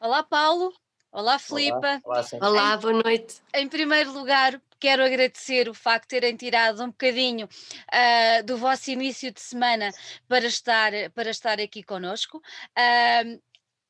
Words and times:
Olá, 0.00 0.22
Paulo. 0.22 0.72
Olá, 1.12 1.38
Filipa. 1.38 2.00
Olá, 2.02 2.24
olá, 2.32 2.48
Olá, 2.48 2.76
boa 2.78 3.02
noite. 3.02 3.42
Em 3.52 3.68
primeiro 3.68 4.10
lugar, 4.12 4.58
quero 4.78 5.04
agradecer 5.04 5.68
o 5.68 5.74
facto 5.74 6.04
de 6.04 6.20
terem 6.20 6.34
tirado 6.34 6.82
um 6.82 6.86
bocadinho 6.86 7.46
uh, 7.46 8.42
do 8.46 8.56
vosso 8.56 8.90
início 8.90 9.30
de 9.30 9.42
semana 9.42 9.90
para 10.26 10.46
estar, 10.46 10.90
para 11.14 11.28
estar 11.28 11.60
aqui 11.60 11.82
conosco. 11.82 12.38
Uh, 12.38 13.38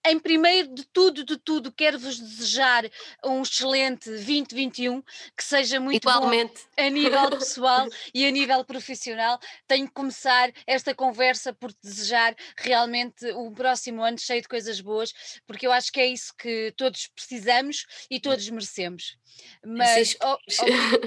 em 0.06 0.18
primeiro 0.18 0.74
de 0.74 0.84
tudo, 0.84 1.24
de 1.24 1.37
tudo, 1.37 1.72
quero-vos 1.72 2.19
desejar 2.19 2.85
um 3.24 3.42
excelente 3.42 4.08
2021, 4.08 5.03
que 5.37 5.44
seja 5.44 5.78
muito 5.78 6.08
Igualmente. 6.08 6.62
bom 6.76 6.85
a 6.87 6.88
nível 6.88 7.30
pessoal 7.30 7.87
e 8.14 8.26
a 8.26 8.31
nível 8.31 8.64
profissional. 8.64 9.38
Tenho 9.67 9.86
que 9.86 9.92
começar 9.92 10.50
esta 10.67 10.94
conversa 10.94 11.53
por 11.53 11.72
desejar 11.82 12.35
realmente 12.56 13.26
um 13.32 13.53
próximo 13.53 14.03
ano 14.03 14.18
cheio 14.18 14.42
de 14.42 14.49
coisas 14.49 14.81
boas, 14.81 15.13
porque 15.46 15.67
eu 15.67 15.72
acho 15.72 15.92
que 15.92 16.01
é 16.01 16.06
isso 16.06 16.34
que 16.37 16.73
todos 16.77 17.06
precisamos 17.09 17.87
e 18.10 18.18
todos 18.18 18.48
merecemos. 18.48 19.18
Mas 19.64 20.16
oh, 20.23 20.37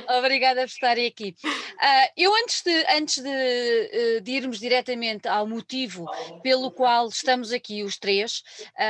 oh, 0.10 0.18
obrigada 0.18 0.62
por 0.62 0.68
estarem 0.68 1.08
aqui. 1.08 1.36
Uh, 1.44 2.08
eu 2.16 2.34
antes 2.36 2.62
de, 2.62 2.86
antes 2.96 3.18
de, 3.24 3.30
uh, 3.30 4.22
de, 4.22 4.32
irmos 4.32 4.60
diretamente 4.60 5.28
ao 5.28 5.48
motivo 5.48 6.06
pelo 6.42 6.72
qual 6.72 7.08
estamos 7.08 7.52
aqui 7.52 7.84
os 7.84 7.98
três, 7.98 8.44
uh, 8.80 8.83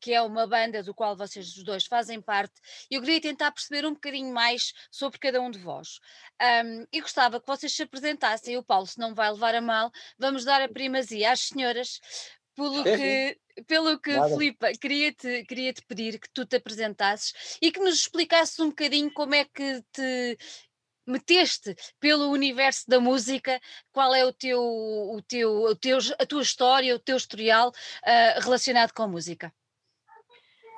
que 0.00 0.12
é 0.12 0.22
uma 0.22 0.46
banda 0.46 0.82
do 0.82 0.94
qual 0.94 1.16
vocês 1.16 1.56
os 1.56 1.64
dois 1.64 1.86
fazem 1.86 2.20
parte, 2.20 2.54
eu 2.90 3.00
queria 3.00 3.20
tentar 3.20 3.52
perceber 3.52 3.86
um 3.86 3.94
bocadinho 3.94 4.32
mais 4.32 4.72
sobre 4.90 5.18
cada 5.18 5.40
um 5.40 5.50
de 5.50 5.58
vós. 5.58 5.98
Um, 6.40 6.86
e 6.92 7.00
gostava 7.00 7.40
que 7.40 7.46
vocês 7.46 7.74
se 7.74 7.82
apresentassem, 7.82 8.56
o 8.56 8.62
Paulo, 8.62 8.86
se 8.86 8.98
não 8.98 9.14
vai 9.14 9.30
levar 9.30 9.54
a 9.54 9.60
mal, 9.60 9.90
vamos 10.18 10.44
dar 10.44 10.60
a 10.62 10.68
primazia 10.68 11.32
às 11.32 11.40
senhoras, 11.40 12.00
pelo 12.54 12.84
que, 12.84 13.38
pelo 13.66 13.98
que 13.98 14.12
Filipa, 14.28 14.72
queria-te 14.80 15.44
queria 15.44 15.72
-te 15.72 15.82
pedir 15.86 16.18
que 16.18 16.28
tu 16.32 16.46
te 16.46 16.56
apresentasses 16.56 17.58
e 17.60 17.70
que 17.70 17.80
nos 17.80 17.94
explicasses 17.94 18.58
um 18.60 18.68
bocadinho 18.68 19.12
como 19.12 19.34
é 19.34 19.44
que 19.44 19.82
te 19.92 20.38
meteste 21.06 21.74
pelo 22.00 22.30
universo 22.30 22.84
da 22.88 23.00
música, 23.00 23.60
qual 23.92 24.14
é 24.14 24.24
o 24.24 24.32
teu, 24.32 24.60
o 24.60 25.20
teu, 25.26 25.50
o 25.50 25.76
teu, 25.76 25.98
a 26.18 26.26
tua 26.26 26.42
história, 26.42 26.94
o 26.94 26.98
teu 26.98 27.16
historial 27.16 27.68
uh, 27.70 28.40
relacionado 28.40 28.92
com 28.92 29.02
a 29.02 29.08
música. 29.08 29.52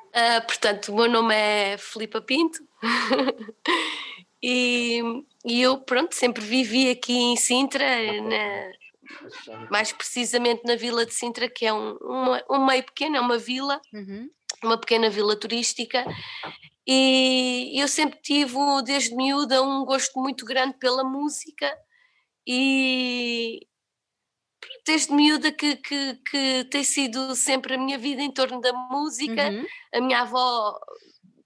Uh, 0.08 0.46
portanto, 0.46 0.92
o 0.92 0.96
meu 0.96 1.10
nome 1.10 1.34
é 1.34 1.76
Filipa 1.76 2.22
Pinto 2.22 2.58
e, 4.42 5.02
e, 5.44 5.60
eu, 5.60 5.78
pronto, 5.78 6.14
sempre 6.14 6.42
vivi 6.42 6.90
aqui 6.90 7.12
em 7.12 7.36
Sintra, 7.36 7.84
na, 8.22 8.72
mais 9.70 9.92
precisamente 9.92 10.62
na 10.64 10.74
Vila 10.74 11.04
de 11.04 11.12
Sintra, 11.12 11.48
que 11.48 11.66
é 11.66 11.72
um, 11.72 11.96
uma, 11.96 12.44
um 12.50 12.64
meio 12.64 12.82
pequeno, 12.84 13.16
é 13.16 13.20
uma 13.20 13.38
vila, 13.38 13.80
uhum. 13.92 14.30
Uma 14.62 14.78
pequena 14.78 15.08
vila 15.10 15.36
turística, 15.36 16.04
e 16.86 17.72
eu 17.74 17.88
sempre 17.88 18.20
tive, 18.22 18.54
desde 18.84 19.14
miúda, 19.14 19.62
um 19.62 19.84
gosto 19.84 20.20
muito 20.20 20.44
grande 20.44 20.78
pela 20.78 21.02
música, 21.02 21.76
e 22.46 23.66
desde 24.86 25.12
miúda 25.12 25.50
que, 25.50 25.76
que, 25.76 26.14
que 26.30 26.64
tem 26.70 26.84
sido 26.84 27.34
sempre 27.34 27.74
a 27.74 27.78
minha 27.78 27.98
vida 27.98 28.22
em 28.22 28.30
torno 28.30 28.60
da 28.60 28.72
música. 28.72 29.50
Uhum. 29.50 29.66
A 29.94 30.00
minha 30.00 30.20
avó 30.20 30.78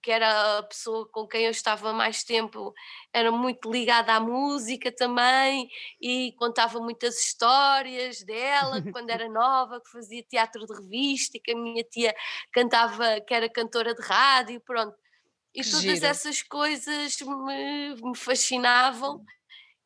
que 0.03 0.11
era 0.11 0.59
a 0.59 0.63
pessoa 0.63 1.09
com 1.11 1.27
quem 1.27 1.45
eu 1.45 1.51
estava 1.51 1.93
mais 1.93 2.25
tempo, 2.25 2.73
era 3.13 3.31
muito 3.31 3.71
ligada 3.71 4.15
à 4.15 4.21
música 4.21 4.91
também 4.91 5.69
e 6.01 6.33
contava 6.39 6.81
muitas 6.81 7.19
histórias 7.19 8.23
dela, 8.23 8.83
quando 8.93 9.11
era 9.11 9.29
nova, 9.29 9.81
que 9.81 9.91
fazia 9.91 10.23
teatro 10.23 10.67
de 10.67 10.75
revista 10.75 11.37
e 11.37 11.41
que 11.41 11.53
a 11.53 11.57
minha 11.57 11.85
tia 11.85 12.15
cantava, 12.53 13.21
que 13.21 13.35
era 13.35 13.49
cantora 13.49 13.95
de 13.95 14.03
rádio, 14.03 14.61
pronto. 14.61 14.97
E 15.55 15.63
que 15.63 15.71
todas 15.71 16.03
essas 16.03 16.43
coisas 16.43 17.21
me, 17.21 17.95
me 17.97 18.17
fascinavam 18.17 19.25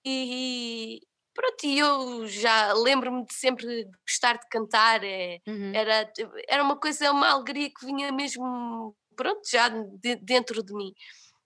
e, 0.04 1.00
pronto, 1.34 1.64
e 1.64 1.78
eu 1.78 2.26
já 2.26 2.74
lembro-me 2.74 3.24
de 3.24 3.32
sempre 3.32 3.88
gostar 4.06 4.36
de 4.36 4.46
cantar, 4.48 5.02
é, 5.02 5.40
uhum. 5.46 5.72
era, 5.74 6.12
era 6.46 6.62
uma 6.62 6.76
coisa, 6.76 7.10
uma 7.10 7.30
alegria 7.30 7.70
que 7.70 7.86
vinha 7.86 8.12
mesmo 8.12 8.94
pronto, 9.14 9.40
já 9.50 9.68
de, 9.68 10.16
dentro 10.16 10.62
de 10.62 10.74
mim. 10.74 10.92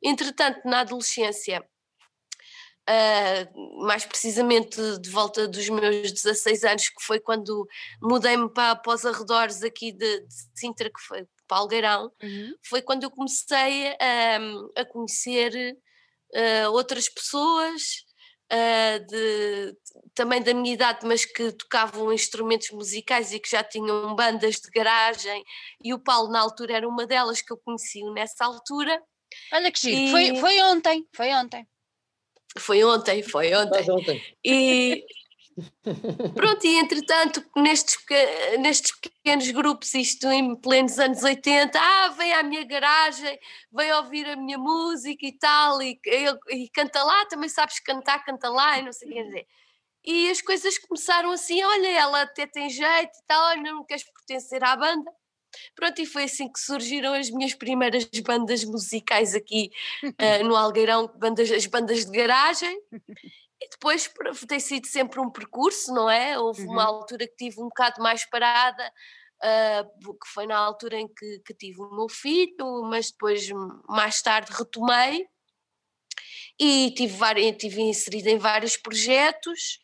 Entretanto, 0.02 0.60
na 0.64 0.80
adolescência, 0.80 1.64
uh, 2.88 3.84
mais 3.84 4.04
precisamente 4.06 4.80
de 4.98 5.10
volta 5.10 5.46
dos 5.46 5.68
meus 5.68 6.12
16 6.12 6.64
anos, 6.64 6.88
que 6.88 7.02
foi 7.02 7.20
quando 7.20 7.66
mudei-me 8.00 8.48
para, 8.50 8.76
para 8.76 8.94
os 8.94 9.04
arredores 9.04 9.62
aqui 9.62 9.92
de, 9.92 10.20
de 10.20 10.34
Sintra, 10.54 10.88
que 10.88 11.00
foi 11.00 11.26
para 11.46 11.58
Algueirão, 11.58 12.12
uhum. 12.22 12.54
foi 12.62 12.82
quando 12.82 13.04
eu 13.04 13.10
comecei 13.10 13.88
a, 13.88 14.38
a 14.80 14.84
conhecer 14.84 15.76
uh, 16.34 16.70
outras 16.72 17.08
pessoas, 17.08 18.04
uh, 18.52 19.06
de, 19.06 19.76
também 20.14 20.42
da 20.42 20.54
minha 20.54 20.74
idade, 20.74 21.06
mas 21.06 21.24
que 21.24 21.52
tocavam 21.52 22.12
instrumentos 22.12 22.70
musicais 22.70 23.32
e 23.32 23.40
que 23.40 23.50
já 23.50 23.62
tinham 23.62 24.14
bandas 24.14 24.56
de 24.56 24.70
garagem, 24.70 25.44
e 25.82 25.94
o 25.94 25.98
Paulo 25.98 26.30
na 26.30 26.40
altura 26.40 26.76
era 26.76 26.88
uma 26.88 27.06
delas 27.06 27.40
que 27.40 27.52
eu 27.52 27.56
conheci 27.58 28.02
nessa 28.12 28.44
altura. 28.44 29.02
Olha 29.52 29.70
que 29.70 29.80
giro, 29.80 29.96
e... 29.96 30.10
foi, 30.10 30.36
foi 30.36 30.62
ontem, 30.62 31.06
foi 31.14 31.32
ontem. 31.34 31.66
Foi 32.58 32.82
ontem, 32.82 33.22
foi 33.22 33.54
ontem. 33.54 33.90
ontem. 33.90 34.36
E, 34.44 35.04
Pronto, 36.34 36.66
e 36.66 36.78
entretanto, 36.78 37.44
nestes, 37.56 37.96
nestes 38.58 38.92
pequenos 39.00 39.50
grupos, 39.50 39.94
isto 39.94 40.26
em 40.28 40.54
plenos 40.54 40.98
anos 40.98 41.22
80, 41.22 41.78
ah, 41.78 42.08
vem 42.16 42.32
à 42.32 42.42
minha 42.42 42.64
garagem, 42.64 43.38
vem 43.72 43.92
ouvir 43.94 44.26
a 44.26 44.36
minha 44.36 44.58
música 44.58 45.26
e 45.26 45.32
tal, 45.32 45.82
e, 45.82 45.98
e, 46.04 46.62
e 46.62 46.68
canta 46.70 47.02
lá, 47.02 47.26
também 47.26 47.48
sabes 47.48 47.80
cantar, 47.80 48.24
canta 48.24 48.48
lá, 48.48 48.78
e 48.78 48.82
não 48.82 48.92
sei 48.92 49.08
o 49.08 49.12
que 49.12 49.22
dizer. 49.24 49.46
E 50.04 50.30
as 50.30 50.40
coisas 50.40 50.78
começaram 50.78 51.30
assim, 51.30 51.62
olha, 51.62 51.88
ela 51.88 52.22
até 52.22 52.46
tem 52.46 52.70
jeito 52.70 53.18
e 53.18 53.26
tal, 53.26 53.50
olha, 53.50 53.62
não 53.62 53.84
queres 53.84 54.04
pertencer 54.04 54.62
à 54.64 54.76
banda? 54.76 55.10
Pronto, 55.74 56.00
e 56.00 56.06
foi 56.06 56.24
assim 56.24 56.50
que 56.50 56.60
surgiram 56.60 57.14
as 57.14 57.30
minhas 57.30 57.54
primeiras 57.54 58.08
bandas 58.24 58.64
musicais 58.64 59.34
aqui 59.34 59.70
uh, 60.04 60.44
no 60.46 60.54
Algueirão, 60.54 61.08
bandas, 61.16 61.50
as 61.50 61.66
bandas 61.66 62.04
de 62.04 62.12
garagem, 62.12 62.78
depois 63.70 64.10
tem 64.46 64.60
sido 64.60 64.86
sempre 64.86 65.20
um 65.20 65.30
percurso, 65.30 65.92
não 65.92 66.08
é? 66.08 66.38
Houve 66.38 66.62
uhum. 66.62 66.72
uma 66.72 66.84
altura 66.84 67.26
que 67.26 67.36
tive 67.36 67.60
um 67.60 67.68
bocado 67.68 68.02
mais 68.02 68.24
parada, 68.24 68.92
uh, 69.42 70.12
que 70.14 70.28
foi 70.28 70.46
na 70.46 70.56
altura 70.56 70.96
em 70.98 71.08
que, 71.08 71.40
que 71.44 71.54
tive 71.54 71.80
o 71.80 71.94
meu 71.94 72.08
filho, 72.08 72.82
mas 72.88 73.10
depois 73.10 73.48
mais 73.88 74.22
tarde 74.22 74.52
retomei 74.52 75.26
e 76.58 76.92
tive, 76.96 77.52
tive 77.54 77.82
inserido 77.82 78.28
em 78.28 78.38
vários 78.38 78.76
projetos 78.76 79.78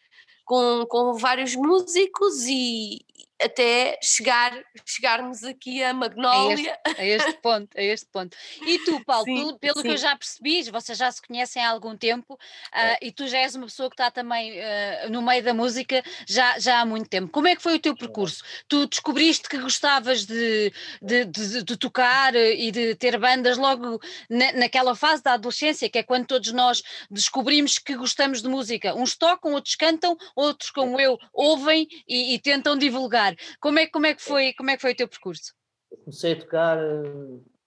com, 0.44 0.84
com 0.88 1.14
vários 1.14 1.54
músicos 1.54 2.44
e, 2.46 2.98
até 3.44 3.98
chegar, 4.02 4.52
chegarmos 4.84 5.44
aqui 5.44 5.82
a 5.82 5.92
Magnólia. 5.92 6.78
A 6.84 6.90
este, 6.90 7.00
a 7.00 7.04
este 7.04 7.32
ponto, 7.42 7.78
a 7.78 7.82
este 7.82 8.06
ponto. 8.06 8.36
E 8.62 8.78
tu, 8.80 9.04
Paulo, 9.04 9.24
sim, 9.24 9.34
pelo, 9.34 9.58
pelo 9.58 9.82
que 9.82 9.88
eu 9.88 9.96
já 9.96 10.16
percebi, 10.16 10.62
vocês 10.70 10.96
já 10.96 11.10
se 11.10 11.20
conhecem 11.20 11.62
há 11.62 11.70
algum 11.70 11.96
tempo 11.96 12.34
uh, 12.34 12.96
e 13.02 13.12
tu 13.12 13.26
já 13.28 13.38
és 13.38 13.54
uma 13.54 13.66
pessoa 13.66 13.88
que 13.88 13.94
está 13.94 14.10
também 14.10 14.52
uh, 14.52 15.10
no 15.10 15.22
meio 15.22 15.42
da 15.42 15.52
música 15.52 16.02
já, 16.26 16.58
já 16.58 16.80
há 16.80 16.86
muito 16.86 17.08
tempo. 17.08 17.30
Como 17.30 17.46
é 17.46 17.54
que 17.54 17.62
foi 17.62 17.74
o 17.74 17.80
teu 17.80 17.96
percurso? 17.96 18.42
Tu 18.68 18.86
descobriste 18.86 19.48
que 19.48 19.58
gostavas 19.58 20.24
de, 20.24 20.72
de, 21.02 21.24
de, 21.24 21.62
de 21.62 21.76
tocar 21.76 22.34
e 22.34 22.70
de 22.70 22.94
ter 22.94 23.18
bandas 23.18 23.56
logo 23.56 24.00
na, 24.28 24.52
naquela 24.52 24.94
fase 24.94 25.22
da 25.22 25.34
adolescência, 25.34 25.88
que 25.90 25.98
é 25.98 26.02
quando 26.02 26.26
todos 26.26 26.52
nós 26.52 26.82
descobrimos 27.10 27.78
que 27.78 27.96
gostamos 27.96 28.40
de 28.42 28.48
música. 28.48 28.94
Uns 28.94 29.16
tocam, 29.16 29.52
outros 29.52 29.74
cantam, 29.76 30.16
outros, 30.34 30.70
como 30.70 31.00
eu, 31.00 31.18
ouvem 31.32 31.86
e, 32.08 32.34
e 32.34 32.38
tentam 32.38 32.76
divulgar. 32.76 33.33
Como 33.60 33.78
é, 33.78 33.86
como, 33.86 34.06
é 34.06 34.14
que 34.14 34.22
foi, 34.22 34.52
como 34.54 34.70
é 34.70 34.76
que 34.76 34.82
foi 34.82 34.92
o 34.92 34.96
teu 34.96 35.08
percurso? 35.08 35.54
Eu 35.90 35.98
comecei 35.98 36.32
a 36.32 36.38
tocar, 36.38 36.78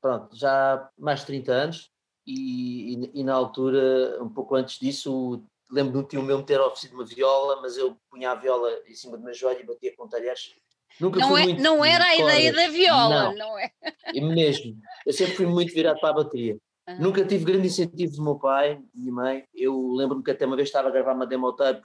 pronto, 0.02 0.36
já 0.36 0.76
há 0.76 0.90
mais 0.98 1.22
de 1.22 1.28
30 1.28 1.52
anos 1.52 1.90
e, 2.26 2.94
e, 2.94 3.12
e 3.22 3.24
na 3.24 3.34
altura, 3.34 4.22
um 4.22 4.30
pouco 4.30 4.56
antes 4.56 4.80
disso, 4.80 5.42
lembro 5.72 5.94
de 5.94 5.98
um 6.00 6.04
tio 6.04 6.22
meu 6.22 6.38
me 6.38 6.46
ter 6.46 6.60
oferecido 6.60 6.96
uma 6.96 7.06
viola, 7.06 7.62
mas 7.62 7.78
eu 7.78 7.98
punha 8.10 8.32
a 8.32 8.36
viola 8.36 8.70
em 8.88 8.94
cima 8.94 9.18
do 9.18 9.24
meu 9.24 9.34
joelho 9.34 9.62
e 9.62 9.66
batia 9.66 9.96
com 9.96 10.08
talheres. 10.08 10.54
Nunca 11.00 11.20
não, 11.20 11.38
é, 11.38 11.54
não 11.54 11.86
era 11.86 12.06
a 12.06 12.16
ideia 12.16 12.52
da 12.52 12.68
viola, 12.70 13.26
não, 13.26 13.36
não 13.36 13.60
é? 13.60 13.72
E 14.14 14.22
mesmo, 14.22 14.76
eu 15.06 15.14
sempre 15.14 15.36
fui 15.36 15.46
muito 15.46 15.74
virado 15.74 16.00
para 16.00 16.10
a 16.10 16.14
bateria. 16.14 16.58
Uhum. 16.88 17.00
Nunca 17.00 17.26
tive 17.26 17.46
grande 17.46 17.68
incentivo 17.68 18.16
do 18.16 18.24
meu 18.24 18.40
pai, 18.40 18.82
minha 18.96 19.14
mãe. 19.14 19.44
Eu 19.54 19.92
lembro-me 19.92 20.24
que 20.24 20.32
até 20.32 20.46
uma 20.46 20.56
vez 20.56 20.70
estava 20.70 20.88
a 20.88 20.92
gravar 20.92 21.14
uma 21.14 21.28
demo 21.28 21.52
tape 21.54 21.82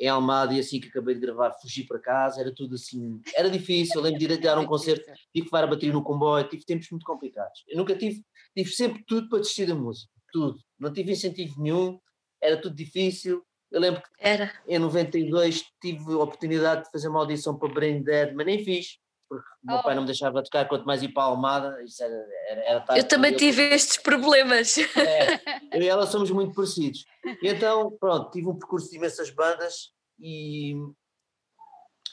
em 0.00 0.08
Almada 0.08 0.52
e 0.54 0.60
assim 0.60 0.80
que 0.80 0.88
acabei 0.88 1.14
de 1.14 1.20
gravar 1.20 1.52
fugi 1.60 1.84
para 1.84 1.98
casa, 1.98 2.40
era 2.40 2.52
tudo 2.54 2.74
assim, 2.74 3.20
era 3.36 3.48
difícil, 3.48 4.00
lembro 4.00 4.18
de 4.18 4.24
ir 4.24 4.40
dar 4.40 4.58
um 4.58 4.66
concerto, 4.66 5.04
tive 5.32 5.46
que 5.48 5.54
levar 5.54 5.64
a 5.64 5.66
bateria 5.68 5.92
no 5.92 6.02
comboio, 6.02 6.48
tive 6.48 6.64
tempos 6.64 6.90
muito 6.90 7.04
complicados. 7.04 7.64
Eu 7.68 7.78
nunca 7.78 7.96
tive, 7.96 8.22
tive 8.54 8.70
sempre 8.70 9.04
tudo 9.06 9.28
para 9.28 9.40
desistir 9.40 9.66
da 9.66 9.74
música, 9.74 10.10
tudo. 10.32 10.58
Não 10.78 10.92
tive 10.92 11.12
incentivo 11.12 11.60
nenhum, 11.60 11.98
era 12.42 12.60
tudo 12.60 12.74
difícil. 12.74 13.42
Eu 13.70 13.80
lembro 13.80 14.02
que 14.02 14.08
era. 14.18 14.52
em 14.68 14.78
92 14.78 15.64
tive 15.80 16.12
a 16.12 16.18
oportunidade 16.18 16.84
de 16.84 16.90
fazer 16.90 17.08
uma 17.08 17.20
audição 17.20 17.58
para 17.58 17.72
Brain 17.72 18.02
Dead, 18.02 18.32
mas 18.34 18.46
nem 18.46 18.64
fiz. 18.64 18.98
Porque 19.42 19.60
o 19.62 19.66
meu 19.66 19.76
oh. 19.76 19.82
pai 19.82 19.94
não 19.94 20.02
me 20.02 20.06
deixava 20.06 20.42
tocar, 20.42 20.68
quanto 20.68 20.84
mais 20.84 21.02
ir 21.02 21.08
para 21.08 21.24
a 21.24 21.26
Almada, 21.26 21.82
isso 21.82 22.02
era, 22.02 22.26
era, 22.48 22.60
era 22.62 22.98
Eu 22.98 23.04
também 23.08 23.34
tive 23.34 23.62
estes 23.62 23.96
problemas. 23.96 24.78
É, 24.78 24.84
eu 25.78 25.82
e 25.82 25.88
ela 25.88 26.06
somos 26.06 26.30
muito 26.30 26.54
parecidos. 26.54 27.04
E 27.42 27.48
então, 27.48 27.90
pronto, 27.98 28.30
tive 28.30 28.48
um 28.48 28.58
percurso 28.58 28.90
de 28.90 28.96
imensas 28.96 29.30
bandas 29.30 29.92
e. 30.18 30.74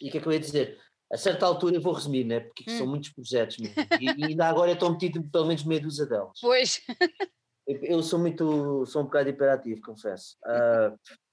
E 0.01 0.09
o 0.09 0.12
que 0.12 0.18
é 0.18 0.21
que 0.21 0.27
eu 0.27 0.31
ia 0.31 0.39
dizer? 0.39 0.79
A 1.13 1.18
certa 1.18 1.45
altura 1.45 1.75
eu 1.75 1.81
vou 1.81 1.94
resumir, 1.94 2.23
né? 2.23 2.39
porque 2.39 2.65
hum. 2.68 2.77
são 2.77 2.88
muitos 2.88 3.12
projetos 3.12 3.57
mesmo. 3.57 3.75
E, 4.00 4.06
e 4.06 4.25
ainda 4.25 4.47
agora 4.47 4.71
eu 4.71 4.75
estou 4.75 4.89
metido 4.89 5.21
pelo 5.24 5.45
menos 5.45 5.63
meia 5.63 5.81
dúzia 5.81 6.06
delas. 6.06 6.39
Pois. 6.41 6.81
Eu, 7.67 7.77
eu 7.83 8.03
sou 8.03 8.17
muito, 8.17 8.85
sou 8.85 9.01
um 9.01 9.06
bocado 9.06 9.29
hiperativo, 9.29 9.81
confesso. 9.81 10.38
Uh, 10.45 10.97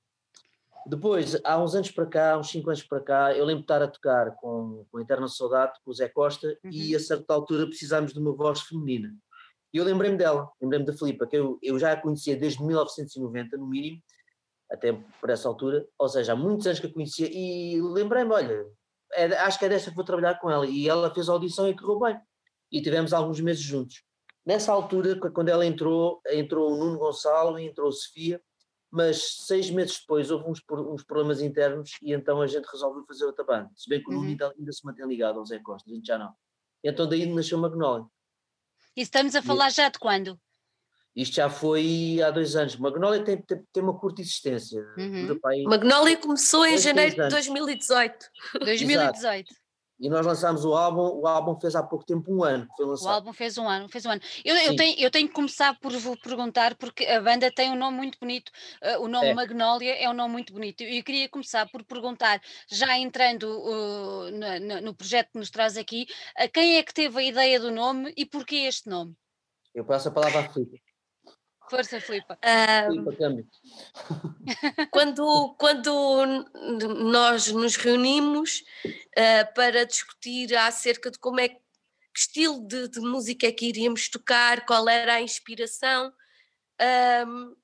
depois, 0.88 1.38
há 1.44 1.62
uns 1.62 1.74
anos 1.74 1.90
para 1.90 2.06
cá, 2.06 2.38
uns 2.38 2.50
5 2.50 2.70
anos 2.70 2.82
para 2.82 3.00
cá, 3.00 3.32
eu 3.36 3.44
lembro 3.44 3.60
de 3.60 3.64
estar 3.64 3.82
a 3.82 3.88
tocar 3.88 4.34
com, 4.36 4.86
com 4.90 4.98
a 4.98 5.02
Eterna 5.02 5.28
Saudade, 5.28 5.78
com 5.84 5.90
o 5.90 5.94
Zé 5.94 6.08
Costa, 6.08 6.48
uhum. 6.64 6.70
e 6.70 6.94
a 6.94 7.00
certa 7.00 7.34
altura 7.34 7.66
precisámos 7.66 8.12
de 8.12 8.18
uma 8.18 8.32
voz 8.32 8.60
feminina. 8.62 9.14
E 9.72 9.76
eu 9.76 9.84
lembrei-me 9.84 10.16
dela, 10.16 10.50
lembrei-me 10.60 10.86
da 10.86 10.92
Filipa, 10.92 11.26
que 11.26 11.36
eu, 11.36 11.58
eu 11.62 11.78
já 11.78 11.92
a 11.92 11.96
conhecia 11.96 12.36
desde 12.36 12.62
1990, 12.62 13.56
no 13.56 13.66
mínimo, 13.66 14.02
até 14.70 14.92
por 15.20 15.30
essa 15.30 15.48
altura, 15.48 15.86
ou 15.98 16.08
seja, 16.08 16.32
há 16.32 16.36
muitos 16.36 16.66
anos 16.66 16.80
que 16.80 16.86
a 16.86 16.92
conhecia, 16.92 17.28
e 17.30 17.80
lembrei-me, 17.80 18.32
olha, 18.32 18.66
é, 19.12 19.24
acho 19.38 19.58
que 19.58 19.64
é 19.64 19.68
desta 19.68 19.90
que 19.90 19.96
vou 19.96 20.04
trabalhar 20.04 20.38
com 20.38 20.50
ela. 20.50 20.66
E 20.66 20.88
ela 20.88 21.12
fez 21.12 21.28
a 21.28 21.32
audição 21.32 21.68
e 21.68 21.76
correu 21.76 22.00
bem. 22.00 22.20
E 22.70 22.82
tivemos 22.82 23.12
alguns 23.12 23.40
meses 23.40 23.62
juntos. 23.62 24.02
Nessa 24.44 24.72
altura, 24.72 25.18
quando 25.30 25.48
ela 25.48 25.64
entrou, 25.64 26.20
entrou 26.30 26.72
o 26.72 26.76
Nuno 26.76 26.98
Gonçalo 26.98 27.58
e 27.58 27.66
entrou 27.66 27.88
a 27.88 27.92
Sofia, 27.92 28.40
mas 28.90 29.44
seis 29.46 29.70
meses 29.70 30.00
depois 30.00 30.30
houve 30.30 30.48
uns, 30.48 30.62
uns, 30.70 31.04
problemas 31.04 31.40
internos 31.40 31.92
e 32.02 32.12
então 32.12 32.40
a 32.40 32.46
gente 32.46 32.64
resolveu 32.64 33.04
fazer 33.06 33.24
outra 33.24 33.44
banda. 33.44 33.70
Se 33.76 33.88
bem 33.88 34.02
que 34.02 34.08
o 34.08 34.12
Nuno 34.12 34.24
uhum. 34.24 34.30
ainda, 34.30 34.54
ainda, 34.58 34.72
se 34.72 34.84
mantém 34.84 35.06
ligado 35.06 35.38
ao 35.38 35.46
Zé 35.46 35.58
Costa, 35.58 35.90
a 35.90 35.94
gente 35.94 36.06
já 36.06 36.18
não. 36.18 36.32
Então 36.82 37.08
daí 37.08 37.26
nasceu 37.26 37.58
Magnolia. 37.58 38.06
E 38.96 39.02
estamos 39.02 39.34
a 39.34 39.42
falar 39.42 39.68
e, 39.68 39.72
já 39.72 39.88
de 39.88 39.98
quando? 39.98 40.40
Isto 41.14 41.36
já 41.36 41.50
foi 41.50 42.20
há 42.22 42.30
dois 42.30 42.56
anos. 42.56 42.76
Magnolia 42.76 43.22
tem, 43.24 43.40
tem, 43.42 43.62
tem 43.72 43.82
uma 43.82 43.98
curta 43.98 44.20
existência. 44.20 44.80
Uhum. 44.96 45.38
Magnolia 45.68 46.16
começou 46.16 46.64
em 46.64 46.78
janeiro 46.78 47.16
de 47.16 47.28
2018. 47.28 48.26
2018. 48.60 49.52
E 50.00 50.08
nós 50.08 50.24
lançámos 50.24 50.64
o 50.64 50.74
álbum, 50.74 51.20
o 51.20 51.26
álbum 51.26 51.58
fez 51.58 51.74
há 51.74 51.82
pouco 51.82 52.04
tempo 52.04 52.32
um 52.32 52.44
ano. 52.44 52.68
O 52.78 53.08
álbum 53.08 53.32
fez 53.32 53.58
um 53.58 53.68
ano, 53.68 53.88
fez 53.88 54.06
um 54.06 54.10
ano. 54.10 54.20
Eu, 54.44 54.54
eu, 54.56 54.76
tenho, 54.76 54.98
eu 54.98 55.10
tenho 55.10 55.26
que 55.26 55.34
começar 55.34 55.78
por 55.80 55.92
vos 55.92 56.18
perguntar, 56.20 56.76
porque 56.76 57.04
a 57.04 57.20
banda 57.20 57.50
tem 57.50 57.70
um 57.70 57.76
nome 57.76 57.96
muito 57.96 58.16
bonito, 58.18 58.52
uh, 58.82 59.02
o 59.02 59.08
nome 59.08 59.28
é. 59.28 59.34
Magnolia 59.34 59.96
é 59.96 60.08
um 60.08 60.14
nome 60.14 60.32
muito 60.32 60.52
bonito. 60.52 60.84
E 60.84 60.98
eu 60.98 61.04
queria 61.04 61.28
começar 61.28 61.68
por 61.68 61.84
perguntar, 61.84 62.40
já 62.70 62.96
entrando 62.96 63.44
uh, 63.44 64.30
no, 64.30 64.80
no, 64.82 64.94
projeto 64.94 65.32
que 65.32 65.38
nos 65.38 65.50
traz 65.50 65.76
aqui, 65.76 66.06
uh, 66.40 66.48
quem 66.52 66.76
é 66.76 66.82
que 66.82 66.94
teve 66.94 67.18
a 67.18 67.24
ideia 67.24 67.58
do 67.58 67.72
nome 67.72 68.12
e 68.16 68.24
porquê 68.24 68.56
este 68.68 68.88
nome? 68.88 69.14
Eu 69.74 69.84
passo 69.84 70.08
a 70.08 70.12
palavra 70.12 70.40
à 70.40 70.48
Filipe. 70.48 70.87
Força, 71.70 72.00
Filipa. 72.00 72.38
Um, 72.90 73.04
quando, 74.90 75.54
quando 75.58 76.44
nós 77.10 77.48
nos 77.52 77.76
reunimos 77.76 78.62
uh, 78.86 79.54
para 79.54 79.84
discutir 79.84 80.56
acerca 80.56 81.10
de 81.10 81.18
como 81.18 81.40
é 81.40 81.48
que 81.48 81.58
estilo 82.14 82.66
de, 82.66 82.88
de, 82.88 83.00
música 83.00 83.46
é 83.46 83.52
que 83.52 83.66
iríamos 83.66 84.08
tocar, 84.08 84.66
qual 84.66 84.88
era 84.88 85.14
a 85.14 85.22
inspiração, 85.22 86.12
um, 87.26 87.56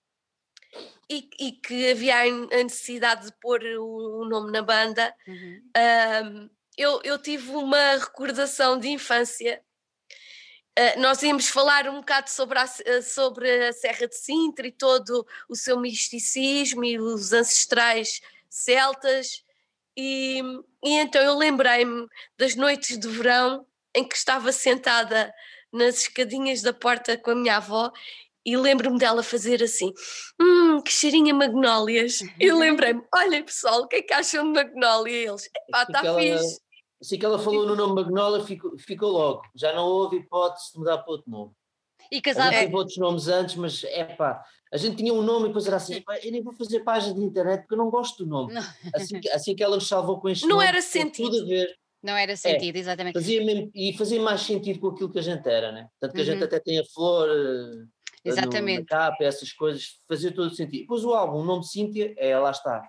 e, 1.11 1.29
e, 1.41 1.53
que 1.53 1.91
havia 1.91 2.23
a 2.23 2.62
necessidade 2.62 3.27
de 3.27 3.33
pôr 3.41 3.61
o, 3.62 4.23
o 4.23 4.29
nome 4.29 4.53
na 4.53 4.62
banda, 4.62 5.15
uhum. 5.27 5.62
um, 5.77 6.51
eu, 6.77 7.01
eu 7.05 7.19
tive 7.19 7.51
uma 7.51 7.97
recordação 7.97 8.79
de 8.79 8.89
infância 8.89 9.62
Uh, 10.76 11.00
nós 11.00 11.23
íamos 11.23 11.49
falar 11.49 11.88
um 11.88 12.00
bocado 12.00 12.29
sobre 12.29 12.59
a, 12.59 12.65
eh, 12.85 13.00
sobre 13.00 13.69
a 13.69 13.73
Serra 13.73 14.09
de 14.09 14.17
Sintra 14.17 14.67
e 14.67 14.73
todo 14.73 15.25
o 15.49 15.55
seu 15.55 15.79
misticismo 15.79 16.85
e 16.85 16.99
os 16.99 17.32
ancestrais 17.32 18.21
celtas, 18.50 19.44
e, 19.97 20.43
e 20.85 20.94
então 20.94 21.23
eu 21.23 21.37
lembrei-me 21.37 22.09
das 22.37 22.56
noites 22.56 22.99
de 22.99 23.09
verão 23.09 23.65
em 23.94 24.03
que 24.03 24.17
estava 24.17 24.50
sentada 24.50 25.32
nas 25.73 26.00
escadinhas 26.00 26.62
da 26.62 26.73
porta 26.73 27.17
com 27.17 27.31
a 27.31 27.35
minha 27.37 27.56
avó 27.56 27.93
e 28.44 28.56
lembro-me 28.56 28.99
dela 28.99 29.23
fazer 29.23 29.62
assim: 29.62 29.93
Hum, 30.41 30.82
que 30.82 30.93
cheirinha 30.93 31.32
magnólias. 31.32 32.20
E 32.38 32.53
lembrei-me: 32.53 33.03
Olhem 33.15 33.43
pessoal, 33.43 33.82
o 33.82 33.88
que 33.88 33.97
é 33.97 34.03
que 34.03 34.12
acham 34.12 34.44
de 34.44 34.53
magnólia? 34.53 35.12
E 35.12 35.27
eles: 35.27 35.49
Epá, 35.69 35.82
está 35.85 36.15
fixe. 36.15 36.61
Assim 37.05 37.19
que 37.19 37.27
ela 37.27 37.39
falou 37.39 37.67
no 37.67 37.77
nome 37.77 38.03
Magnolia, 38.03 38.43
ficou, 38.43 38.79
ficou 38.79 39.11
logo. 39.11 39.43
Já 39.55 39.75
não 39.75 39.85
houve 39.85 40.17
hipótese 40.17 40.73
de 40.73 40.79
mudar 40.79 40.97
para 40.99 41.12
outro 41.12 41.31
nome. 41.31 41.53
E 42.11 42.19
casar. 42.23 42.49
A 42.49 42.61
teve 42.61 42.75
outros 42.75 42.97
nomes 42.97 43.29
antes, 43.29 43.56
mas 43.56 43.85
é 43.85 44.05
pá, 44.05 44.43
a 44.73 44.79
gente 44.79 44.97
tinha 44.97 45.12
um 45.12 45.21
nome 45.21 45.45
e 45.45 45.49
depois 45.49 45.67
era 45.67 45.77
assim: 45.77 46.03
eu 46.23 46.33
nem 46.33 46.43
vou 46.43 46.55
fazer 46.55 46.81
página 46.81 47.15
de 47.15 47.21
internet 47.21 47.61
porque 47.61 47.75
eu 47.75 47.79
não 47.79 47.91
gosto 47.91 48.25
do 48.25 48.31
nome. 48.31 48.55
Assim 48.95 49.21
que, 49.21 49.29
assim 49.31 49.55
que 49.55 49.62
ela 49.62 49.77
nos 49.77 49.87
salvou 49.87 50.19
com 50.19 50.31
este 50.31 50.47
não 50.47 50.56
nome. 50.56 50.62
Não 50.62 50.69
era 50.69 50.81
sentido. 50.81 51.31
Tudo 51.31 51.45
a 51.45 51.47
ver. 51.47 51.77
Não 52.03 52.17
era 52.17 52.37
sentido, 52.37 52.77
é, 52.77 52.79
exatamente. 52.79 53.15
Fazia 53.15 53.45
mesmo, 53.45 53.71
e 53.75 53.93
fazia 53.97 54.21
mais 54.21 54.41
sentido 54.41 54.79
com 54.79 54.89
aquilo 54.89 55.12
que 55.12 55.19
a 55.19 55.23
gente 55.23 55.47
era, 55.47 55.73
né? 55.73 55.89
Tanto 56.01 56.15
que 56.15 56.21
a 56.23 56.25
gente 56.25 56.39
uhum. 56.39 56.45
até 56.45 56.59
tem 56.59 56.79
a 56.79 56.85
flor. 56.85 57.29
Eh, 57.29 58.29
exatamente. 58.31 58.79
No, 58.79 58.83
na 58.83 58.87
capa, 58.87 59.25
essas 59.25 59.53
coisas, 59.53 60.01
fazia 60.09 60.33
todo 60.33 60.51
o 60.51 60.55
sentido. 60.55 60.81
Depois 60.81 61.05
o 61.05 61.12
álbum, 61.12 61.39
o 61.39 61.45
nome 61.45 61.61
de 61.61 61.71
Cíntia, 61.71 62.15
é, 62.17 62.39
lá 62.39 62.51
está. 62.51 62.83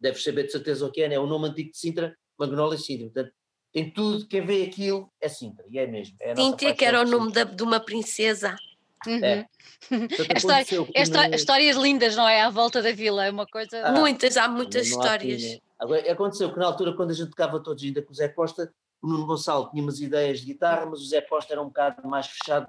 Deves 0.00 0.22
saber 0.22 0.44
de 0.44 0.52
certeza 0.52 0.86
o 0.86 0.90
que 0.90 1.02
é, 1.02 1.08
né? 1.08 1.18
O 1.18 1.26
nome 1.26 1.48
antigo 1.48 1.70
de 1.70 1.78
Sintra, 1.78 2.16
Magnolia 2.38 2.78
Cíntia. 2.78 3.06
Portanto, 3.06 3.32
tem 3.72 3.90
tudo, 3.90 4.26
quem 4.26 4.44
vê 4.44 4.64
aquilo 4.64 5.10
é 5.20 5.28
Sintra, 5.28 5.64
e 5.68 5.78
é 5.78 5.86
mesmo. 5.86 6.16
É 6.20 6.34
Cíntia, 6.34 6.74
que 6.74 6.84
era 6.84 7.02
o 7.02 7.04
nome 7.04 7.32
da, 7.32 7.44
de 7.44 7.62
uma 7.62 7.80
princesa. 7.80 8.56
Uhum. 9.06 9.24
É. 9.24 9.46
História, 10.36 10.66
é 11.32 11.36
histórias 11.36 11.76
lindas, 11.76 12.16
não 12.16 12.28
é? 12.28 12.42
À 12.42 12.50
volta 12.50 12.82
da 12.82 12.90
vila, 12.92 13.24
é 13.24 13.30
uma 13.30 13.46
coisa. 13.46 13.80
Ah, 13.84 13.92
muitas, 13.92 14.36
há 14.36 14.48
muitas 14.48 14.88
histórias. 14.88 15.42
Aqui, 15.42 15.52
né? 15.54 15.58
Agora, 15.78 16.12
aconteceu 16.12 16.52
que 16.52 16.58
na 16.58 16.66
altura, 16.66 16.94
quando 16.94 17.10
a 17.10 17.14
gente 17.14 17.30
tocava 17.30 17.62
todos 17.62 17.84
ainda 17.84 18.02
com 18.02 18.10
o 18.10 18.14
Zé 18.14 18.28
Costa, 18.28 18.72
o 19.00 19.06
Nuno 19.06 19.26
Gonçalo 19.26 19.70
tinha 19.70 19.82
umas 19.82 20.00
ideias 20.00 20.40
de 20.40 20.46
guitarra, 20.46 20.86
mas 20.86 21.00
o 21.00 21.06
Zé 21.06 21.20
Costa 21.20 21.52
era 21.52 21.62
um 21.62 21.66
bocado 21.66 22.08
mais 22.08 22.26
fechado 22.26 22.68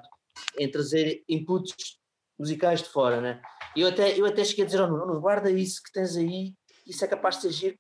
em 0.57 0.69
trazer 0.69 1.24
inputs 1.28 1.98
musicais 2.38 2.84
de 2.84 2.90
fora, 2.90 3.19
né? 3.19 3.42
E 3.75 3.81
eu 3.81 3.88
até, 3.88 4.19
eu 4.19 4.25
até 4.25 4.44
cheguei 4.44 4.63
a 4.63 4.68
dizer 4.68 4.81
ao 4.81 4.88
Nuno, 4.90 5.19
guarda 5.19 5.50
isso 5.50 5.81
que 5.81 5.92
tens 5.92 6.16
aí, 6.16 6.54
isso 6.86 7.04
é 7.04 7.07
capaz 7.07 7.36
de 7.36 7.42
ser 7.42 7.51
giro 7.51 7.80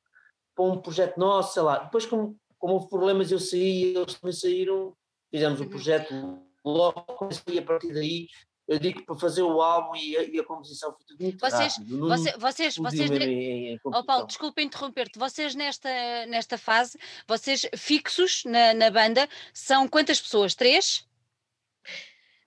para 0.55 0.65
um 0.65 0.81
projeto 0.81 1.17
nosso, 1.17 1.53
sei 1.53 1.63
lá. 1.63 1.79
Depois, 1.79 2.05
como 2.05 2.35
como 2.59 2.73
houve 2.73 2.89
problemas, 2.89 3.31
eu 3.31 3.39
saí, 3.39 3.95
eles 3.95 4.13
também 4.15 4.33
saíram, 4.33 4.95
fizemos 5.31 5.59
o 5.59 5.63
uhum. 5.63 5.69
projeto 5.69 6.43
logo, 6.63 7.29
e 7.47 7.57
a 7.57 7.61
partir 7.61 7.93
daí 7.93 8.27
eu 8.69 8.77
digo 8.77 9.03
para 9.03 9.15
fazer 9.15 9.41
o 9.41 9.61
álbum 9.61 9.95
e 9.95 10.15
a, 10.15 10.23
e 10.23 10.39
a 10.39 10.43
composição 10.43 10.93
foi 10.93 11.03
tudo 11.07 11.23
muito 11.23 11.39
vocês, 11.39 11.75
rápido. 11.75 12.07
Você, 12.07 12.37
vocês, 12.37 12.77
vocês, 12.77 13.09
em, 13.09 13.73
em 13.73 13.79
oh 13.83 14.03
Paulo, 14.03 14.27
desculpa 14.27 14.61
interromper-te, 14.61 15.17
vocês 15.17 15.55
nesta, 15.55 15.89
nesta 16.27 16.55
fase, 16.55 16.99
vocês 17.27 17.65
fixos 17.75 18.43
na, 18.45 18.75
na 18.75 18.91
banda, 18.91 19.27
são 19.51 19.87
quantas 19.87 20.21
pessoas? 20.21 20.53
Três? 20.53 21.03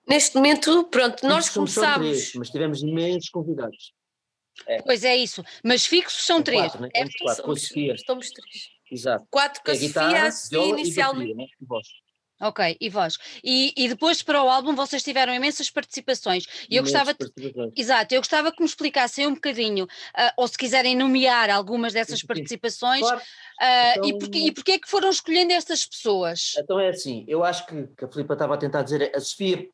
Neste 0.07 0.37
momento, 0.37 0.85
pronto, 0.85 1.27
nós 1.27 1.49
começámos. 1.49 2.07
Três, 2.07 2.33
mas 2.35 2.49
tivemos 2.49 2.81
imensos 2.81 3.29
convidados. 3.29 3.93
É. 4.65 4.81
Pois 4.81 5.03
é 5.03 5.17
isso, 5.17 5.43
mas 5.61 5.85
fixos 5.85 6.23
são, 6.25 6.37
são 6.37 6.43
três. 6.43 6.61
Quatro, 6.61 6.81
né? 6.83 6.89
é, 6.93 7.05
quatro, 7.21 7.43
somos, 7.43 7.69
somos 8.05 8.29
três. 8.29 8.72
Exato. 8.93 9.25
Quatro 9.29 9.61
com 9.63 9.71
a 9.71 9.75
Sofia 9.75 10.67
inicialmente. 10.69 11.33
Né? 11.33 11.45
E. 11.45 12.03
Ok, 12.41 12.77
e 12.79 12.89
voz. 12.89 13.17
E, 13.43 13.73
e 13.77 13.87
depois 13.87 14.21
para 14.21 14.43
o 14.43 14.49
álbum 14.49 14.75
vocês 14.75 15.01
tiveram 15.01 15.33
imensas 15.33 15.69
participações. 15.69 16.45
E 16.69 16.75
eu 16.75 16.83
gostava. 16.83 17.15
Exato, 17.75 18.13
eu 18.13 18.19
gostava 18.19 18.51
que 18.51 18.59
me 18.59 18.67
explicassem 18.67 19.25
um 19.25 19.33
bocadinho, 19.33 19.85
uh, 19.85 20.31
ou 20.37 20.47
se 20.47 20.57
quiserem 20.57 20.95
nomear 20.95 21.49
algumas 21.49 21.93
dessas 21.93 22.21
participações, 22.21 23.01
claro. 23.01 23.19
uh, 23.19 23.23
então, 23.97 24.09
e, 24.09 24.19
porquê, 24.53 24.71
e 24.71 24.75
é 24.75 24.79
que 24.79 24.89
foram 24.89 25.09
escolhendo 25.09 25.53
estas 25.53 25.85
pessoas? 25.85 26.53
Então 26.57 26.79
é 26.79 26.89
assim, 26.89 27.23
eu 27.29 27.43
acho 27.45 27.65
que, 27.65 27.87
que 27.97 28.03
a 28.03 28.11
Filipa 28.11 28.33
estava 28.33 28.55
a 28.55 28.57
tentar 28.57 28.83
dizer, 28.83 29.11
a 29.15 29.19
Sofia 29.21 29.69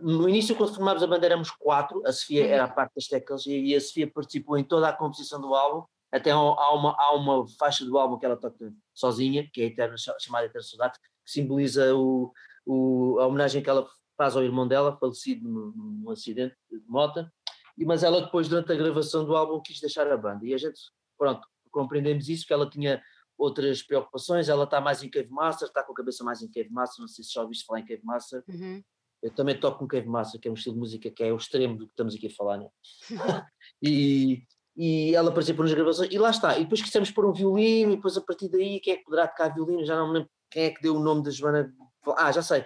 no 0.00 0.28
início, 0.28 0.54
quando 0.54 0.74
formámos 0.74 1.02
a 1.02 1.06
banda, 1.06 1.26
éramos 1.26 1.50
quatro. 1.50 2.02
A 2.06 2.12
Sofia 2.12 2.44
uhum. 2.44 2.50
era 2.50 2.64
a 2.64 2.68
parte 2.68 2.92
das 2.94 3.06
teclas 3.06 3.44
e 3.46 3.74
a 3.74 3.80
Sofia 3.80 4.10
participou 4.10 4.58
em 4.58 4.64
toda 4.64 4.88
a 4.88 4.92
composição 4.92 5.40
do 5.40 5.54
álbum. 5.54 5.86
Até 6.14 6.30
há 6.30 6.38
uma, 6.38 6.94
há 6.96 7.12
uma 7.16 7.44
faixa 7.58 7.84
do 7.84 7.98
álbum 7.98 8.16
que 8.16 8.24
ela 8.24 8.36
toca 8.36 8.72
sozinha, 8.94 9.50
que 9.52 9.60
é 9.60 9.64
a 9.64 9.66
Eterna, 9.66 9.96
chamada 10.20 10.46
Eterna 10.46 10.62
Saudade, 10.62 10.96
que 11.00 11.30
simboliza 11.32 11.92
o, 11.92 12.32
o, 12.64 13.18
a 13.18 13.26
homenagem 13.26 13.60
que 13.60 13.68
ela 13.68 13.84
faz 14.16 14.36
ao 14.36 14.44
irmão 14.44 14.68
dela, 14.68 14.96
falecido 14.96 15.48
num, 15.48 15.72
num 15.74 16.10
acidente 16.10 16.54
de 16.70 16.80
moto. 16.86 17.28
E, 17.76 17.84
mas 17.84 18.04
ela 18.04 18.22
depois, 18.22 18.48
durante 18.48 18.70
a 18.70 18.76
gravação 18.76 19.24
do 19.24 19.34
álbum, 19.34 19.60
quis 19.60 19.80
deixar 19.80 20.06
a 20.06 20.16
banda. 20.16 20.46
E 20.46 20.54
a 20.54 20.56
gente, 20.56 20.78
pronto, 21.18 21.44
compreendemos 21.72 22.28
isso, 22.28 22.46
que 22.46 22.52
ela 22.52 22.70
tinha 22.70 23.02
outras 23.36 23.82
preocupações, 23.82 24.48
ela 24.48 24.62
está 24.62 24.80
mais 24.80 25.02
em 25.02 25.10
Cave 25.10 25.30
Master, 25.30 25.66
está 25.66 25.82
com 25.82 25.90
a 25.90 25.96
cabeça 25.96 26.22
mais 26.22 26.40
em 26.42 26.48
Cave 26.48 26.70
Master, 26.70 27.00
não 27.00 27.08
sei 27.08 27.24
se 27.24 27.32
já 27.32 27.42
ouviste 27.42 27.66
falar 27.66 27.80
em 27.80 27.84
Cave 27.84 28.04
Master. 28.04 28.44
Uhum. 28.46 28.80
Eu 29.20 29.34
também 29.34 29.58
toco 29.58 29.80
com 29.80 29.88
Cave 29.88 30.06
Master, 30.06 30.40
que 30.40 30.46
é 30.46 30.50
um 30.50 30.54
estilo 30.54 30.74
de 30.74 30.80
música 30.80 31.10
que 31.10 31.24
é 31.24 31.32
o 31.32 31.36
extremo 31.36 31.76
do 31.76 31.86
que 31.86 31.92
estamos 31.92 32.14
aqui 32.14 32.28
a 32.28 32.30
falar, 32.30 32.58
né? 32.58 32.68
e, 33.82 34.44
e 34.76 35.14
ela 35.14 35.30
participou 35.30 35.64
nas 35.64 35.74
gravações, 35.74 36.12
e 36.12 36.18
lá 36.18 36.30
está. 36.30 36.58
E 36.58 36.64
depois 36.64 36.82
quisemos 36.82 37.10
pôr 37.10 37.26
um 37.26 37.32
violino, 37.32 37.92
e 37.92 37.96
depois 37.96 38.16
a 38.16 38.20
partir 38.20 38.48
daí, 38.48 38.80
quem 38.80 38.94
é 38.94 38.96
que 38.96 39.04
poderá 39.04 39.28
tocar 39.28 39.54
violino? 39.54 39.84
Já 39.84 39.96
não 39.96 40.08
me 40.08 40.14
lembro 40.14 40.30
quem 40.50 40.64
é 40.64 40.70
que 40.70 40.82
deu 40.82 40.96
o 40.96 41.00
nome 41.00 41.22
da 41.22 41.30
Joana. 41.30 41.72
Ah, 42.16 42.32
já 42.32 42.42
sei. 42.42 42.64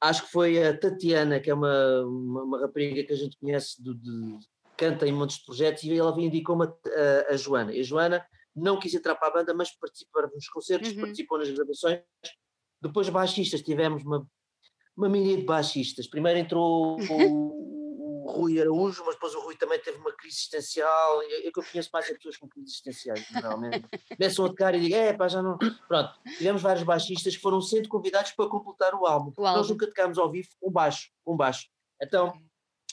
Acho 0.00 0.24
que 0.24 0.30
foi 0.30 0.62
a 0.62 0.76
Tatiana, 0.76 1.40
que 1.40 1.50
é 1.50 1.54
uma, 1.54 2.02
uma, 2.04 2.42
uma 2.42 2.60
rapariga 2.60 3.04
que 3.04 3.12
a 3.12 3.16
gente 3.16 3.38
conhece, 3.38 3.82
de, 3.82 3.94
de, 3.94 4.38
canta 4.76 5.06
em 5.06 5.12
muitos 5.12 5.38
projetos, 5.38 5.82
e 5.82 5.96
ela 5.96 6.18
indicou-me 6.20 6.66
a, 6.66 6.68
a, 6.68 7.34
a, 7.34 7.36
Joana. 7.36 7.72
E 7.72 7.80
a 7.80 7.82
Joana 7.82 8.26
não 8.54 8.78
quis 8.78 8.94
entrar 8.94 9.14
para 9.14 9.28
a 9.28 9.32
banda, 9.32 9.54
mas 9.54 9.70
participou 9.78 10.22
nos 10.34 10.48
concertos, 10.48 10.92
uhum. 10.92 11.00
participou 11.00 11.38
nas 11.38 11.50
gravações. 11.50 12.00
Depois, 12.82 13.08
baixistas, 13.08 13.62
tivemos 13.62 14.02
uma, 14.04 14.26
uma 14.96 15.08
mini 15.08 15.36
de 15.36 15.44
baixistas. 15.44 16.06
Primeiro 16.06 16.38
entrou 16.38 16.98
o 16.98 16.98
Rui 18.30 18.60
Araújo, 18.60 19.04
mas 19.04 19.14
depois 19.14 19.34
o 19.34 19.40
Rui 19.40 19.56
também 19.56 19.78
teve 19.80 19.98
uma 19.98 20.12
crise 20.12 20.36
existencial. 20.36 21.20
Que 21.20 21.52
eu 21.54 21.64
conheço 21.70 21.90
mais 21.92 22.06
as 22.06 22.16
pessoas 22.16 22.36
com 22.36 22.48
crises 22.48 22.72
existenciais, 22.72 23.26
realmente. 23.30 23.86
Começam 24.16 24.44
a 24.44 24.48
tocar 24.48 24.74
e 24.74 24.80
digam, 24.80 24.98
é 24.98 25.12
pá, 25.12 25.28
já 25.28 25.42
não. 25.42 25.58
Pronto, 25.88 26.12
tivemos 26.38 26.62
vários 26.62 26.84
baixistas 26.84 27.36
que 27.36 27.42
foram 27.42 27.60
sendo 27.60 27.88
convidados 27.88 28.32
para 28.32 28.48
completar 28.48 28.94
o 28.94 29.06
álbum. 29.06 29.32
O 29.36 29.46
álbum. 29.46 29.58
Nós 29.58 29.70
nunca 29.70 29.86
tocámos 29.86 30.18
ao 30.18 30.30
vivo 30.30 30.48
com 30.60 30.70
baixo, 30.70 31.10
com 31.24 31.36
baixo. 31.36 31.68
Então, 32.02 32.32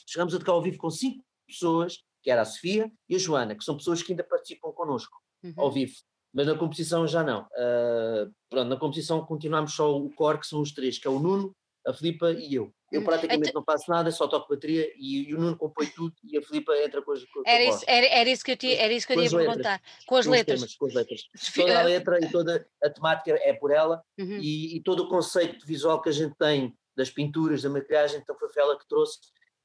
chegamos 0.06 0.34
a 0.34 0.38
tocar 0.38 0.52
ao 0.52 0.62
vivo 0.62 0.78
com 0.78 0.90
cinco 0.90 1.24
pessoas, 1.46 1.98
que 2.22 2.30
era 2.30 2.42
a 2.42 2.44
Sofia 2.44 2.90
e 3.08 3.16
a 3.16 3.18
Joana, 3.18 3.54
que 3.54 3.64
são 3.64 3.76
pessoas 3.76 4.02
que 4.02 4.12
ainda 4.12 4.24
participam 4.24 4.72
connosco, 4.72 5.18
uhum. 5.42 5.54
ao 5.56 5.70
vivo. 5.70 5.94
Mas 6.32 6.46
na 6.46 6.56
competição 6.56 7.06
já 7.06 7.22
não. 7.22 7.42
Uh, 7.42 8.30
pronto, 8.50 8.68
na 8.68 8.76
competição 8.76 9.24
continuamos 9.24 9.74
só 9.74 9.96
o 9.96 10.10
core, 10.10 10.38
que 10.38 10.46
são 10.46 10.60
os 10.60 10.72
três, 10.72 10.98
que 10.98 11.06
é 11.06 11.10
o 11.10 11.18
Nuno, 11.18 11.54
a 11.86 11.92
Filipa 11.92 12.30
e 12.32 12.54
eu. 12.54 12.72
Eu 12.90 13.04
praticamente 13.04 13.50
então, 13.50 13.60
não 13.60 13.64
faço 13.64 13.90
nada, 13.90 14.10
só 14.10 14.26
toco 14.26 14.48
bateria 14.48 14.90
e, 14.96 15.28
e, 15.28 15.34
o 15.34 15.38
Nuno 15.38 15.56
compõe 15.56 15.86
tudo 15.88 16.14
e 16.24 16.38
a 16.38 16.42
Filipa 16.42 16.74
entra 16.78 17.02
com 17.02 17.12
as 17.12 17.22
com 17.24 17.42
era, 17.46 17.64
isso, 17.64 17.84
era, 17.86 18.06
era 18.06 18.30
isso 18.30 18.42
que 18.42 18.52
eu 18.52 18.56
tinha, 18.56 18.76
era 18.76 18.92
isso 18.92 19.06
que 19.06 19.12
eu 19.12 19.22
ia 19.22 19.30
perguntar. 19.30 19.82
Com 20.06 20.16
as 20.16 20.26
letras. 20.26 20.60
Temas, 20.60 20.74
com 20.74 20.86
as 20.86 20.94
letras. 20.94 21.20
Toda 21.54 21.78
a 21.78 21.82
letra 21.82 22.18
e 22.24 22.30
toda 22.30 22.66
a 22.82 22.90
temática 22.90 23.38
é 23.42 23.52
por 23.52 23.70
ela 23.70 24.02
uhum. 24.18 24.38
e, 24.40 24.76
e, 24.76 24.82
todo 24.82 25.00
o 25.00 25.08
conceito 25.08 25.66
visual 25.66 26.00
que 26.00 26.08
a 26.08 26.12
gente 26.12 26.34
tem 26.38 26.74
das 26.96 27.10
pinturas, 27.10 27.62
da 27.62 27.68
maquilhagem, 27.68 28.20
então 28.20 28.36
foi 28.38 28.48
ela 28.56 28.78
que 28.78 28.88
trouxe. 28.88 29.18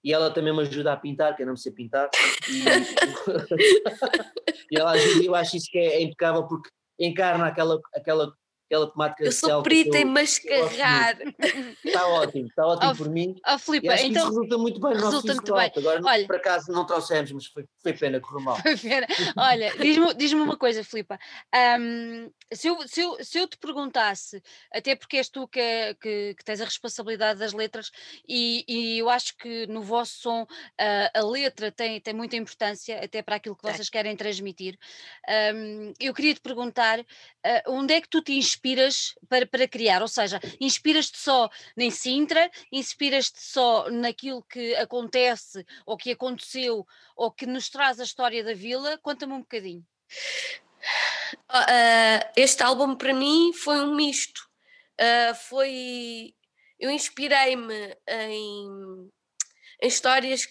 E 0.04 0.12
ela 0.12 0.30
também 0.30 0.54
me 0.54 0.62
ajuda 0.62 0.92
a 0.92 0.98
pintar, 0.98 1.36
que 1.36 1.44
eu 1.44 1.48
não 1.48 1.56
sei 1.56 1.72
pintar. 1.72 2.10
E, 2.50 2.64
e 4.70 4.78
ela 4.78 4.92
ajuda, 4.92 5.24
eu 5.24 5.34
acho 5.34 5.56
isso 5.56 5.72
que 5.72 5.80
é, 5.80 5.96
é 5.96 6.02
impecável 6.02 6.46
porque 6.46 6.70
encarna 7.00 7.48
aquela, 7.48 7.80
aquela 7.96 8.34
aquela 8.74 8.92
temática. 8.92 9.24
Eu 9.24 9.32
sou 9.32 9.62
perita 9.62 9.98
em 9.98 10.06
mascarrar. 10.06 11.18
Está 11.84 12.08
ótimo, 12.08 12.48
está 12.48 12.66
ótimo 12.66 12.92
oh, 12.92 12.96
por 12.96 13.10
mim. 13.10 13.36
Oh, 13.48 13.58
Filipe, 13.60 13.88
então. 13.88 14.28
resulta 14.28 14.58
muito 14.58 14.80
bem 14.80 14.94
resulta 14.94 15.34
muito 15.34 15.54
bem. 15.54 15.72
Agora, 15.76 16.02
Olha, 16.04 16.28
por 16.28 16.36
acaso, 16.36 16.72
não 16.72 16.86
trouxemos, 16.86 17.32
mas 17.32 17.46
foi, 17.46 17.66
foi 17.82 17.94
pena, 17.94 18.20
correu 18.20 18.42
mal. 18.42 18.56
Foi 18.58 18.76
pena. 18.78 19.08
Olha, 19.38 19.72
diz-me 19.78 20.14
diz 20.16 20.34
uma 20.34 20.58
coisa, 20.58 20.84
Filipe. 20.84 21.16
Um, 21.80 22.32
se, 22.52 22.68
eu, 22.68 22.88
se, 22.88 23.02
eu, 23.02 23.24
se 23.24 23.38
eu 23.38 23.48
te 23.48 23.58
perguntasse, 23.58 24.42
até 24.72 24.96
porque 24.96 25.18
és 25.18 25.30
tu 25.30 25.48
que, 25.48 25.96
que, 26.02 26.36
que 26.36 26.44
tens 26.44 26.62
a 26.62 26.66
responsabilidade 26.66 27.40
das 27.40 27.54
letras, 27.54 27.92
e, 28.28 28.66
e, 28.68 29.00
eu 29.00 29.10
acho 29.10 29.38
que 29.38 29.68
no 29.68 29.82
vosso 29.82 30.20
som 30.20 30.44
uh, 30.44 30.48
a 31.14 31.22
letra 31.22 31.72
tem, 31.72 32.00
tem 32.00 32.14
muita 32.14 32.36
importância, 32.36 33.04
até 33.04 33.22
para 33.22 33.36
aquilo 33.36 33.56
que 33.56 33.64
vocês 33.64 33.90
querem 33.90 34.16
transmitir. 34.16 34.78
Um, 35.56 35.94
eu 36.00 36.14
queria 36.14 36.34
te 36.34 36.42
perguntar 36.42 37.00
uh, 37.00 37.04
onde 37.68 37.94
é 37.94 38.02
que 38.02 38.10
tu 38.10 38.22
te 38.22 38.34
inspiras 38.34 38.63
para, 39.28 39.46
para 39.46 39.68
criar? 39.68 40.02
Ou 40.02 40.08
seja, 40.08 40.40
inspiras-te 40.60 41.18
só 41.18 41.50
em 41.78 41.92
Sintra, 41.92 42.50
inspiras-te 42.72 43.42
só 43.42 43.90
naquilo 43.92 44.42
que 44.44 44.76
acontece 44.76 45.66
ou 45.86 45.98
que 45.98 46.12
aconteceu 46.12 46.88
ou 47.16 47.32
que 47.32 47.46
nos 47.46 47.70
traz 47.70 48.00
a 48.00 48.04
história 48.04 48.44
da 48.44 48.54
vila? 48.54 48.98
Conta-me 49.00 49.34
um 49.34 49.42
bocadinho. 49.42 49.86
Uh, 51.50 52.32
este 52.36 52.64
álbum 52.64 52.96
para 52.96 53.14
mim 53.14 53.52
foi 53.54 53.80
um 53.80 53.96
misto. 53.96 54.42
Uh, 55.00 55.36
foi. 55.36 56.34
Eu 56.80 56.90
inspirei-me 56.90 57.98
em, 58.08 59.12
em, 59.82 59.88
histórias 59.88 60.48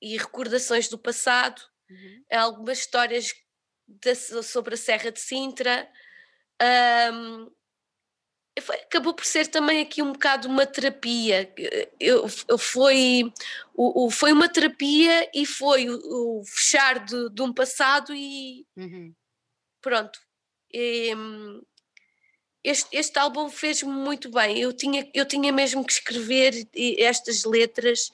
e 0.00 0.16
recordações 0.16 0.88
do 0.88 0.98
passado, 0.98 1.60
uhum. 1.90 2.24
algumas 2.32 2.78
histórias 2.78 3.32
sobre 4.42 4.74
a 4.74 4.78
Serra 4.78 5.10
de 5.10 5.20
Sintra. 5.20 5.88
Um, 6.62 7.50
acabou 8.86 9.14
por 9.14 9.24
ser 9.24 9.46
também 9.46 9.80
aqui 9.80 10.02
um 10.02 10.12
bocado 10.12 10.48
uma 10.48 10.66
terapia. 10.66 11.52
Eu, 12.00 12.26
eu 12.48 12.58
foi, 12.58 13.32
o, 13.74 14.06
o, 14.06 14.10
foi 14.10 14.32
uma 14.32 14.48
terapia 14.48 15.30
e 15.34 15.46
foi 15.46 15.88
o, 15.88 16.40
o 16.40 16.44
fechar 16.44 17.04
de, 17.04 17.30
de, 17.30 17.42
um 17.42 17.52
passado 17.52 18.14
e 18.14 18.66
uhum. 18.76 19.14
pronto. 19.80 20.18
E, 20.72 21.12
este, 22.64 22.88
este 22.96 23.18
álbum 23.18 23.48
fez-me 23.48 23.92
muito 23.92 24.30
bem. 24.30 24.58
Eu 24.58 24.72
tinha, 24.72 25.08
eu 25.14 25.24
tinha 25.24 25.52
mesmo 25.52 25.84
que 25.84 25.92
escrever 25.92 26.68
estas 26.98 27.44
letras 27.44 28.10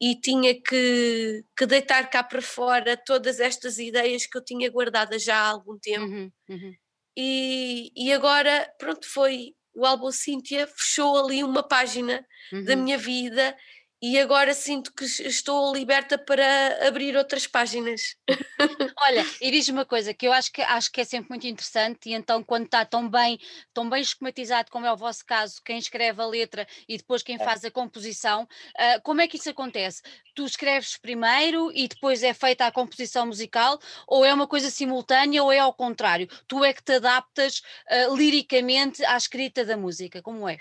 e 0.00 0.14
tinha 0.14 0.54
que, 0.54 1.44
que 1.56 1.66
deitar 1.66 2.08
cá 2.08 2.22
para 2.22 2.40
fora 2.40 2.96
todas 2.96 3.40
estas 3.40 3.78
ideias 3.78 4.24
que 4.24 4.38
eu 4.38 4.42
tinha 4.42 4.70
guardadas 4.70 5.22
já 5.22 5.36
há 5.36 5.48
algum 5.48 5.78
tempo. 5.78 6.06
Uhum, 6.06 6.32
uhum. 6.48 6.74
E, 7.22 7.92
e 7.94 8.14
agora, 8.14 8.66
pronto, 8.78 9.06
foi 9.06 9.54
o 9.74 9.84
álbum 9.84 10.10
Cíntia 10.10 10.66
fechou 10.66 11.22
ali 11.22 11.44
uma 11.44 11.62
página 11.62 12.26
uhum. 12.50 12.64
da 12.64 12.74
minha 12.74 12.96
vida 12.96 13.54
e 14.02 14.18
agora 14.18 14.54
sinto 14.54 14.92
que 14.94 15.04
estou 15.04 15.74
liberta 15.74 16.16
para 16.16 16.88
abrir 16.88 17.16
outras 17.16 17.46
páginas. 17.46 18.16
Olha, 18.98 19.26
e 19.40 19.50
diz-me 19.50 19.78
uma 19.78 19.84
coisa 19.84 20.14
que 20.14 20.26
eu 20.26 20.32
acho 20.32 20.50
que 20.50 20.62
acho 20.62 20.90
que 20.90 21.02
é 21.02 21.04
sempre 21.04 21.28
muito 21.28 21.46
interessante, 21.46 22.08
e 22.08 22.14
então 22.14 22.42
quando 22.42 22.64
está 22.64 22.84
tão 22.84 23.08
bem, 23.08 23.38
tão 23.74 23.90
bem 23.90 24.00
esquematizado 24.00 24.70
como 24.70 24.86
é 24.86 24.92
o 24.92 24.96
vosso 24.96 25.24
caso, 25.26 25.60
quem 25.62 25.78
escreve 25.78 26.22
a 26.22 26.26
letra 26.26 26.66
e 26.88 26.96
depois 26.96 27.22
quem 27.22 27.36
é. 27.36 27.38
faz 27.38 27.64
a 27.64 27.70
composição, 27.70 28.44
uh, 28.44 29.02
como 29.02 29.20
é 29.20 29.28
que 29.28 29.36
isso 29.36 29.50
acontece? 29.50 30.02
Tu 30.34 30.46
escreves 30.46 30.96
primeiro 30.96 31.70
e 31.74 31.86
depois 31.86 32.22
é 32.22 32.32
feita 32.32 32.66
a 32.66 32.72
composição 32.72 33.26
musical, 33.26 33.78
ou 34.06 34.24
é 34.24 34.32
uma 34.32 34.46
coisa 34.46 34.70
simultânea, 34.70 35.42
ou 35.42 35.52
é 35.52 35.58
ao 35.58 35.74
contrário? 35.74 36.26
Tu 36.46 36.64
é 36.64 36.72
que 36.72 36.82
te 36.82 36.92
adaptas 36.92 37.62
uh, 37.90 38.16
liricamente 38.16 39.04
à 39.04 39.16
escrita 39.16 39.64
da 39.64 39.76
música, 39.76 40.22
como 40.22 40.48
é? 40.48 40.58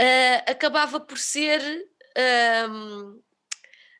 Uh, 0.00 0.50
acabava 0.50 0.98
por 0.98 1.16
ser 1.16 1.62
um, 2.16 3.22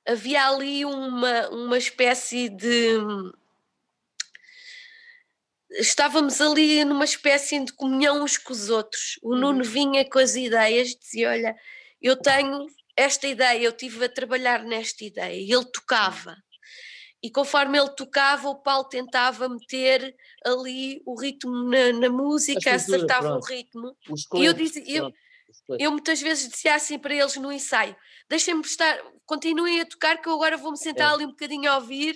havia 0.06 0.46
ali 0.46 0.84
uma, 0.84 1.48
uma 1.48 1.78
espécie 1.78 2.48
de. 2.48 2.98
Estávamos 5.70 6.40
ali 6.40 6.84
numa 6.84 7.04
espécie 7.04 7.64
de 7.64 7.72
comunhão 7.72 8.22
uns 8.22 8.38
com 8.38 8.52
os 8.52 8.70
outros. 8.70 9.18
O 9.22 9.32
uhum. 9.32 9.40
Nuno 9.40 9.64
vinha 9.64 10.08
com 10.08 10.18
as 10.18 10.36
ideias, 10.36 10.94
dizia: 10.94 11.30
Olha, 11.30 11.56
eu 12.00 12.16
tenho 12.16 12.66
esta 12.96 13.26
ideia, 13.26 13.64
eu 13.64 13.70
estive 13.70 14.04
a 14.04 14.08
trabalhar 14.08 14.62
nesta 14.62 15.04
ideia. 15.04 15.40
E 15.40 15.50
ele 15.50 15.64
tocava. 15.64 16.36
E 17.22 17.30
conforme 17.30 17.78
ele 17.78 17.88
tocava, 17.88 18.50
o 18.50 18.56
Paulo 18.56 18.84
tentava 18.84 19.48
meter 19.48 20.14
ali 20.44 21.02
o 21.06 21.18
ritmo 21.18 21.70
na, 21.70 21.92
na 21.94 22.10
música, 22.10 22.74
acertava 22.74 23.28
pronto. 23.28 23.42
o 23.42 23.46
ritmo. 23.46 23.96
e 24.34 24.44
eu 24.44 24.52
dizia, 24.52 24.84
eu, 24.86 25.12
eu 25.78 25.90
muitas 25.90 26.20
vezes 26.20 26.48
dizia 26.48 26.74
assim 26.74 26.98
para 26.98 27.14
eles 27.14 27.36
no 27.36 27.52
ensaio: 27.52 27.96
deixem-me 28.28 28.62
estar, 28.62 28.98
continuem 29.26 29.80
a 29.80 29.86
tocar, 29.86 30.20
que 30.20 30.28
eu 30.28 30.34
agora 30.34 30.56
vou-me 30.56 30.78
sentar 30.78 31.10
é. 31.10 31.14
ali 31.14 31.24
um 31.24 31.30
bocadinho 31.30 31.70
a 31.70 31.76
ouvir. 31.76 32.14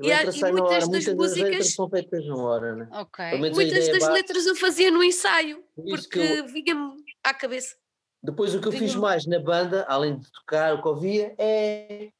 E, 0.00 0.12
há, 0.12 0.22
e, 0.22 0.52
muitas 0.52 0.70
das 0.70 0.88
muitas 0.88 1.14
músicas. 1.14 1.58
Das 1.58 1.74
são 1.74 1.90
feitas 1.90 2.24
na 2.26 2.36
hora, 2.36 2.76
né? 2.76 2.88
okay. 3.00 3.36
Muitas 3.38 3.88
das 3.88 4.08
letras 4.08 4.46
eu 4.46 4.54
fazia 4.54 4.90
no 4.90 5.02
ensaio, 5.02 5.64
porque 5.74 6.20
eu... 6.20 6.46
vinha-me 6.46 6.92
à 7.24 7.34
cabeça. 7.34 7.74
Depois 8.22 8.54
o 8.54 8.60
que 8.60 8.68
eu 8.68 8.72
fiz 8.72 8.94
mais 8.94 9.26
na 9.26 9.38
banda, 9.38 9.84
além 9.88 10.18
de 10.18 10.30
tocar 10.30 10.74
o 10.74 10.82
que 10.82 10.88
ouvia, 10.88 11.34
é. 11.38 12.10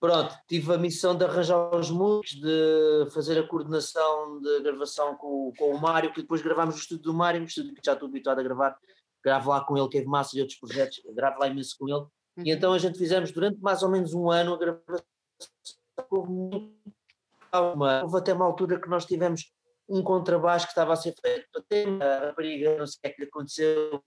Pronto, 0.00 0.34
tive 0.48 0.72
a 0.72 0.78
missão 0.78 1.14
de 1.14 1.24
arranjar 1.26 1.76
os 1.76 1.90
músicos, 1.90 2.40
de 2.40 3.10
fazer 3.12 3.38
a 3.38 3.46
coordenação 3.46 4.40
de 4.40 4.60
gravação 4.62 5.14
com, 5.14 5.52
com 5.58 5.74
o 5.74 5.78
Mário, 5.78 6.10
que 6.10 6.22
depois 6.22 6.40
gravámos 6.40 6.76
o 6.76 6.78
estúdio 6.78 7.04
do 7.04 7.14
Mário, 7.14 7.44
estúdio 7.44 7.74
que 7.74 7.82
já 7.84 7.92
estou 7.92 8.08
habituado 8.08 8.38
a 8.38 8.42
gravar 8.42 8.78
gravo 9.24 9.50
lá 9.50 9.64
com 9.64 9.76
ele, 9.76 9.88
Cave 9.88 10.06
Massa 10.06 10.36
e 10.36 10.40
outros 10.40 10.58
projetos, 10.58 11.00
gravo 11.14 11.38
lá 11.40 11.48
imenso 11.48 11.76
com 11.78 11.88
ele. 11.88 11.98
Uhum. 11.98 12.44
E 12.44 12.50
então 12.50 12.72
a 12.72 12.78
gente 12.78 12.98
fizemos 12.98 13.32
durante 13.32 13.60
mais 13.60 13.82
ou 13.82 13.90
menos 13.90 14.14
um 14.14 14.30
ano 14.30 14.54
a 14.54 14.58
gravação. 14.58 15.04
Houve 18.02 18.16
até 18.16 18.32
uma 18.32 18.44
altura 18.44 18.80
que 18.80 18.88
nós 18.88 19.04
tivemos 19.04 19.52
um 19.88 20.02
contrabaixo 20.02 20.66
que 20.66 20.72
estava 20.72 20.92
a 20.92 20.96
ser 20.96 21.14
feito 21.20 21.48
para 21.52 21.62
ter 21.68 22.02
a 22.02 22.26
rapariga, 22.26 22.78
não 22.78 22.86
sei 22.86 22.98
o 22.98 23.00
que 23.00 23.08
é 23.08 23.10
que 23.10 23.20
lhe 23.22 23.28
aconteceu, 23.28 24.02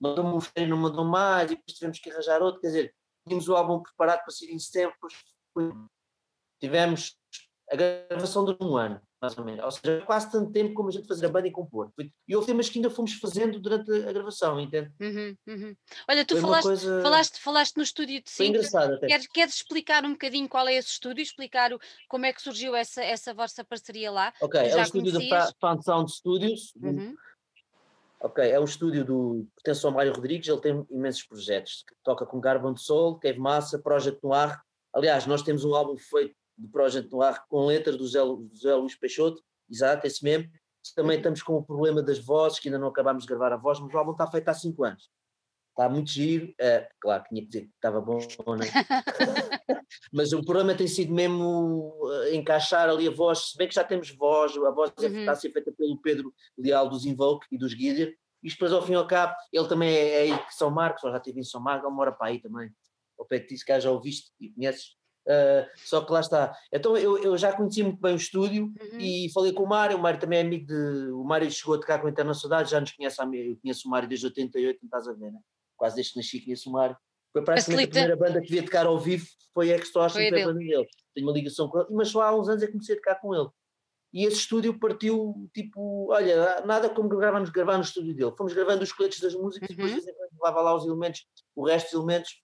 mandou-me 0.00 0.30
um 0.30 0.40
freio, 0.40 0.68
não 0.68 0.76
mandou 0.76 1.04
mais, 1.04 1.50
e 1.50 1.56
depois 1.56 1.76
tivemos 1.76 1.98
que 1.98 2.10
arranjar 2.10 2.40
outro. 2.40 2.60
Quer 2.60 2.68
dizer, 2.68 2.94
tínhamos 3.26 3.48
o 3.48 3.56
álbum 3.56 3.82
preparado 3.82 4.20
para 4.22 4.30
sair 4.30 4.52
em 4.52 4.58
setembro, 4.58 4.96
tivemos 6.60 7.18
a 7.70 7.76
gravação 7.76 8.44
de 8.44 8.56
um 8.60 8.76
ano, 8.76 9.00
mais 9.24 9.38
ou 9.38 9.44
menos. 9.44 9.64
Ou 9.64 9.70
seja, 9.70 10.02
quase 10.04 10.30
tanto 10.30 10.52
tempo 10.52 10.74
como 10.74 10.88
a 10.88 10.92
gente 10.92 11.08
fazer 11.08 11.26
a 11.26 11.28
banda 11.30 11.48
e 11.48 11.50
compor. 11.50 11.90
E 12.28 12.36
houve 12.36 12.46
temas 12.46 12.68
que 12.68 12.78
ainda 12.78 12.90
fomos 12.90 13.14
fazendo 13.14 13.58
durante 13.58 13.90
a 13.90 14.12
gravação, 14.12 14.60
entende? 14.60 14.92
Uhum, 15.00 15.36
uhum. 15.46 15.76
Olha, 16.08 16.24
tu 16.24 16.36
falaste, 16.36 16.64
coisa... 16.64 17.02
falaste, 17.02 17.40
falaste 17.40 17.76
no 17.76 17.82
estúdio 17.82 18.22
de 18.22 18.30
Sintra. 18.30 18.58
Engraçado 18.58 18.94
até. 18.94 19.06
Queres, 19.06 19.26
queres 19.26 19.54
explicar 19.54 20.04
um 20.04 20.12
bocadinho 20.12 20.48
qual 20.48 20.68
é 20.68 20.74
esse 20.74 20.90
estúdio? 20.90 21.22
Explicar 21.22 21.72
o, 21.72 21.80
como 22.08 22.26
é 22.26 22.32
que 22.32 22.42
surgiu 22.42 22.76
essa, 22.76 23.02
essa 23.02 23.32
vossa 23.32 23.64
parceria 23.64 24.10
lá? 24.10 24.32
Ok, 24.42 24.60
é 24.60 24.76
o 24.76 24.82
estúdio 24.82 25.12
da 25.12 25.52
Found 25.60 25.84
Sound 25.84 26.12
Studios. 26.12 26.74
Uhum. 26.82 27.14
Ok, 28.20 28.42
é 28.42 28.58
um 28.58 28.64
estúdio 28.64 29.04
do 29.04 29.46
pertence 29.56 29.84
ao 29.84 29.92
Mário 29.92 30.12
Rodrigues, 30.12 30.48
ele 30.48 30.60
tem 30.60 30.86
imensos 30.90 31.24
projetos, 31.24 31.84
toca 32.02 32.24
com 32.24 32.40
Carbon 32.40 32.74
Soul, 32.74 33.18
Cave 33.18 33.38
Massa, 33.38 33.78
Project 33.78 34.18
Noir. 34.22 34.58
Aliás, 34.94 35.26
nós 35.26 35.42
temos 35.42 35.64
um 35.64 35.74
álbum 35.74 35.96
feito 35.98 36.34
de 36.56 36.68
Project 36.68 37.10
Noir 37.10 37.42
com 37.48 37.66
letras 37.66 37.96
do 37.96 38.06
Zé, 38.06 38.20
do 38.20 38.50
Zé 38.56 38.74
Luís 38.74 38.94
Peixoto, 38.94 39.42
exato, 39.70 40.06
esse 40.06 40.22
mesmo. 40.22 40.50
Também 40.94 41.16
estamos 41.16 41.42
com 41.42 41.56
o 41.56 41.64
problema 41.64 42.02
das 42.02 42.18
vozes, 42.18 42.58
que 42.58 42.68
ainda 42.68 42.78
não 42.78 42.88
acabámos 42.88 43.24
de 43.24 43.28
gravar 43.28 43.52
a 43.52 43.56
voz, 43.56 43.80
mas 43.80 43.92
o 43.92 43.98
álbum 43.98 44.12
está 44.12 44.26
feito 44.26 44.48
há 44.48 44.54
5 44.54 44.84
anos. 44.84 45.10
Está 45.70 45.88
muito 45.88 46.10
giro, 46.10 46.54
é, 46.60 46.88
claro, 47.00 47.24
tinha 47.28 47.40
que 47.40 47.48
dizer 47.48 47.62
que 47.62 47.72
estava 47.74 48.00
bom, 48.00 48.18
né? 48.18 48.66
mas 50.12 50.32
o 50.32 50.44
problema 50.44 50.74
tem 50.74 50.86
sido 50.86 51.12
mesmo 51.12 51.96
uh, 52.00 52.32
encaixar 52.32 52.88
ali 52.88 53.08
a 53.08 53.10
voz, 53.10 53.50
se 53.50 53.56
bem 53.56 53.66
que 53.66 53.74
já 53.74 53.82
temos 53.82 54.10
voz, 54.10 54.56
a 54.56 54.70
voz 54.70 54.92
uhum. 55.00 55.18
está 55.18 55.32
a 55.32 55.36
ser 55.36 55.50
feita 55.50 55.72
pelo 55.72 56.00
Pedro 56.00 56.32
Leal 56.56 56.88
dos 56.88 57.04
Invoke 57.04 57.46
e 57.50 57.58
dos 57.58 57.74
Guider, 57.74 58.14
e 58.40 58.48
depois 58.48 58.72
ao 58.72 58.82
fim 58.82 58.92
e 58.92 58.96
ao 58.96 59.06
cabo, 59.06 59.34
ele 59.52 59.66
também 59.66 59.92
é, 59.92 60.28
é 60.28 60.32
aí 60.32 60.44
São 60.50 60.70
Marcos, 60.70 61.02
já 61.02 61.16
esteve 61.16 61.40
em 61.40 61.44
São 61.44 61.60
Marcos, 61.60 61.86
ele 61.86 61.96
mora 61.96 62.12
para 62.12 62.28
aí 62.28 62.40
também, 62.40 62.70
ao 63.18 63.26
pé 63.26 63.40
de 63.40 63.46
ti, 63.48 63.58
se 63.58 63.80
já 63.80 63.90
ouviste 63.90 64.30
e 64.38 64.50
conheces, 64.50 64.94
Uh, 65.26 65.64
só 65.76 66.02
que 66.02 66.12
lá 66.12 66.20
está. 66.20 66.54
Então 66.70 66.96
eu, 66.96 67.16
eu 67.16 67.36
já 67.38 67.52
conheci 67.52 67.82
muito 67.82 67.98
bem 67.98 68.12
o 68.12 68.16
estúdio 68.16 68.64
uhum. 68.64 68.98
e 69.00 69.30
falei 69.32 69.52
com 69.52 69.62
o 69.62 69.68
Mário. 69.68 69.96
O 69.96 70.00
Mário 70.00 70.20
também 70.20 70.38
é 70.38 70.42
amigo 70.42 70.66
de. 70.66 71.10
O 71.12 71.24
Mário 71.24 71.50
chegou 71.50 71.76
a 71.76 71.78
tocar 71.78 72.00
com 72.00 72.06
a 72.06 72.10
Internacional, 72.10 72.64
já 72.64 72.80
nos 72.80 72.92
conhece. 72.92 73.20
Eu 73.20 73.56
conheço 73.62 73.88
o 73.88 73.90
Mário 73.90 74.08
desde 74.08 74.26
88, 74.26 74.78
não 74.82 74.86
estás 74.86 75.08
a 75.08 75.12
ver, 75.12 75.32
né? 75.32 75.38
Quase 75.76 75.96
desde 75.96 76.12
que 76.12 76.18
nasci 76.18 76.40
conheço 76.40 76.68
o 76.68 76.72
Mário. 76.72 76.96
Foi 77.32 77.42
praticamente 77.42 77.88
a 77.88 77.90
primeira 77.90 78.16
banda 78.16 78.40
que 78.40 78.50
via 78.50 78.62
tocar 78.62 78.86
ao 78.86 78.98
vivo, 78.98 79.26
foi 79.52 79.70
Extortion, 79.70 80.20
foi 80.20 80.42
a 80.42 80.46
banda 80.46 80.58
dele. 80.58 80.86
Tenho 81.14 81.26
uma 81.26 81.32
ligação 81.32 81.68
com 81.68 81.80
ele, 81.80 81.88
mas 81.90 82.08
só 82.08 82.22
há 82.22 82.38
uns 82.38 82.48
anos 82.48 82.62
é 82.62 82.66
que 82.66 82.72
comecei 82.72 82.94
a 82.94 82.98
tocar 82.98 83.16
com 83.16 83.34
ele. 83.34 83.48
E 84.12 84.24
esse 84.24 84.36
estúdio 84.36 84.78
partiu, 84.78 85.50
tipo, 85.52 86.12
olha, 86.12 86.60
nada 86.64 86.88
como 86.88 87.08
gravamos 87.08 87.50
gravar 87.50 87.76
no 87.76 87.82
estúdio 87.82 88.14
dele. 88.14 88.32
Fomos 88.38 88.52
gravando 88.52 88.84
os 88.84 88.92
coletes 88.92 89.18
das 89.18 89.34
músicas 89.34 89.68
uhum. 89.70 89.74
e 89.74 89.90
depois 89.90 90.06
levava 90.32 90.60
lá 90.60 90.76
os 90.76 90.86
elementos, 90.86 91.26
o 91.56 91.66
resto 91.66 91.86
dos 91.86 91.94
elementos. 91.94 92.40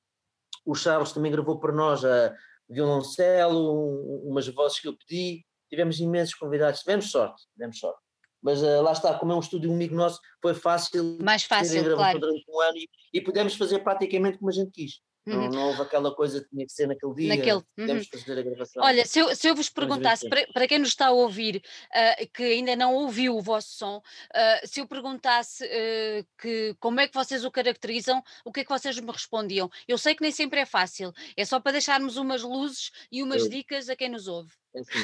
O 0.67 0.75
Charles 0.75 1.13
também 1.13 1.31
gravou 1.31 1.61
para 1.61 1.73
nós 1.73 2.05
a, 2.05 2.35
violoncelo, 2.71 4.23
umas 4.29 4.47
vozes 4.49 4.81
que 4.81 4.89
eu 4.89 4.97
pedi, 4.97 5.45
tivemos 5.69 6.01
imensos 6.01 6.35
convidados, 6.35 6.81
tivemos 6.81 7.11
sorte, 7.11 7.43
tivemos 7.53 7.79
sorte. 7.79 8.01
Mas 8.43 8.63
uh, 8.63 8.81
lá 8.81 8.93
está, 8.93 9.19
como 9.19 9.33
é 9.33 9.35
um 9.35 9.41
estúdio 9.41 9.71
amigo 9.71 9.95
nosso, 9.95 10.19
foi 10.41 10.55
fácil. 10.55 11.19
Mais 11.23 11.45
fácil, 11.45 11.95
claro. 11.95 12.19
Durante 12.19 12.45
um 12.49 12.61
ano 12.61 12.79
e, 12.79 12.89
e 13.13 13.21
pudemos 13.21 13.55
fazer 13.55 13.81
praticamente 13.81 14.39
como 14.39 14.51
a 14.51 14.55
gente 14.55 14.71
quis. 14.71 15.01
Uhum. 15.35 15.49
Não, 15.51 15.69
houve 15.69 15.83
aquela 15.83 16.15
coisa 16.15 16.43
que 16.43 16.49
tinha 16.49 16.67
que 16.67 16.73
ser 16.73 16.87
naquele 16.87 17.15
dia. 17.15 17.29
Naquele. 17.29 17.63
Uhum. 17.79 18.05
fazer 18.05 18.39
a 18.39 18.43
gravação. 18.43 18.83
Olha, 18.83 19.07
se 19.07 19.19
eu, 19.19 19.35
se 19.35 19.49
eu 19.49 19.55
vos 19.55 19.69
perguntasse, 19.69 20.29
para, 20.29 20.47
para 20.53 20.67
quem 20.67 20.79
nos 20.79 20.89
está 20.89 21.07
a 21.09 21.13
ouvir, 21.13 21.63
uh, 21.91 22.31
que 22.33 22.43
ainda 22.43 22.75
não 22.75 22.95
ouviu 22.95 23.37
o 23.37 23.41
vosso 23.41 23.77
som, 23.77 23.99
uh, 23.99 24.67
se 24.67 24.81
eu 24.81 24.87
perguntasse 24.87 25.65
uh, 25.65 26.27
que, 26.39 26.75
como 26.81 27.01
é 27.01 27.09
que 27.09 27.15
vocês 27.15 27.45
o 27.45 27.51
caracterizam, 27.51 28.23
o 28.45 28.53
que 28.53 28.61
é 28.61 28.65
que 28.65 28.71
vocês 28.71 28.99
me 28.99 29.11
respondiam? 29.11 29.71
Eu 29.87 29.99
sei 29.99 30.15
que 30.15 30.23
nem 30.23 30.33
sempre 30.33 30.61
é 30.61 30.67
fácil, 30.67 31.13
é 31.37 31.45
só 31.45 31.61
para 31.61 31.73
deixarmos 31.73 32.17
umas 32.17 32.43
luzes 32.43 32.91
e 33.11 33.23
umas 33.23 33.43
eu, 33.43 33.51
dicas 33.51 33.89
a 33.89 33.97
quem 33.97 34.09
nos 34.09 34.27
ouve. 34.27 34.53
É 34.75 34.81
assim, 34.81 34.99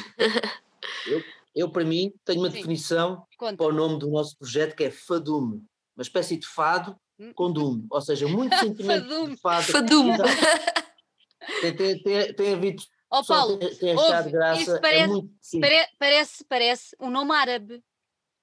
eu, 1.06 1.24
eu, 1.54 1.70
para 1.70 1.84
mim, 1.84 2.12
tenho 2.24 2.40
uma 2.40 2.50
Sim. 2.50 2.56
definição 2.56 3.26
Conta. 3.38 3.56
para 3.56 3.66
o 3.66 3.72
nome 3.72 3.98
do 3.98 4.10
nosso 4.10 4.36
projeto 4.36 4.74
que 4.74 4.84
é 4.84 4.90
Fadume, 4.90 5.62
uma 5.96 6.02
espécie 6.02 6.36
de 6.36 6.46
fado 6.46 6.96
Hum. 7.18 7.32
com 7.34 7.50
Doom, 7.50 7.86
ou 7.90 8.00
seja, 8.00 8.28
muito 8.28 8.54
sentimento 8.60 9.28
de 9.28 9.36
fado. 9.38 9.72
Fadum. 9.72 10.12
Tem, 11.60 11.76
tem, 11.76 12.02
tem, 12.02 12.34
tem 12.34 12.54
havido. 12.54 12.82
Oh, 13.08 13.24
Paulo, 13.24 13.56
tem, 13.58 13.74
tem 13.76 13.92
achado 13.92 14.30
graça. 14.30 14.76
É 14.76 14.80
parece, 14.80 15.02
é 15.02 15.06
muito, 15.06 15.30
pare, 15.60 15.88
parece, 15.98 16.44
parece 16.44 16.96
um 17.00 17.08
nome 17.08 17.32
árabe. 17.32 17.82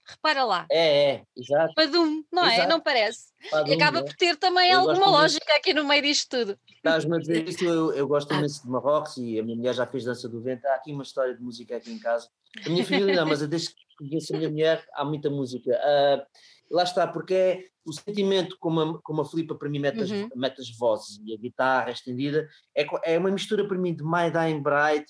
Repara 0.05 0.43
lá. 0.43 0.65
É, 0.69 1.11
é, 1.11 1.23
exato. 1.35 1.73
Fadum, 1.75 2.23
não 2.31 2.43
é? 2.43 2.53
exato. 2.53 2.61
é? 2.61 2.67
Não 2.67 2.79
parece? 2.79 3.29
Fadum, 3.49 3.71
e 3.71 3.73
acaba 3.73 3.99
é. 3.99 4.03
por 4.03 4.13
ter 4.15 4.35
também 4.35 4.71
eu 4.71 4.79
alguma 4.79 5.09
lógica 5.09 5.53
aqui 5.55 5.73
no 5.73 5.85
meio 5.85 6.01
disto 6.01 6.29
tudo. 6.29 6.59
Estás-me 6.75 7.15
a 7.15 7.19
dizer 7.19 7.43
isso, 7.47 7.63
eu, 7.63 7.93
eu 7.93 8.07
gosto 8.07 8.33
imenso 8.33 8.63
de 8.63 8.69
Marrocos 8.69 9.15
e 9.17 9.39
a 9.39 9.43
minha 9.43 9.55
mulher 9.55 9.73
já 9.73 9.85
fez 9.85 10.03
dança 10.03 10.27
do 10.27 10.41
vento. 10.41 10.65
Há 10.65 10.75
aqui 10.75 10.91
uma 10.91 11.03
história 11.03 11.35
de 11.35 11.41
música 11.41 11.77
aqui 11.77 11.91
em 11.91 11.99
casa. 11.99 12.29
A 12.65 12.69
minha 12.69 12.85
filha 12.85 13.15
não, 13.15 13.25
mas 13.25 13.45
desde 13.47 13.69
que 13.69 13.83
conheço 13.97 14.33
a 14.33 14.37
minha 14.37 14.49
mulher 14.49 14.85
há 14.93 15.05
muita 15.05 15.29
música. 15.29 15.71
Uh, 15.71 16.25
lá 16.73 16.83
está, 16.83 17.07
porque 17.07 17.33
é 17.33 17.63
o 17.85 17.93
sentimento 17.93 18.57
como 18.59 18.81
a, 18.81 19.01
como 19.01 19.21
a 19.21 19.25
Filipa 19.25 19.55
para 19.55 19.69
mim 19.69 19.79
mete 19.79 20.01
as, 20.01 20.09
uhum. 20.09 20.29
mete 20.35 20.59
as 20.59 20.75
vozes 20.75 21.19
e 21.23 21.33
a 21.33 21.37
guitarra 21.37 21.91
estendida, 21.91 22.49
é, 22.75 23.13
é 23.13 23.17
uma 23.17 23.29
mistura 23.29 23.67
para 23.67 23.77
mim 23.77 23.95
de 23.95 24.03
My 24.03 24.31
Dying 24.31 24.61
Bride 24.61 25.05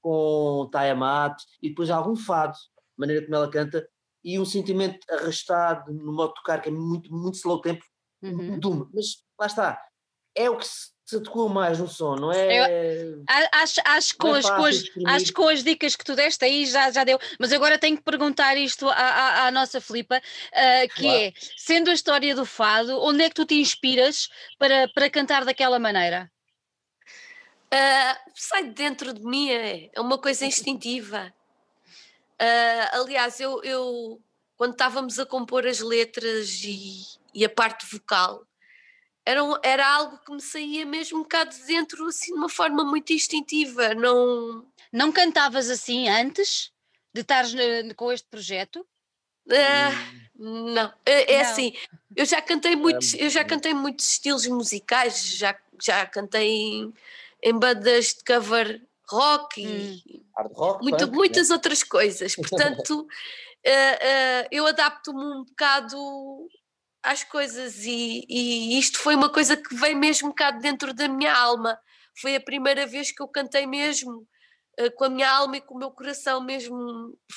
com 0.00 0.68
Tiamat 0.70 1.36
e 1.60 1.70
depois 1.70 1.90
algum 1.90 2.14
fado, 2.14 2.56
maneira 2.96 3.24
como 3.24 3.34
ela 3.34 3.50
canta, 3.50 3.86
e 4.22 4.38
um 4.38 4.44
sentimento 4.44 4.98
arrastado 5.10 5.92
no 5.92 6.12
modo 6.12 6.28
de 6.28 6.34
tocar 6.34 6.60
que 6.60 6.68
é 6.68 6.72
muito, 6.72 7.12
muito 7.12 7.34
slow 7.34 7.60
tempo, 7.60 7.84
uhum. 8.22 8.58
Doom, 8.60 8.88
mas 8.94 9.24
lá 9.38 9.46
está, 9.46 9.82
é 10.36 10.48
o 10.48 10.56
que 10.56 10.66
se 10.66 10.97
se 11.08 11.16
adequou 11.16 11.48
mais 11.48 11.78
no 11.78 11.88
som, 11.88 12.16
não 12.16 12.30
é? 12.30 12.98
Eu, 13.02 13.24
acho, 13.54 13.80
acho, 13.82 14.16
com 14.18 14.36
é 14.36 14.40
as, 14.40 14.50
com 14.50 14.64
as, 14.66 14.84
acho 15.06 15.32
com 15.32 15.48
as 15.48 15.64
dicas 15.64 15.96
que 15.96 16.04
tu 16.04 16.14
deste 16.14 16.44
aí 16.44 16.66
já, 16.66 16.90
já 16.90 17.02
deu, 17.02 17.18
mas 17.40 17.50
agora 17.50 17.78
tenho 17.78 17.96
que 17.96 18.02
perguntar 18.02 18.58
isto 18.58 18.86
à, 18.86 18.92
à, 18.92 19.46
à 19.46 19.50
nossa 19.50 19.80
Filipa, 19.80 20.18
uh, 20.18 20.94
que 20.94 21.00
claro. 21.00 21.18
é, 21.18 21.32
sendo 21.56 21.88
a 21.88 21.94
história 21.94 22.34
do 22.34 22.44
fado, 22.44 23.00
onde 23.00 23.24
é 23.24 23.30
que 23.30 23.34
tu 23.36 23.46
te 23.46 23.54
inspiras 23.54 24.28
para, 24.58 24.86
para 24.88 25.08
cantar 25.08 25.46
daquela 25.46 25.78
maneira? 25.78 26.30
Uh, 27.72 28.30
sai 28.34 28.64
dentro 28.64 29.14
de 29.14 29.24
mim, 29.24 29.48
é, 29.48 29.88
é 29.94 30.00
uma 30.02 30.18
coisa 30.18 30.44
instintiva. 30.44 31.32
Uh, 32.38 33.00
aliás, 33.00 33.40
eu, 33.40 33.64
eu 33.64 34.20
quando 34.58 34.72
estávamos 34.72 35.18
a 35.18 35.24
compor 35.24 35.66
as 35.66 35.80
letras 35.80 36.62
e, 36.64 37.00
e 37.32 37.46
a 37.46 37.48
parte 37.48 37.86
vocal, 37.90 38.44
era, 39.28 39.42
era 39.62 39.86
algo 39.86 40.18
que 40.24 40.32
me 40.32 40.40
saía 40.40 40.86
mesmo 40.86 41.18
um 41.18 41.22
bocado 41.22 41.54
de 41.54 41.62
dentro, 41.64 42.06
assim, 42.06 42.32
de 42.32 42.38
uma 42.38 42.48
forma 42.48 42.82
muito 42.82 43.12
instintiva. 43.12 43.94
Não, 43.94 44.64
não 44.90 45.12
cantavas 45.12 45.68
assim 45.68 46.08
antes 46.08 46.72
de 47.12 47.20
estares 47.20 47.52
com 47.94 48.10
este 48.10 48.26
projeto? 48.30 48.86
Uh, 49.46 50.72
não, 50.74 50.90
é, 51.04 51.34
é 51.34 51.42
não. 51.42 51.50
assim, 51.50 51.74
eu 52.16 52.24
já 52.24 52.40
cantei 52.40 52.74
muitos, 52.74 53.12
eu 53.12 53.28
já 53.28 53.44
cantei 53.44 53.74
muitos 53.74 54.12
estilos 54.12 54.46
musicais, 54.46 55.22
já, 55.36 55.54
já 55.78 56.06
cantei 56.06 56.48
em, 56.48 56.94
em 57.42 57.52
bandas 57.52 58.14
de 58.14 58.24
cover 58.24 58.80
rock 59.10 59.62
e 59.62 60.22
hum. 60.22 60.48
rock, 60.54 60.82
muito, 60.82 61.06
punk, 61.06 61.14
muitas 61.14 61.50
né? 61.50 61.54
outras 61.54 61.82
coisas. 61.82 62.32
Portanto, 62.36 63.00
uh, 63.00 63.04
uh, 63.04 64.48
eu 64.50 64.66
adapto-me 64.66 65.22
um 65.22 65.44
bocado 65.44 66.48
às 67.02 67.24
coisas 67.24 67.84
e, 67.84 68.24
e, 68.28 68.78
isto 68.78 68.98
foi 68.98 69.14
uma 69.14 69.30
coisa 69.32 69.56
que 69.56 69.74
veio 69.74 69.96
mesmo 69.96 70.34
cá 70.34 70.50
dentro 70.50 70.92
da 70.92 71.08
minha 71.08 71.34
alma. 71.34 71.78
Foi 72.20 72.34
a 72.34 72.40
primeira 72.40 72.86
vez 72.86 73.12
que 73.12 73.22
eu 73.22 73.28
cantei 73.28 73.66
mesmo 73.66 74.26
uh, 74.80 74.90
com 74.96 75.04
a 75.04 75.08
minha 75.08 75.30
alma 75.30 75.56
e 75.56 75.60
com 75.60 75.74
o 75.74 75.78
meu 75.78 75.90
coração 75.90 76.40
mesmo. 76.40 76.76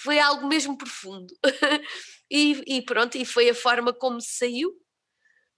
Foi 0.04 0.19
algo 0.19 0.47
mesmo 0.47 0.78
profundo. 0.78 1.34
e, 2.30 2.63
e, 2.67 2.82
pronto, 2.82 3.17
e 3.17 3.26
foi 3.26 3.50
a 3.50 3.56
forma 3.56 3.93
como 3.93 4.19
saiu. 4.19 4.71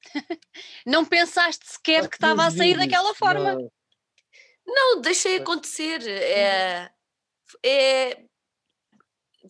não 0.85 1.05
pensaste 1.05 1.65
sequer 1.65 2.09
que 2.09 2.17
estava 2.17 2.45
a 2.45 2.51
sair 2.51 2.77
daquela 2.77 3.15
forma? 3.15 3.53
Não, 3.55 3.71
não 4.65 5.01
deixei 5.01 5.37
acontecer. 5.37 6.05
É, 6.07 6.91
é, 7.65 8.25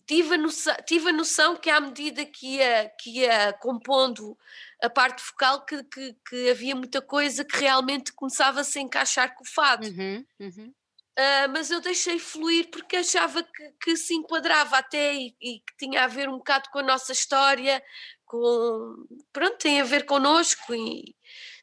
tive 0.06 0.34
a 0.34 0.38
noção, 0.38 0.76
tive 0.86 1.08
a 1.08 1.12
noção 1.12 1.56
que 1.56 1.70
à 1.70 1.80
medida 1.80 2.24
que 2.24 2.56
ia, 2.56 2.90
que 3.00 3.20
ia 3.20 3.52
compondo 3.54 4.36
a 4.82 4.90
parte 4.90 5.22
vocal 5.24 5.64
que, 5.64 5.82
que, 5.84 6.16
que 6.28 6.50
havia 6.50 6.74
muita 6.74 7.00
coisa 7.00 7.44
que 7.44 7.56
realmente 7.56 8.12
começava 8.12 8.60
a 8.60 8.64
se 8.64 8.80
encaixar 8.80 9.34
com 9.34 9.42
o 9.42 9.48
fado. 9.48 9.86
Uhum, 9.86 10.24
uhum. 10.40 10.74
Uh, 11.16 11.48
mas 11.52 11.70
eu 11.70 11.80
deixei 11.80 12.18
fluir 12.18 12.68
porque 12.70 12.96
achava 12.96 13.40
que, 13.40 13.72
que 13.80 13.96
se 13.96 14.14
enquadrava 14.14 14.78
até 14.78 15.14
e, 15.14 15.34
e, 15.40 15.60
que 15.60 15.76
tinha 15.78 16.02
a 16.02 16.08
ver 16.08 16.28
um 16.28 16.38
bocado 16.38 16.68
com 16.70 16.80
a 16.80 16.82
nossa 16.82 17.12
história, 17.12 17.80
com 18.26 19.06
pronto, 19.32 19.56
tem 19.58 19.80
a 19.80 19.84
ver 19.84 20.06
connosco 20.06 20.74
e, 20.74 21.14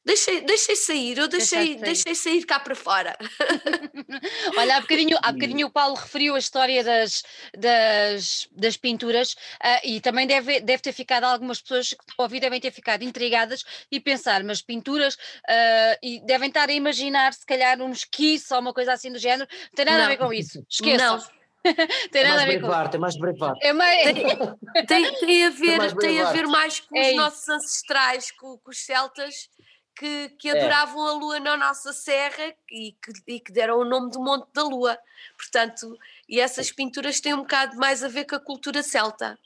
deixei, 0.05 0.41
deixei 0.41 0.75
sair, 0.75 1.17
eu 1.17 1.27
deixei, 1.27 1.75
deixei 1.75 2.15
sair 2.15 2.45
cá 2.45 2.59
para 2.59 2.75
fora. 2.75 3.15
Olha, 4.57 4.77
há 4.77 4.81
bocadinho, 4.81 5.17
há 5.21 5.31
bocadinho 5.31 5.67
o 5.67 5.71
Paulo 5.71 5.95
referiu 5.95 6.35
a 6.35 6.39
história 6.39 6.83
das, 6.83 7.23
das, 7.57 8.47
das 8.51 8.77
pinturas 8.77 9.33
uh, 9.33 9.81
e 9.83 10.01
também 10.01 10.27
deve, 10.27 10.59
deve 10.59 10.81
ter 10.81 10.93
ficado 10.93 11.23
algumas 11.25 11.61
pessoas 11.61 11.89
que 11.89 12.03
estão 12.03 12.15
a 12.17 12.23
ouvir 12.23 12.39
devem 12.39 12.59
ter 12.59 12.71
ficado 12.71 13.03
intrigadas 13.03 13.63
e 13.91 13.99
pensar, 13.99 14.43
mas 14.43 14.61
pinturas 14.61 15.15
uh, 15.15 15.97
e 16.01 16.19
devem 16.25 16.49
estar 16.49 16.69
a 16.69 16.73
imaginar 16.73 17.33
se 17.33 17.45
calhar 17.45 17.81
um 17.81 17.91
esquiço 17.91 18.53
ou 18.53 18.61
uma 18.61 18.73
coisa 18.73 18.93
assim 18.93 19.11
do 19.11 19.19
género, 19.19 19.49
não 19.51 19.75
tem 19.75 19.85
nada 19.85 19.99
não. 19.99 20.05
a 20.05 20.09
ver 20.09 20.17
com 20.17 20.33
isso, 20.33 20.63
esqueçam. 20.69 21.17
Não. 21.17 21.41
tem 22.11 22.23
é 22.23 22.27
nada 22.27 22.37
mais 22.37 22.41
a 22.41 22.45
ver 22.45 22.59
brevar, 22.59 22.85
com. 22.85 22.89
Tem 22.89 22.99
mais 22.99 23.17
brevar. 23.17 23.53
É 23.61 23.73
mais... 23.73 24.03
tem, 24.03 24.85
tem, 24.87 25.13
tem, 25.19 25.45
a 25.45 25.49
ver, 25.49 25.77
mais 25.77 25.93
tem 25.93 26.21
a 26.21 26.31
ver 26.31 26.47
mais 26.47 26.79
com 26.79 26.97
É 26.97 27.01
os 27.01 27.07
isso. 27.07 27.15
nossos 27.17 27.49
ancestrais, 27.49 28.31
com, 28.31 28.57
com 28.57 28.71
os 28.71 28.79
celtas, 28.79 29.47
que, 29.95 30.29
que 30.29 30.49
adoravam 30.49 31.05
a 31.05 31.11
lua 31.13 31.39
na 31.39 31.55
nossa 31.57 31.93
serra 31.93 32.53
e 32.71 32.93
que, 32.93 33.11
e 33.27 33.39
que 33.39 33.51
deram 33.51 33.79
o 33.79 33.85
nome 33.85 34.09
do 34.11 34.19
Monte 34.19 34.47
da 34.53 34.63
Lua. 34.63 34.97
Portanto, 35.37 35.97
e 36.27 36.39
essas 36.39 36.71
pinturas 36.71 37.19
têm 37.19 37.33
um 37.33 37.39
bocado 37.41 37.77
mais 37.77 38.03
a 38.03 38.07
ver 38.07 38.25
com 38.25 38.35
a 38.35 38.39
cultura 38.39 38.81
celta. 38.81 39.37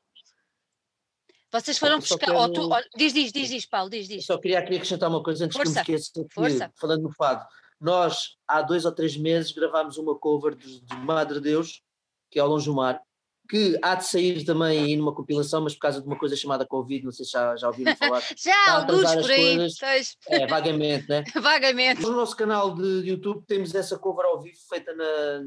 Vocês 1.52 1.78
foram 1.78 1.96
Eu 1.96 2.00
buscar. 2.00 2.36
oh, 2.36 2.48
tu- 2.50 2.70
quero- 2.70 2.86
oh, 2.86 2.98
diz, 2.98 3.14
diz, 3.14 3.32
diz, 3.32 3.50
diz, 3.50 3.66
Paulo, 3.66 3.90
diz, 3.90 4.10
Eu 4.10 4.18
diz. 4.18 4.26
só 4.26 4.38
queria, 4.38 4.62
queria 4.62 4.78
acrescentar 4.78 5.10
uma 5.10 5.24
coisa 5.24 5.46
antes 5.46 5.56
Força, 5.56 5.84
que 5.84 5.92
eu 5.92 5.96
me 5.96 6.00
esqueça, 6.02 6.28
que, 6.28 6.34
força. 6.34 6.72
falando 6.76 7.04
no 7.04 7.14
fado. 7.14 7.46
Nós, 7.80 8.36
há 8.48 8.62
dois 8.62 8.86
ou 8.86 8.92
três 8.92 9.16
meses, 9.18 9.52
gravámos 9.52 9.98
uma 9.98 10.18
cover 10.18 10.56
de, 10.56 10.82
de 10.82 10.96
Madre 10.98 11.40
Deus, 11.40 11.82
que 12.30 12.40
é 12.40 12.42
ao 12.42 12.48
Longe 12.50 12.66
do 12.66 12.74
Mar, 12.76 13.02
que 13.48 13.78
há 13.82 13.96
de 13.96 14.06
sair 14.06 14.44
também 14.44 14.84
aí 14.84 14.96
numa 14.96 15.14
compilação, 15.14 15.62
mas 15.62 15.74
por 15.74 15.82
causa 15.82 16.02
de 16.02 16.08
uma 16.08 16.18
coisa 16.18 16.36
chamada 16.36 16.66
Covid, 16.66 17.06
não 17.06 17.12
sei 17.12 17.26
se 17.26 17.32
já, 17.32 17.56
já 17.56 17.68
ouviram 17.68 17.96
falar. 17.98 18.22
Já, 18.36 18.74
alguns 18.74 19.14
por 19.16 19.32
aí, 19.32 19.58
coisas. 19.58 20.18
É, 20.28 20.48
vagamente, 20.48 21.08
né? 21.08 21.24
vagamente. 21.42 22.02
No 22.02 22.12
nosso 22.12 22.36
canal 22.36 22.74
de 22.74 23.10
YouTube 23.10 23.44
temos 23.48 23.74
essa 23.76 23.98
cover 23.98 24.26
ao 24.26 24.42
vivo 24.42 24.58
feita 24.70 24.94
na, 24.96 25.44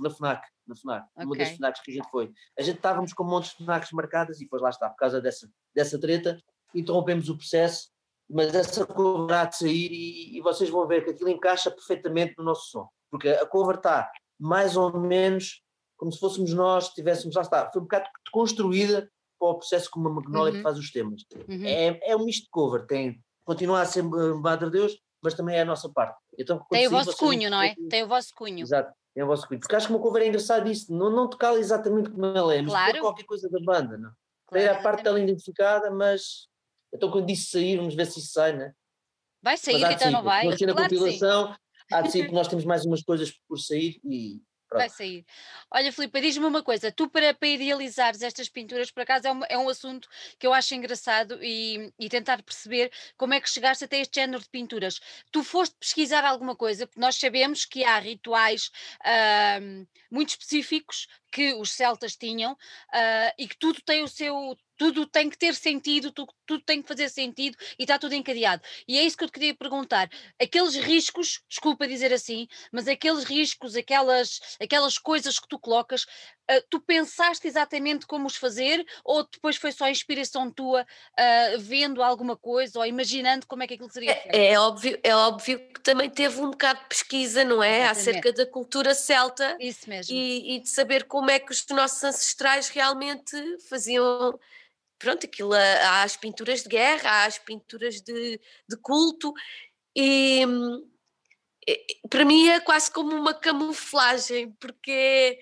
na 0.00 0.10
FNAC, 0.10 0.46
na 0.66 0.74
FNAC, 0.76 1.06
uma 1.16 1.36
das. 1.36 1.50
FNACs 1.50 1.82
que 1.82 1.90
a 1.90 1.94
gente 1.94 2.10
foi. 2.10 2.30
A 2.58 2.62
gente 2.62 2.76
estávamos 2.76 3.12
com 3.12 3.24
montes 3.24 3.50
de 3.50 3.64
FNACs 3.64 3.92
marcadas 3.92 4.36
e 4.40 4.44
depois 4.44 4.62
lá 4.62 4.70
está, 4.70 4.88
por 4.88 4.96
causa 4.96 5.20
dessa, 5.20 5.50
dessa 5.74 5.98
treta, 5.98 6.38
interrompemos 6.74 7.28
o 7.28 7.36
processo, 7.36 7.88
mas 8.28 8.54
essa 8.54 8.86
cover 8.86 9.36
há 9.36 9.44
de 9.44 9.56
sair 9.56 9.90
e, 9.90 10.38
e 10.38 10.40
vocês 10.40 10.70
vão 10.70 10.86
ver 10.86 11.04
que 11.04 11.10
aquilo 11.10 11.28
encaixa 11.30 11.70
perfeitamente 11.70 12.34
no 12.38 12.44
nosso 12.44 12.70
som, 12.70 12.88
porque 13.10 13.28
a 13.28 13.44
cover 13.44 13.76
está 13.76 14.10
mais 14.38 14.76
ou 14.76 14.98
menos 14.98 15.62
como 16.00 16.10
se 16.10 16.18
fóssemos 16.18 16.54
nós, 16.54 16.88
tivéssemos, 16.88 17.36
lá 17.36 17.42
está, 17.42 17.70
foi 17.70 17.82
um 17.82 17.84
bocado 17.84 18.08
construída 18.32 19.06
para 19.38 19.48
o 19.48 19.54
processo 19.58 19.90
como 19.90 20.08
a 20.08 20.12
Magnólia 20.12 20.52
Uhum. 20.52 20.56
que 20.56 20.62
faz 20.62 20.78
os 20.78 20.90
temas. 20.90 21.22
Uhum. 21.46 21.62
É, 21.66 22.00
é 22.10 22.16
um 22.16 22.24
misto 22.24 22.48
cover, 22.50 22.86
tem, 22.86 23.22
continua 23.44 23.82
a 23.82 23.84
ser 23.84 24.02
uh, 24.02 24.40
Madre 24.40 24.70
Deus, 24.70 24.98
mas 25.22 25.34
também 25.34 25.56
é 25.56 25.60
a 25.60 25.64
nossa 25.66 25.90
parte. 25.90 26.18
Então, 26.38 26.64
Tem 26.70 26.86
o 26.86 26.90
vosso 26.90 27.14
cunho, 27.18 27.50
não 27.50 27.60
é? 27.60 27.74
Tem 27.90 28.02
o 28.02 28.08
vosso 28.08 28.34
cunho. 28.34 28.62
Exato, 28.62 28.90
tem 29.14 29.22
o 29.22 29.26
vosso 29.26 29.46
cunho. 29.46 29.60
Porque 29.60 29.76
acho 29.76 29.88
que 29.88 29.92
uma 29.92 30.00
cover 30.00 30.22
é 30.22 30.28
engraçado 30.28 30.70
isso, 30.70 30.90
não, 30.90 31.10
não 31.10 31.28
tocar 31.28 31.54
exatamente 31.58 32.08
como 32.10 32.24
ela 32.24 32.54
é, 32.54 32.62
mas 32.62 32.72
Claro. 32.72 33.00
qualquer 33.00 33.24
coisa 33.24 33.50
da 33.50 33.60
banda, 33.60 33.98
não? 33.98 34.10
Claro, 34.46 34.64
Ter 34.64 34.68
a 34.70 34.82
parte 34.82 35.02
dela 35.04 35.20
identificada, 35.20 35.90
mas 35.90 36.48
então 36.94 37.10
quando 37.10 37.26
disse 37.26 37.50
sair, 37.50 37.76
vamos 37.76 37.94
ver 37.94 38.06
se 38.06 38.18
isso 38.20 38.32
sai, 38.32 38.56
né? 38.56 38.72
Vai 39.42 39.58
sair, 39.58 39.82
então 39.82 40.10
não 40.10 40.22
vai? 40.22 40.44
Não 40.44 40.50
na 40.52 40.56
Claro 40.56 40.88
que 40.88 40.96
sim. 40.96 41.02
compilação, 41.04 41.54
há 41.92 42.00
de 42.00 42.10
sair 42.10 42.22
porque 42.22 42.34
nós 42.34 42.48
temos 42.48 42.64
mais 42.64 42.86
umas 42.86 43.02
coisas 43.02 43.30
por 43.46 43.58
sair 43.58 44.00
e 44.04 44.40
Vai 44.72 44.88
pronto. 44.88 44.96
sair. 44.96 45.26
Olha, 45.70 45.92
Filipe, 45.92 46.20
diz-me 46.20 46.46
uma 46.46 46.62
coisa: 46.62 46.92
tu, 46.92 47.08
para, 47.08 47.34
para 47.34 47.48
idealizares 47.48 48.22
estas 48.22 48.48
pinturas, 48.48 48.90
por 48.90 49.02
acaso 49.02 49.26
é 49.26 49.32
um, 49.32 49.40
é 49.48 49.58
um 49.58 49.68
assunto 49.68 50.08
que 50.38 50.46
eu 50.46 50.54
acho 50.54 50.74
engraçado 50.74 51.38
e, 51.42 51.92
e 51.98 52.08
tentar 52.08 52.42
perceber 52.42 52.90
como 53.16 53.34
é 53.34 53.40
que 53.40 53.50
chegaste 53.50 53.84
até 53.84 54.00
este 54.00 54.20
género 54.20 54.42
de 54.42 54.48
pinturas. 54.48 55.00
Tu 55.32 55.42
foste 55.42 55.76
pesquisar 55.78 56.24
alguma 56.24 56.54
coisa, 56.56 56.86
porque 56.86 57.00
nós 57.00 57.16
sabemos 57.16 57.64
que 57.64 57.84
há 57.84 57.98
rituais 57.98 58.70
ahm, 59.04 59.86
muito 60.10 60.30
específicos 60.30 61.08
que 61.32 61.54
os 61.54 61.72
celtas 61.72 62.16
tinham 62.16 62.56
ah, 62.92 63.34
e 63.38 63.46
que 63.48 63.56
tudo 63.56 63.80
tem 63.82 64.02
o 64.02 64.08
seu. 64.08 64.56
Tudo 64.80 65.04
tem 65.04 65.28
que 65.28 65.36
ter 65.36 65.54
sentido, 65.54 66.10
tu- 66.10 66.26
tudo 66.46 66.64
tem 66.64 66.80
que 66.80 66.88
fazer 66.88 67.10
sentido 67.10 67.54
e 67.78 67.82
está 67.82 67.98
tudo 67.98 68.14
encadeado. 68.14 68.62
E 68.88 68.96
é 68.98 69.02
isso 69.04 69.14
que 69.14 69.24
eu 69.24 69.28
te 69.28 69.32
queria 69.34 69.54
perguntar. 69.54 70.08
Aqueles 70.40 70.74
riscos, 70.74 71.42
desculpa 71.46 71.86
dizer 71.86 72.14
assim, 72.14 72.48
mas 72.72 72.88
aqueles 72.88 73.24
riscos, 73.24 73.76
aquelas, 73.76 74.40
aquelas 74.58 74.96
coisas 74.96 75.38
que 75.38 75.46
tu 75.46 75.58
colocas, 75.58 76.06
ah, 76.48 76.62
tu 76.70 76.80
pensaste 76.80 77.46
exatamente 77.46 78.06
como 78.06 78.26
os 78.26 78.36
fazer 78.36 78.82
ou 79.04 79.22
depois 79.30 79.56
foi 79.56 79.70
só 79.70 79.86
inspiração 79.86 80.50
tua 80.50 80.86
ah, 81.14 81.56
vendo 81.58 82.02
alguma 82.02 82.34
coisa 82.34 82.78
ou 82.78 82.86
imaginando 82.86 83.46
como 83.46 83.62
é 83.62 83.66
que 83.66 83.74
aquilo 83.74 83.92
seria 83.92 84.14
feito? 84.16 84.34
É, 84.34 84.52
é 84.52 84.58
óbvio, 84.58 84.98
é 85.04 85.14
óbvio 85.14 85.58
que 85.74 85.80
também 85.82 86.08
teve 86.08 86.40
um 86.40 86.52
bocado 86.52 86.80
de 86.80 86.86
pesquisa, 86.86 87.44
não 87.44 87.62
é? 87.62 87.80
Exatamente. 87.82 87.98
Acerca 88.08 88.32
da 88.32 88.46
cultura 88.46 88.94
celta 88.94 89.58
Isso 89.60 89.90
mesmo. 89.90 90.16
e, 90.16 90.56
e 90.56 90.60
de 90.60 90.70
saber 90.70 91.04
como 91.04 91.30
é 91.30 91.38
que 91.38 91.52
os 91.52 91.66
nossos 91.68 92.02
ancestrais 92.02 92.70
realmente 92.70 93.36
faziam. 93.68 94.40
Pronto, 95.00 95.24
aquilo, 95.26 95.54
há 95.54 95.58
há 95.88 96.02
as 96.02 96.16
pinturas 96.16 96.62
de 96.62 96.68
guerra, 96.68 97.10
há 97.10 97.24
as 97.24 97.38
pinturas 97.38 98.00
de, 98.02 98.38
de 98.68 98.76
culto, 98.82 99.32
e 99.96 100.46
hum, 100.46 100.86
para 102.08 102.24
mim 102.24 102.48
é 102.48 102.60
quase 102.60 102.90
como 102.90 103.16
uma 103.16 103.32
camuflagem, 103.34 104.52
porque 104.60 105.38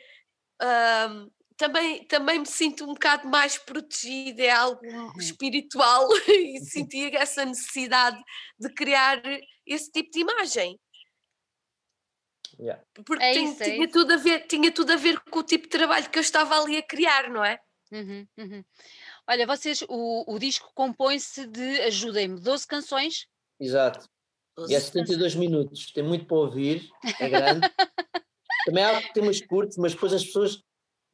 hum, 0.63 1.31
também, 1.57 2.05
também 2.05 2.39
me 2.39 2.47
sinto 2.47 2.85
um 2.85 2.95
bocado 2.95 3.29
mais 3.29 3.59
protegida, 3.59 4.45
é 4.45 4.51
algo 4.51 4.81
espiritual, 5.19 6.07
e 6.29 6.61
sentia 6.61 7.11
essa 7.19 7.45
necessidade 7.45 8.19
de 8.59 8.73
criar 8.73 9.21
esse 9.67 9.91
tipo 9.91 10.11
de 10.11 10.21
imagem. 10.21 10.79
Yeah. 12.59 12.83
Porque 13.05 13.23
É 13.23 13.35
isso, 13.35 13.63
é 13.63 13.67
tinha, 13.67 13.85
isso. 13.85 13.93
tudo 13.93 14.15
a 14.15 14.17
ver, 14.17 14.47
tinha 14.47 14.73
tudo 14.73 14.93
a 14.93 14.97
ver 14.97 15.21
com 15.21 15.41
o 15.41 15.45
tipo 15.45 15.65
de 15.65 15.71
trabalho 15.71 16.09
que 16.11 16.19
eu 16.19 16.23
estava 16.23 16.61
ali 16.61 16.77
a 16.77 16.83
criar, 16.83 17.29
não 17.29 17.45
é? 17.45 17.61
Uhum, 17.91 18.27
uhum. 18.37 18.65
Olha, 19.29 19.47
vocês, 19.47 19.85
o, 19.91 20.25
o 20.35 20.39
disco 20.39 20.71
compõe-se 20.75 21.47
de, 21.47 21.81
ajudem-me, 21.81 22.41
12 22.41 22.67
canções? 22.67 23.27
Exato. 23.61 24.09
E 24.67 24.75
é 24.75 24.81
72 24.81 25.35
minutos, 25.35 25.93
tem 25.93 26.03
muito 26.03 26.25
para 26.25 26.37
ouvir, 26.39 26.89
é 27.21 27.29
grande. 27.29 27.61
Também 28.65 28.83
há 28.83 29.13
temas 29.13 29.41
curtos, 29.43 29.77
mas 29.77 29.93
depois 29.93 30.15
as 30.15 30.25
pessoas, 30.25 30.63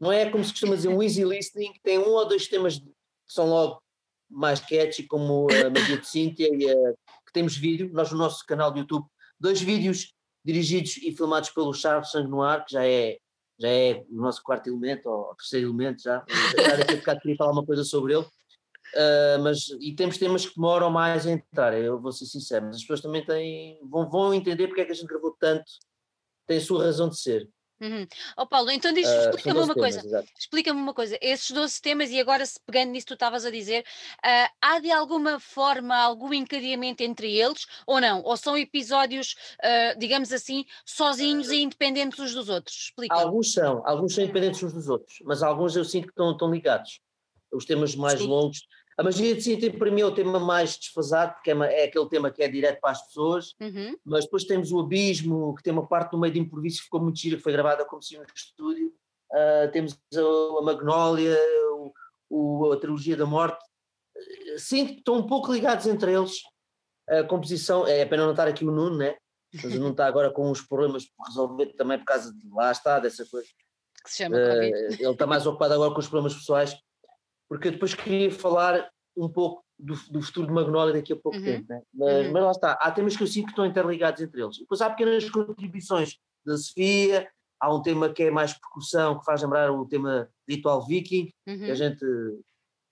não 0.00 0.12
é 0.12 0.30
como 0.30 0.44
se 0.44 0.52
costuma 0.52 0.76
dizer 0.76 0.88
um 0.88 1.02
easy 1.02 1.24
listening, 1.24 1.72
tem 1.82 1.98
um 1.98 2.10
ou 2.10 2.26
dois 2.26 2.46
temas 2.46 2.78
que 2.78 2.92
são 3.26 3.48
logo 3.48 3.82
mais 4.30 4.60
catchy, 4.60 5.06
como 5.06 5.48
a 5.50 5.68
Magia 5.68 5.98
de 5.98 6.06
Cíntia 6.06 6.48
e 6.52 6.70
a, 6.70 6.74
que 7.26 7.32
temos 7.32 7.56
vídeo, 7.56 7.90
nós 7.92 8.12
no 8.12 8.18
nosso 8.18 8.46
canal 8.46 8.70
do 8.70 8.78
YouTube, 8.78 9.06
dois 9.40 9.60
vídeos 9.60 10.14
dirigidos 10.44 10.96
e 10.98 11.12
filmados 11.12 11.50
pelo 11.50 11.74
Charles 11.74 12.10
Sangue 12.10 12.30
no 12.30 12.42
Ar, 12.42 12.64
que 12.64 12.72
já 12.72 12.86
é, 12.86 13.18
já 13.58 13.68
é 13.68 14.04
o 14.10 14.16
nosso 14.16 14.42
quarto 14.42 14.68
elemento, 14.68 15.08
ou 15.08 15.34
terceiro 15.34 15.68
elemento 15.68 16.02
já, 16.02 16.24
já 16.28 16.76
daqui 16.76 16.94
a 16.94 16.96
bocado 16.96 17.20
queria 17.20 17.36
falar 17.36 17.52
uma 17.52 17.64
coisa 17.64 17.84
sobre 17.84 18.14
ele. 18.14 18.24
Uh, 18.94 19.42
mas 19.42 19.68
e 19.80 19.92
temos 19.94 20.18
temas 20.18 20.46
que 20.46 20.54
demoram 20.54 20.88
mais 20.88 21.26
a 21.26 21.32
entrar, 21.32 21.76
eu 21.76 22.00
vou 22.00 22.12
ser 22.12 22.26
sincero, 22.26 22.66
mas 22.66 22.76
as 22.76 22.82
pessoas 22.82 23.00
também 23.00 23.24
têm, 23.24 23.80
vão, 23.82 24.08
vão 24.08 24.32
entender 24.32 24.68
porque 24.68 24.82
é 24.82 24.84
que 24.84 24.92
a 24.92 24.94
gente 24.94 25.08
gravou 25.08 25.36
tanto, 25.38 25.64
tem 26.46 26.58
a 26.58 26.60
sua 26.60 26.84
razão 26.84 27.08
de 27.08 27.18
ser. 27.18 27.48
Uhum. 27.80 28.06
Ó 28.36 28.46
Paulo, 28.46 28.70
então 28.70 28.92
diz, 28.92 29.08
Uh, 29.08 29.18
explica-me 29.20 29.54
12 29.54 29.68
uma 29.68 29.74
temas, 29.74 30.02
coisa. 30.02 30.24
Explica-me 30.38 30.80
uma 30.80 30.94
coisa, 30.94 31.18
esses 31.20 31.50
12 31.50 31.80
temas, 31.80 32.10
e 32.10 32.20
agora 32.20 32.46
se 32.46 32.58
pegando 32.64 32.92
nisso 32.92 33.06
que 33.06 33.08
tu 33.08 33.14
estavas 33.14 33.44
a 33.44 33.50
dizer, 33.50 33.84
ah, 34.24 34.50
há 34.62 34.78
de 34.78 34.90
alguma 34.90 35.40
forma 35.40 35.96
algum 35.96 36.32
encadeamento 36.32 37.02
entre 37.02 37.36
eles 37.36 37.66
ou 37.86 38.00
não? 38.00 38.22
Ou 38.22 38.36
são 38.36 38.56
episódios, 38.56 39.34
ah, 39.62 39.94
digamos 39.98 40.32
assim, 40.32 40.64
sozinhos 40.86 41.50
e 41.50 41.62
independentes 41.62 42.18
uns 42.18 42.32
dos 42.32 42.48
outros? 42.48 42.76
Explica. 42.76 43.14
Alguns 43.14 43.52
são, 43.52 43.82
alguns 43.86 44.14
são 44.14 44.24
independentes 44.24 44.62
uns 44.62 44.72
dos 44.72 44.88
outros, 44.88 45.18
mas 45.24 45.42
alguns 45.42 45.74
eu 45.76 45.84
sinto 45.84 46.04
que 46.04 46.12
estão, 46.12 46.30
estão 46.32 46.50
ligados. 46.50 47.00
Os 47.52 47.64
temas 47.64 47.94
mais 47.94 48.20
Sim. 48.20 48.28
longos. 48.28 48.66
A 48.96 49.02
magia 49.02 49.34
de 49.34 49.40
Cíntia 49.42 49.72
para 49.76 49.90
mim 49.90 50.00
é 50.02 50.06
o 50.06 50.14
tema 50.14 50.38
mais 50.38 50.76
desfasado, 50.76 51.34
porque 51.34 51.50
é, 51.50 51.54
é 51.54 51.84
aquele 51.84 52.08
tema 52.08 52.30
que 52.30 52.42
é 52.42 52.48
direto 52.48 52.80
para 52.80 52.90
as 52.90 53.06
pessoas, 53.06 53.54
Uhum. 53.60 53.96
mas 54.04 54.24
depois 54.24 54.44
temos 54.44 54.70
o 54.72 54.80
Abismo, 54.80 55.54
que 55.56 55.62
tem 55.62 55.72
uma 55.72 55.86
parte 55.86 56.12
no 56.12 56.18
meio 56.20 56.32
de 56.32 56.40
improviso 56.40 56.78
que 56.78 56.84
ficou 56.84 57.00
muito 57.00 57.18
gira, 57.18 57.36
que 57.36 57.42
foi 57.42 57.52
gravada 57.52 57.84
como 57.84 58.00
se 58.02 58.16
no 58.16 58.24
estúdio. 58.34 58.92
Ah, 59.32 59.68
temos 59.72 59.98
a, 60.14 60.58
a 60.60 60.62
Magnólia, 60.62 61.36
o, 62.30 62.72
a 62.72 62.76
Trilogia 62.76 63.16
da 63.16 63.26
Morte. 63.26 63.58
Sinto 64.56 64.92
que 64.92 64.98
estão 65.00 65.16
um 65.16 65.26
pouco 65.26 65.52
ligados 65.52 65.86
entre 65.86 66.12
eles. 66.12 66.42
A 67.08 67.22
composição, 67.24 67.86
é 67.86 68.04
pena 68.06 68.24
não 68.24 68.30
estar 68.30 68.46
aqui 68.48 68.64
o 68.64 68.70
Nuno, 68.70 68.96
né? 68.96 69.16
Mas 69.52 69.64
o 69.64 69.68
Nuno 69.78 69.90
está 69.90 70.06
agora 70.06 70.30
com 70.30 70.50
uns 70.50 70.62
problemas 70.62 71.04
por 71.04 71.26
resolver 71.26 71.66
também 71.74 71.98
por 71.98 72.06
causa 72.06 72.32
de 72.32 72.48
lá 72.50 72.70
está, 72.72 72.98
dessa 72.98 73.26
coisa. 73.26 73.48
Que 74.04 74.10
se 74.10 74.16
chama 74.18 74.36
Eh, 74.38 74.48
Covid. 74.70 75.02
ele 75.02 75.12
está 75.12 75.26
mais 75.26 75.46
ocupado 75.46 75.74
agora 75.74 75.92
com 75.92 76.00
os 76.00 76.06
problemas 76.08 76.34
pessoais, 76.34 76.76
porque 77.48 77.68
eu 77.68 77.72
depois 77.72 77.94
queria 77.94 78.30
falar 78.30 78.88
um 79.16 79.28
pouco 79.28 79.64
do, 79.78 79.94
do 80.10 80.22
futuro 80.22 80.46
de 80.46 80.52
Magnólia 80.52 80.94
daqui 80.94 81.12
a 81.12 81.16
pouco 81.16 81.38
Uhum. 81.38 81.44
tempo, 81.44 81.66
né? 81.68 81.82
mas, 81.92 82.26
Uhum. 82.26 82.32
mas 82.32 82.42
lá 82.44 82.50
está, 82.50 82.72
há 82.72 82.90
temas 82.90 83.16
que 83.16 83.22
eu 83.22 83.26
sinto 83.26 83.46
que 83.46 83.52
estão 83.52 83.66
interligados 83.66 84.20
entre 84.22 84.40
eles. 84.42 84.58
Depois 84.58 84.80
há 84.80 84.90
pequenas 84.90 85.28
contribuições 85.30 86.18
da 86.44 86.56
Sofia, 86.56 87.28
há 87.60 87.74
um 87.74 87.82
tema 87.82 88.12
que 88.12 88.22
é 88.24 88.30
mais 88.30 88.52
percussão, 88.52 89.18
que 89.18 89.24
faz 89.24 89.42
lembrar 89.42 89.70
o 89.72 89.86
tema 89.86 90.28
Ritual 90.48 90.84
Viking, 90.86 91.26
que 91.44 91.64
a 91.64 91.68
Uhum. 91.70 91.74
gente 91.76 92.04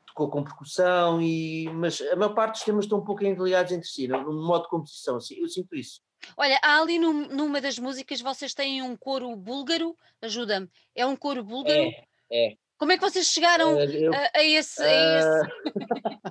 tocou 0.07 0.29
com 0.31 0.45
percussão, 0.45 1.23
e, 1.23 1.69
mas 1.71 2.01
a 2.01 2.17
maior 2.17 2.35
parte 2.35 2.55
dos 2.57 2.65
temas 2.65 2.85
estão 2.85 2.99
um 2.99 3.05
pouco 3.05 3.25
interligados 3.25 3.73
entre 3.73 3.88
si, 3.88 4.07
no, 4.07 4.23
no 4.33 4.47
modo 4.47 4.65
de 4.65 4.69
composição, 4.69 5.17
assim, 5.17 5.37
eu 5.41 5.49
sinto 5.49 5.75
isso. 5.75 6.01
Olha, 6.37 6.59
há 6.62 6.81
ali 6.81 6.99
num- 6.99 7.29
numa 7.29 7.61
das 7.61 7.79
músicas 7.79 8.21
vocês 8.21 8.53
têm 8.55 8.83
um 8.83 8.97
coro 8.97 9.35
búlgaro, 9.35 9.97
ajuda-me, 10.21 10.69
é 10.95 11.07
um 11.07 11.17
coro 11.17 11.43
búlgaro? 11.43 11.83
É, 12.31 12.51
é. 12.51 12.57
Como 12.83 12.90
é 12.90 12.99
que 12.99 13.05
vocês 13.05 13.29
chegaram 13.29 13.79
eu- 13.79 14.12
a, 14.12 14.31
a 14.35 14.42
esse, 14.42 14.83
a 14.83 15.18
esse- 15.21 15.29
Ah, 15.29 16.31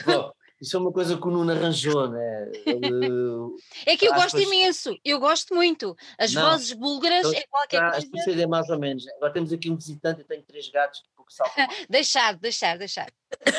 Bom, 0.06 0.32
Isso 0.58 0.74
é 0.74 0.80
uma 0.80 0.90
coisa 0.90 1.18
que 1.18 1.28
o 1.28 1.30
Nuno 1.30 1.52
arranjou, 1.52 2.08
né? 2.08 2.50
Ele, 2.64 3.54
é 3.84 3.94
que 3.94 4.08
eu 4.08 4.14
gosto 4.14 4.40
imenso, 4.40 4.98
eu 5.04 5.20
gosto 5.20 5.54
muito. 5.54 5.94
As 6.18 6.32
não, 6.32 6.50
vozes 6.50 6.72
búlgaras 6.72 7.26
então, 7.26 7.38
é 7.38 7.44
qualquer 7.50 7.90
coisa. 7.90 8.30
As 8.30 8.38
é 8.38 8.46
mais 8.46 8.70
ou 8.70 8.78
menos. 8.78 9.06
Agora 9.16 9.34
temos 9.34 9.52
aqui 9.52 9.70
um 9.70 9.76
visitante, 9.76 10.20
eu 10.20 10.26
tenho 10.26 10.42
três 10.44 10.66
gatos, 10.70 11.02
pouco 11.14 11.30
salto. 11.30 11.52
deixar, 11.90 12.38
deixar, 12.38 12.78
deixar. 12.78 13.12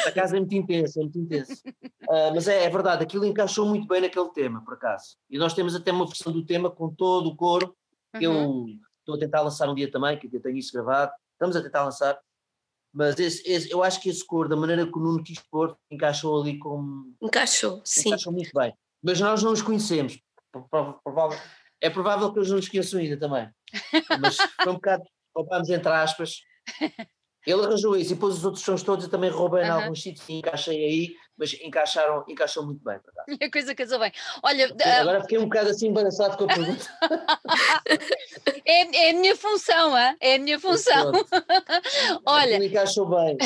A 0.03 0.11
casa 0.11 0.37
é 0.37 0.39
muito 0.39 0.55
intensa, 0.55 0.99
é 0.99 1.03
muito 1.03 1.19
intensa. 1.19 1.53
Uh, 1.67 2.33
mas 2.33 2.47
é, 2.47 2.63
é, 2.63 2.69
verdade, 2.71 3.03
aquilo 3.03 3.25
encaixou 3.25 3.67
muito 3.67 3.85
bem 3.85 4.01
naquele 4.01 4.29
tema, 4.29 4.63
por 4.65 4.73
acaso. 4.73 5.17
E 5.29 5.37
nós 5.37 5.53
temos 5.53 5.75
até 5.75 5.91
uma 5.91 6.07
versão 6.07 6.33
do 6.33 6.43
tema 6.43 6.71
com 6.71 6.89
todo 6.91 7.29
o 7.29 7.35
coro, 7.35 7.77
que 8.17 8.27
uhum. 8.27 8.65
eu 8.65 8.91
estou 9.01 9.13
a 9.13 9.19
tentar 9.19 9.41
lançar 9.41 9.69
um 9.69 9.75
dia 9.75 9.91
também, 9.91 10.17
que 10.17 10.27
eu 10.35 10.41
tenho 10.41 10.57
isso 10.57 10.73
gravado. 10.73 11.11
Estamos 11.41 11.55
a 11.55 11.63
tentar 11.63 11.83
lançar. 11.83 12.19
Mas 12.93 13.19
esse, 13.19 13.41
esse, 13.49 13.71
eu 13.71 13.81
acho 13.81 13.99
que 13.99 14.09
esse 14.09 14.23
cor, 14.23 14.47
da 14.47 14.55
maneira 14.55 14.85
que 14.85 14.95
o 14.95 15.01
Nuno 15.01 15.23
quis 15.23 15.39
pôr, 15.39 15.75
encaixou 15.89 16.39
ali 16.39 16.59
com. 16.59 17.11
Encaixou, 17.19 17.81
sim. 17.83 18.09
Encaixou 18.09 18.31
muito 18.31 18.51
bem. 18.53 18.71
Mas 19.01 19.19
nós 19.19 19.41
não 19.41 19.51
os 19.51 19.61
conhecemos. 19.63 20.21
Provável, 20.51 21.39
é 21.81 21.89
provável 21.89 22.31
que 22.31 22.37
eles 22.37 22.49
não 22.49 22.57
nos 22.57 22.69
conheçam 22.69 22.99
ainda 22.99 23.17
também. 23.17 23.49
Mas 24.19 24.37
foi 24.37 24.71
um 24.71 24.75
bocado, 24.75 25.03
roubámos 25.35 25.69
entre 25.71 25.91
aspas. 25.91 26.41
Ele 27.47 27.65
arranjou 27.65 27.95
isso 27.95 28.11
e 28.11 28.13
depois 28.13 28.35
os 28.35 28.45
outros 28.45 28.63
sons 28.63 28.83
todos 28.83 29.05
eu 29.05 29.09
também 29.09 29.31
roubei 29.31 29.61
uhum. 29.61 29.67
em 29.67 29.71
alguns 29.71 30.03
sítios 30.03 30.29
e 30.29 30.33
encaixei 30.33 30.85
aí 30.85 31.15
mas 31.41 31.53
encaixaram, 31.59 32.23
encaixou 32.27 32.63
muito 32.63 32.83
bem. 32.83 32.99
A 33.41 33.51
coisa 33.51 33.73
casou 33.73 33.97
bem. 33.97 34.11
Olha, 34.43 34.71
agora 34.99 35.21
fiquei 35.21 35.39
um 35.39 35.45
bocado 35.45 35.71
assim 35.71 35.87
embaraçado 35.87 36.37
com 36.37 36.43
a 36.43 36.47
pergunta. 36.47 36.85
é, 38.63 39.07
é 39.07 39.09
a 39.09 39.13
minha 39.15 39.35
função, 39.35 39.97
hein? 39.97 40.15
é 40.19 40.35
a 40.35 40.39
minha 40.39 40.59
função. 40.59 41.11
Olha, 42.27 42.63
encaixou 42.63 43.09
bem. 43.09 43.37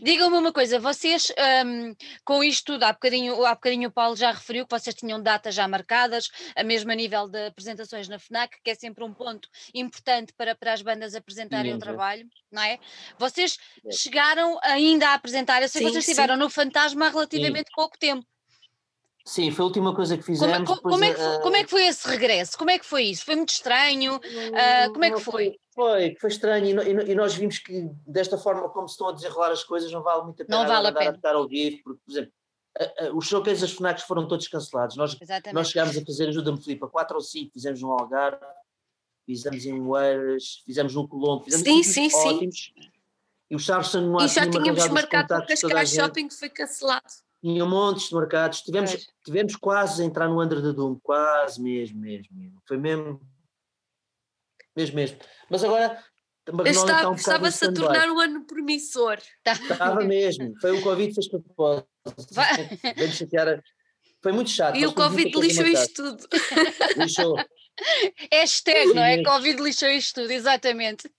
Digam-me 0.00 0.36
uma 0.36 0.52
coisa, 0.52 0.78
vocês 0.78 1.32
um, 1.66 1.92
com 2.24 2.44
isto 2.44 2.72
tudo, 2.72 2.84
há 2.84 2.92
bocadinho, 2.92 3.44
há 3.44 3.54
bocadinho 3.54 3.88
o 3.88 3.92
Paulo 3.92 4.14
já 4.14 4.30
referiu 4.30 4.64
que 4.64 4.78
vocês 4.78 4.94
tinham 4.94 5.20
datas 5.20 5.56
já 5.56 5.66
marcadas, 5.66 6.30
a 6.54 6.62
mesmo 6.62 6.92
a 6.92 6.94
nível 6.94 7.28
de 7.28 7.48
apresentações 7.48 8.06
na 8.08 8.20
FNAC, 8.20 8.58
que 8.62 8.70
é 8.70 8.76
sempre 8.76 9.02
um 9.02 9.12
ponto 9.12 9.48
importante 9.74 10.32
para, 10.34 10.54
para 10.54 10.72
as 10.72 10.82
bandas 10.82 11.16
apresentarem 11.16 11.74
o 11.74 11.78
trabalho, 11.80 12.28
não 12.52 12.62
é? 12.62 12.78
Vocês 13.18 13.58
é. 13.84 13.90
chegaram 13.90 14.56
ainda 14.62 15.08
a 15.08 15.14
apresentar, 15.14 15.62
eu 15.62 15.68
sei 15.68 15.80
sim, 15.80 15.86
que 15.86 15.92
vocês 15.92 16.06
estiveram 16.06 16.36
no 16.36 16.48
Fantasma 16.48 17.10
relativamente 17.24 17.68
Sim. 17.68 17.74
pouco 17.74 17.98
tempo. 17.98 18.26
Sim, 19.26 19.50
foi 19.50 19.62
a 19.62 19.66
última 19.66 19.94
coisa 19.94 20.18
que 20.18 20.22
fizemos. 20.22 20.68
Como, 20.68 20.82
como, 20.82 21.02
é, 21.04 21.14
que 21.14 21.18
foi, 21.18 21.36
uh, 21.36 21.40
como 21.40 21.56
é 21.56 21.64
que 21.64 21.70
foi 21.70 21.86
esse 21.86 22.06
regresso? 22.06 22.58
Como 22.58 22.70
é 22.70 22.78
que 22.78 22.84
foi 22.84 23.04
isso? 23.04 23.24
Foi 23.24 23.34
muito 23.34 23.50
estranho? 23.50 24.16
Uh, 24.16 24.92
como 24.92 25.04
é 25.04 25.10
que 25.10 25.20
foi? 25.20 25.58
Foi, 25.74 26.14
foi 26.20 26.30
estranho 26.30 26.82
e, 26.82 27.10
e, 27.10 27.14
nós 27.14 27.34
vimos 27.34 27.58
que 27.58 27.88
desta 28.06 28.36
forma 28.36 28.68
como 28.68 28.86
se 28.86 28.92
estão 28.92 29.08
a 29.08 29.12
desenrolar 29.12 29.50
as 29.50 29.64
coisas 29.64 29.90
não 29.90 30.02
vale 30.02 30.24
muito 30.24 30.42
a 30.42 30.46
pena 30.46 30.58
não 30.58 30.68
vale 30.68 30.88
a, 30.88 30.92
pena. 30.92 31.10
a 31.10 31.14
estar 31.14 31.34
ao 31.34 31.48
vivo, 31.48 31.78
porque, 31.82 32.00
por 32.04 32.12
exemplo, 32.12 32.32
os 33.14 33.26
showcases 33.26 33.60
das 33.62 33.72
FNACs 33.72 34.04
foram 34.04 34.28
todos 34.28 34.46
cancelados. 34.46 34.96
Nós, 34.96 35.16
nós 35.52 35.70
chegámos 35.70 35.96
a 35.96 36.04
fazer, 36.04 36.28
ajuda-me 36.28 36.62
Filipe, 36.62 36.84
a 36.84 36.88
4 36.88 37.16
ou 37.16 37.22
5, 37.22 37.52
fizemos 37.52 37.80
no 37.80 37.92
Algarve, 37.92 38.44
fizemos 39.24 39.64
em 39.64 39.80
Oeiras, 39.80 40.62
fizemos 40.66 40.94
no 40.94 41.08
Colombo, 41.08 41.44
fizemos 41.44 41.86
sim, 41.86 42.10
sim, 42.10 42.28
ótimos. 42.28 42.72
Sim. 42.76 42.93
E 43.54 43.56
o 43.56 43.58
Charles 43.60 43.94
no 43.94 44.20
E 44.20 44.26
já 44.26 44.50
tínhamos 44.50 44.88
marcado 44.88 45.34
o 45.36 45.46
Cascais 45.46 45.90
Shopping 45.90 46.26
que 46.26 46.34
foi 46.34 46.48
cancelado 46.48 47.06
tinha 47.40 47.66
montes 47.66 48.08
de 48.08 48.14
mercados, 48.14 48.62
tivemos, 48.62 49.06
tivemos 49.22 49.54
quase 49.54 50.02
a 50.02 50.06
entrar 50.06 50.26
no 50.28 50.42
Under 50.42 50.62
the 50.62 50.72
Doom, 50.72 50.98
quase 51.02 51.60
mesmo, 51.60 52.00
mesmo, 52.00 52.34
mesmo. 52.34 52.62
Foi 52.66 52.78
mesmo, 52.78 53.20
mesmo, 54.74 54.96
mesmo. 54.96 55.18
Mas 55.50 55.62
agora 55.62 56.02
Estava, 56.66 57.10
um 57.10 57.14
estava-se 57.14 57.64
a 57.66 57.72
tornar 57.72 58.10
um 58.10 58.18
ano 58.18 58.46
promissor. 58.46 59.18
Estava 59.46 60.02
mesmo, 60.04 60.54
foi 60.58 60.72
o 60.72 60.82
Covid 60.82 61.14
fez 61.14 61.28
propósito. 61.28 61.86
Foi 64.22 64.32
muito 64.32 64.48
chato. 64.48 64.76
E 64.76 64.86
o 64.86 64.94
Covid 64.94 65.38
lixou 65.38 65.66
isto 65.66 65.94
tudo. 65.94 66.26
Lixou. 66.96 67.36
Hashtag, 68.32 68.94
não 68.94 69.02
é? 69.02 69.22
Covid 69.22 69.60
lixou 69.60 69.88
isto 69.88 70.20
tudo, 70.20 70.30
exatamente. 70.30 71.10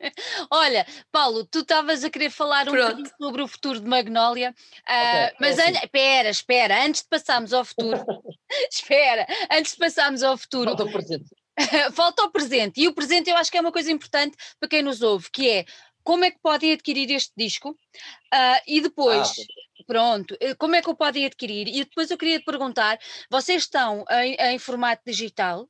Olha, 0.49 0.85
Paulo, 1.11 1.45
tu 1.45 1.59
estavas 1.59 2.03
a 2.03 2.09
querer 2.09 2.29
falar 2.29 2.67
um 2.69 2.71
pouco 2.71 3.03
sobre 3.19 3.41
o 3.41 3.47
futuro 3.47 3.79
de 3.79 3.87
Magnólia, 3.87 4.51
uh, 4.51 5.25
okay, 5.25 5.37
mas 5.39 5.57
é 5.57 5.69
assim. 5.69 5.79
espera, 5.83 6.29
espera, 6.29 6.85
antes 6.85 7.01
de 7.01 7.07
passarmos 7.09 7.53
ao 7.53 7.65
futuro, 7.65 7.99
espera, 8.71 9.27
antes 9.51 9.73
de 9.73 9.77
passarmos 9.77 10.23
ao 10.23 10.37
futuro. 10.37 10.69
Falta 10.69 10.83
o 10.83 10.91
presente. 10.91 11.25
Falta 11.93 12.23
o 12.23 12.31
presente, 12.31 12.81
e 12.81 12.87
o 12.87 12.93
presente 12.93 13.29
eu 13.29 13.37
acho 13.37 13.51
que 13.51 13.57
é 13.57 13.61
uma 13.61 13.71
coisa 13.71 13.91
importante 13.91 14.35
para 14.59 14.69
quem 14.69 14.81
nos 14.81 15.01
ouve, 15.01 15.29
que 15.31 15.49
é 15.49 15.65
como 16.03 16.23
é 16.23 16.31
que 16.31 16.39
podem 16.39 16.73
adquirir 16.73 17.09
este 17.11 17.33
disco 17.35 17.71
uh, 17.71 18.61
e 18.67 18.79
depois. 18.79 19.29
Ah, 19.29 19.65
Pronto, 19.87 20.35
eh, 20.39 20.55
como 20.55 20.75
é 20.75 20.81
que 20.81 20.89
o 20.89 20.95
podem 20.95 21.25
adquirir? 21.25 21.67
E 21.67 21.83
depois 21.83 22.09
eu 22.09 22.17
queria 22.17 22.39
te 22.39 22.45
perguntar: 22.45 22.97
vocês 23.29 23.63
estão 23.63 24.03
em, 24.09 24.35
em 24.35 24.57
formato 24.57 25.03
digital 25.05 25.69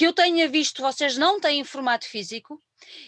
que 0.00 0.06
eu 0.06 0.14
tenha 0.14 0.48
visto, 0.48 0.80
vocês 0.80 1.18
não 1.18 1.38
têm 1.38 1.62
formato 1.62 2.08
físico, 2.08 2.58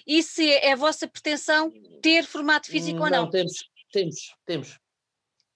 e 0.07 0.23
se 0.23 0.53
é 0.53 0.73
a 0.73 0.77
vossa 0.77 1.09
pretensão 1.09 1.73
ter 2.03 2.23
formato 2.23 2.67
físico 2.67 2.99
não, 2.99 3.05
ou 3.05 3.11
não? 3.11 3.31
Temos, 3.31 3.65
temos, 3.91 4.35
temos. 4.45 4.79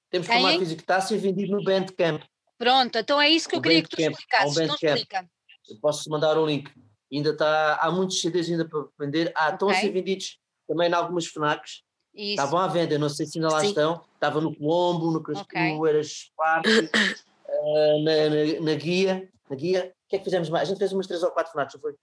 Temos 0.09 0.27
Tem? 0.27 0.37
formato 0.40 0.59
físico, 0.61 0.81
está 0.81 0.96
a 0.96 1.01
ser 1.03 1.18
vendido 1.18 1.55
no 1.55 1.62
Bandcamp. 1.62 2.22
Pronto, 2.57 2.96
então 2.96 3.20
é 3.20 3.29
isso 3.29 3.51
que 3.51 3.55
eu 3.55 3.61
queria 3.61 3.83
que 3.83 3.90
tu 3.90 4.01
explicasses, 4.01 4.66
não 4.66 4.75
explica. 4.77 5.29
Eu 5.68 5.79
posso 5.79 6.09
mandar 6.09 6.38
o 6.38 6.46
link. 6.46 6.72
Ainda 7.12 7.29
está, 7.33 7.81
há 7.83 7.90
muitos 7.92 8.18
CDs 8.18 8.49
ainda 8.49 8.66
para 8.66 8.87
vender, 8.99 9.29
okay. 9.37 9.53
estão 9.53 9.68
a 9.68 9.75
ser 9.75 9.90
vendidos 9.90 10.38
também 10.66 10.88
em 10.88 10.94
algumas 10.94 11.27
FNACs, 11.27 11.83
isso. 12.14 12.31
estavam 12.31 12.59
à 12.59 12.66
venda, 12.66 12.99
não 12.99 13.11
sei 13.11 13.27
se 13.27 13.37
ainda 13.37 13.53
lá 13.53 13.61
Sim. 13.61 13.68
estão, 13.68 14.03
estava 14.14 14.40
no 14.40 14.57
Colombo, 14.57 15.11
no 15.11 15.22
Castilho, 15.22 15.81
okay. 15.81 15.90
era 15.90 16.03
Spark, 16.03 16.66
uh, 16.66 18.01
na, 18.03 18.31
na, 18.31 18.61
na, 18.62 18.75
guia, 18.75 19.31
na 19.50 19.56
guia, 19.56 19.94
o 20.06 20.09
que 20.09 20.16
é 20.16 20.18
que 20.18 20.24
fizemos 20.24 20.48
mais? 20.48 20.68
A 20.68 20.70
gente 20.70 20.78
fez 20.78 20.92
umas 20.92 21.06
três 21.06 21.22
ou 21.22 21.30
quatro 21.30 21.52
FNACs, 21.52 21.74
não 21.74 21.80
foi? 21.80 21.94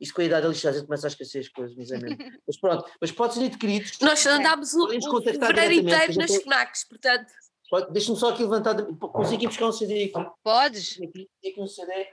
Isso 0.00 0.14
com 0.14 0.20
a 0.20 0.24
idade 0.24 0.46
lixada, 0.46 0.76
a 0.76 0.78
gente 0.78 0.86
começa 0.86 1.06
a 1.06 1.08
esquecer 1.08 1.40
as 1.40 1.48
coisas, 1.48 1.76
mas 1.76 1.90
é 1.90 1.98
mesmo. 1.98 2.16
mas 2.46 2.60
pronto, 2.60 2.90
mas 3.00 3.12
pode 3.12 3.34
ser 3.34 3.44
adquirido. 3.44 3.90
Nós 4.00 4.24
andámos 4.26 4.74
o, 4.74 4.84
o 4.84 5.22
fevereiro 5.22 5.74
inteiro 5.74 6.14
nas 6.14 6.30
tem... 6.30 6.40
FNACs, 6.40 6.84
portanto. 6.88 7.32
Deixa-me 7.90 8.16
só 8.16 8.30
aqui 8.30 8.42
levantar, 8.42 8.76
consegui 8.96 9.46
buscar 9.46 9.66
um 9.66 9.72
CD 9.72 10.04
aqui. 10.04 10.30
Podes? 10.42 10.98
Aqui, 11.02 11.28
aqui 11.44 11.60
um 11.60 11.66
CD. 11.66 12.08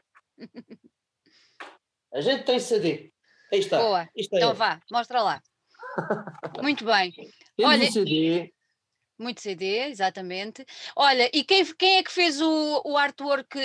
A 2.13 2.21
gente 2.21 2.43
tem 2.43 2.59
CD. 2.59 3.13
Aí 3.53 3.59
está. 3.59 3.77
Boa. 3.77 4.09
Isto 4.15 4.33
é 4.35 4.37
então 4.37 4.53
vá, 4.53 4.81
mostra 4.91 5.21
lá. 5.21 5.41
Muito 6.61 6.83
bem. 6.83 7.11
Temos 7.55 7.73
Olha, 7.73 7.87
um 7.87 7.91
CD. 7.91 8.53
Muito 9.17 9.41
CD, 9.41 9.87
exatamente. 9.87 10.65
Olha, 10.95 11.29
e 11.33 11.43
quem, 11.43 11.65
quem 11.75 11.97
é 11.97 12.03
que 12.03 12.11
fez 12.11 12.41
o, 12.41 12.81
o 12.85 12.97
artwork 12.97 13.57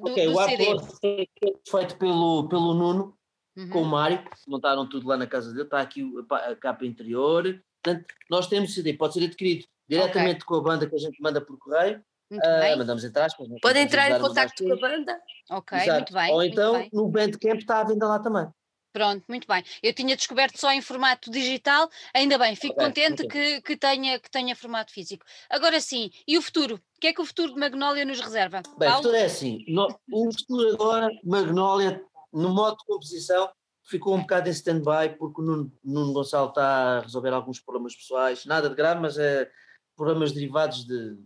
do, 0.00 0.12
okay, 0.12 0.26
do 0.26 0.32
o 0.32 0.44
CD? 0.44 0.68
artwork 0.68 0.98
foi 1.00 1.80
feito 1.80 1.96
pelo, 1.96 2.48
pelo 2.48 2.72
Nuno, 2.74 3.16
uhum. 3.56 3.68
com 3.68 3.82
o 3.82 3.84
Mário, 3.84 4.22
montaram 4.46 4.88
tudo 4.88 5.08
lá 5.08 5.16
na 5.16 5.26
casa 5.26 5.50
dele, 5.50 5.64
está 5.64 5.80
aqui 5.80 6.08
a, 6.30 6.54
capa 6.54 6.86
interior. 6.86 7.60
Portanto, 7.82 8.06
nós 8.30 8.46
temos 8.46 8.74
CD, 8.74 8.94
pode 8.94 9.14
ser 9.14 9.24
adquirido 9.24 9.66
diretamente 9.88 10.44
okay. 10.44 10.46
com 10.46 10.54
a 10.54 10.62
banda 10.62 10.88
que 10.88 10.94
a 10.94 10.98
gente 10.98 11.20
manda 11.20 11.40
por 11.40 11.58
correio. 11.58 12.02
Uh, 12.30 12.78
mandamos 12.78 13.04
entrar. 13.04 13.28
Pode 13.60 13.78
entrar 13.78 14.10
em 14.10 14.18
contato 14.18 14.54
com 14.56 14.72
a 14.72 14.76
banda. 14.76 15.20
Ok, 15.50 15.78
Exato. 15.78 15.98
muito 15.98 16.14
bem. 16.14 16.32
Ou 16.32 16.42
então 16.42 16.72
bem. 16.74 16.90
no 16.92 17.08
Bandcamp 17.08 17.58
está 17.58 17.80
à 17.80 17.84
venda 17.84 18.06
lá 18.06 18.18
também. 18.18 18.46
Pronto, 18.92 19.24
muito 19.26 19.46
bem. 19.46 19.64
Eu 19.82 19.94
tinha 19.94 20.14
descoberto 20.14 20.58
só 20.58 20.70
em 20.70 20.82
formato 20.82 21.30
digital, 21.30 21.88
ainda 22.14 22.36
bem, 22.36 22.54
fico 22.54 22.74
okay, 22.74 22.86
contente 22.86 23.24
okay. 23.24 23.56
Que, 23.56 23.62
que, 23.62 23.76
tenha, 23.76 24.18
que 24.18 24.30
tenha 24.30 24.54
formato 24.54 24.92
físico. 24.92 25.24
Agora 25.48 25.80
sim, 25.80 26.10
e 26.28 26.36
o 26.36 26.42
futuro? 26.42 26.76
O 26.76 27.00
que 27.00 27.06
é 27.06 27.12
que 27.12 27.20
o 27.20 27.24
futuro 27.24 27.54
de 27.54 27.58
Magnólia 27.58 28.04
nos 28.04 28.20
reserva? 28.20 28.62
Bem, 28.78 28.88
Paulo? 28.88 28.94
o 28.94 28.96
futuro 29.02 29.16
é 29.16 29.24
assim, 29.24 29.64
no, 29.66 29.88
o 30.12 30.32
futuro 30.32 30.74
agora, 30.74 31.10
Magnólia, 31.24 32.04
no 32.32 32.50
modo 32.50 32.76
de 32.76 32.84
composição, 32.84 33.50
ficou 33.84 34.14
um 34.14 34.20
bocado 34.20 34.48
em 34.48 34.52
stand-by 34.52 35.16
porque 35.18 35.40
o 35.40 35.44
Nuno, 35.44 35.72
Nuno 35.82 36.12
Gonçalo 36.12 36.50
está 36.50 36.98
a 36.98 37.00
resolver 37.00 37.32
alguns 37.32 37.60
problemas 37.60 37.96
pessoais, 37.96 38.44
nada 38.44 38.68
de 38.68 38.76
grave, 38.76 39.00
mas 39.00 39.18
é 39.18 39.50
problemas 39.96 40.32
derivados 40.32 40.86
de, 40.86 41.16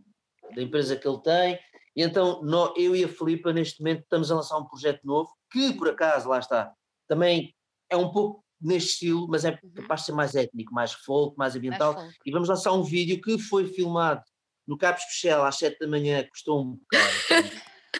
da 0.54 0.62
empresa 0.62 0.96
que 0.96 1.06
ele 1.06 1.20
tem, 1.20 1.58
e 1.94 2.02
então 2.02 2.42
eu 2.76 2.94
e 2.94 3.04
a 3.04 3.08
Filipa 3.08 3.52
neste 3.52 3.80
momento 3.80 4.02
estamos 4.02 4.30
a 4.30 4.36
lançar 4.36 4.58
um 4.58 4.66
projeto 4.66 5.00
novo, 5.04 5.30
que 5.50 5.72
por 5.74 5.88
acaso, 5.88 6.28
lá 6.28 6.38
está, 6.38 6.72
também 7.08 7.54
é 7.90 7.96
um 7.96 8.10
pouco 8.10 8.44
neste 8.60 8.90
estilo, 8.90 9.26
mas 9.28 9.44
é 9.44 9.50
uhum. 9.50 9.70
capaz 9.74 10.00
de 10.00 10.06
ser 10.06 10.12
mais 10.12 10.34
étnico, 10.34 10.72
mais 10.72 10.92
folk, 10.92 11.36
mais 11.36 11.54
ambiental. 11.54 11.94
Mais 11.94 12.06
folk. 12.06 12.20
E 12.24 12.32
vamos 12.32 12.48
lançar 12.48 12.72
um 12.72 12.82
vídeo 12.82 13.20
que 13.20 13.38
foi 13.38 13.66
filmado 13.66 14.22
no 14.66 14.76
Cabo 14.76 14.98
Especial 14.98 15.44
às 15.44 15.56
7 15.56 15.78
da 15.78 15.86
manhã, 15.86 16.26
custou 16.28 16.62
um 16.62 16.72
bocado. 16.72 17.50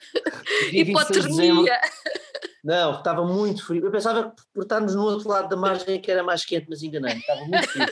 Hipotermia! 0.73 1.81
Não, 2.65 2.99
estava 2.99 3.25
muito 3.25 3.65
frio. 3.65 3.85
Eu 3.85 3.93
pensava 3.93 4.31
que 4.31 4.43
por 4.53 4.65
estarmos 4.65 4.95
no 4.95 5.05
outro 5.05 5.29
lado 5.29 5.49
da 5.49 5.57
margem 5.57 6.01
que 6.01 6.11
era 6.11 6.25
mais 6.25 6.45
quente, 6.45 6.67
mas 6.69 6.83
enganei 6.83 7.17
estava 7.17 7.43
muito 7.43 7.69
frio. 7.69 7.87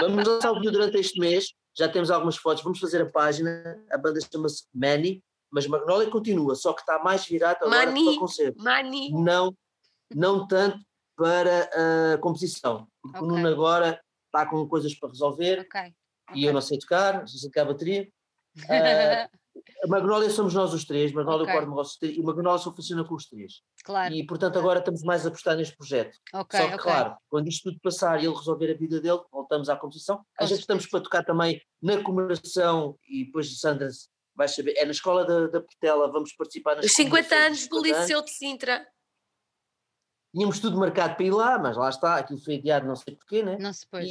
vamos 0.00 0.26
lançar 0.26 0.52
o 0.52 0.54
vídeo 0.54 0.72
durante 0.72 0.96
este 0.96 1.20
mês, 1.20 1.52
já 1.76 1.88
temos 1.88 2.10
algumas 2.10 2.36
fotos, 2.36 2.62
vamos 2.64 2.78
fazer 2.78 3.02
a 3.02 3.10
página, 3.10 3.78
a 3.90 3.98
banda 3.98 4.18
chama-se 4.20 4.64
Manny, 4.74 5.22
mas 5.52 5.66
Magnolia 5.66 6.08
continua, 6.08 6.54
só 6.54 6.72
que 6.72 6.80
está 6.80 6.98
mais 7.00 7.26
virado 7.26 7.64
agora 7.64 7.86
Mani, 7.86 8.04
para 8.04 8.18
concerto. 8.18 8.62
Mani. 8.62 9.12
Não, 9.12 9.54
não 10.12 10.46
tanto 10.46 10.78
para 11.16 11.70
a 12.14 12.18
composição. 12.18 12.88
Porque 13.00 13.18
okay. 13.18 13.28
o 13.28 13.32
Nuno 13.32 13.48
agora 13.48 14.00
está 14.26 14.46
com 14.46 14.66
coisas 14.66 14.94
para 14.94 15.10
resolver 15.10 15.60
okay. 15.60 15.94
e 16.34 16.44
eu 16.44 16.52
não 16.52 16.60
sei 16.60 16.78
tocar, 16.78 17.20
não 17.20 17.26
sei 17.26 17.48
tocar 17.48 17.62
a 17.62 17.72
bateria. 17.72 18.08
Uh, 18.58 19.28
A 19.84 19.86
Magnólia 19.86 20.28
somos 20.30 20.54
nós 20.54 20.72
os 20.72 20.84
três, 20.84 21.12
Magnólia 21.12 21.42
okay. 21.42 21.54
o 21.54 21.56
Corte 21.56 21.68
Negócio 21.68 21.98
e 22.02 22.22
Magnólia 22.22 22.58
só 22.58 22.74
funciona 22.74 23.04
com 23.04 23.14
os 23.14 23.26
três. 23.26 23.62
Claro. 23.84 24.12
E 24.12 24.26
portanto 24.26 24.58
agora 24.58 24.78
estamos 24.80 25.02
mais 25.02 25.24
a 25.24 25.28
apostar 25.28 25.56
neste 25.56 25.76
projeto. 25.76 26.18
Okay, 26.32 26.60
só 26.60 26.66
que, 26.68 26.74
okay. 26.74 26.92
claro, 26.92 27.16
quando 27.28 27.48
isto 27.48 27.70
tudo 27.70 27.80
passar 27.80 28.20
e 28.20 28.26
ele 28.26 28.34
resolver 28.34 28.72
a 28.72 28.76
vida 28.76 29.00
dele, 29.00 29.20
voltamos 29.30 29.68
à 29.68 29.76
competição. 29.76 30.24
A 30.38 30.46
gente 30.46 30.60
estamos 30.60 30.86
para 30.86 31.00
tocar 31.00 31.24
também 31.24 31.60
na 31.80 32.02
comemoração 32.02 32.98
e 33.08 33.26
depois 33.26 33.58
Sandra 33.60 33.88
vai 34.34 34.48
saber, 34.48 34.74
é 34.76 34.84
na 34.84 34.90
escola 34.90 35.24
da, 35.24 35.46
da 35.46 35.60
Portela, 35.60 36.10
vamos 36.10 36.34
participar 36.34 36.76
nas 36.76 36.86
Os 36.86 36.92
50 36.92 37.34
anos 37.34 37.68
do 37.68 37.80
Liceu 37.80 38.22
de 38.22 38.30
Sintra. 38.30 38.84
Tínhamos 40.34 40.58
tudo 40.58 40.76
marcado 40.76 41.14
para 41.14 41.24
ir 41.24 41.30
lá, 41.30 41.56
mas 41.60 41.76
lá 41.76 41.88
está, 41.88 42.16
aquilo 42.16 42.40
foi 42.40 42.56
adiado 42.56 42.88
não 42.88 42.96
sei 42.96 43.14
porquê, 43.14 43.40
né? 43.40 43.56
Não 43.60 43.72
se 43.72 43.86
pôs. 43.86 44.10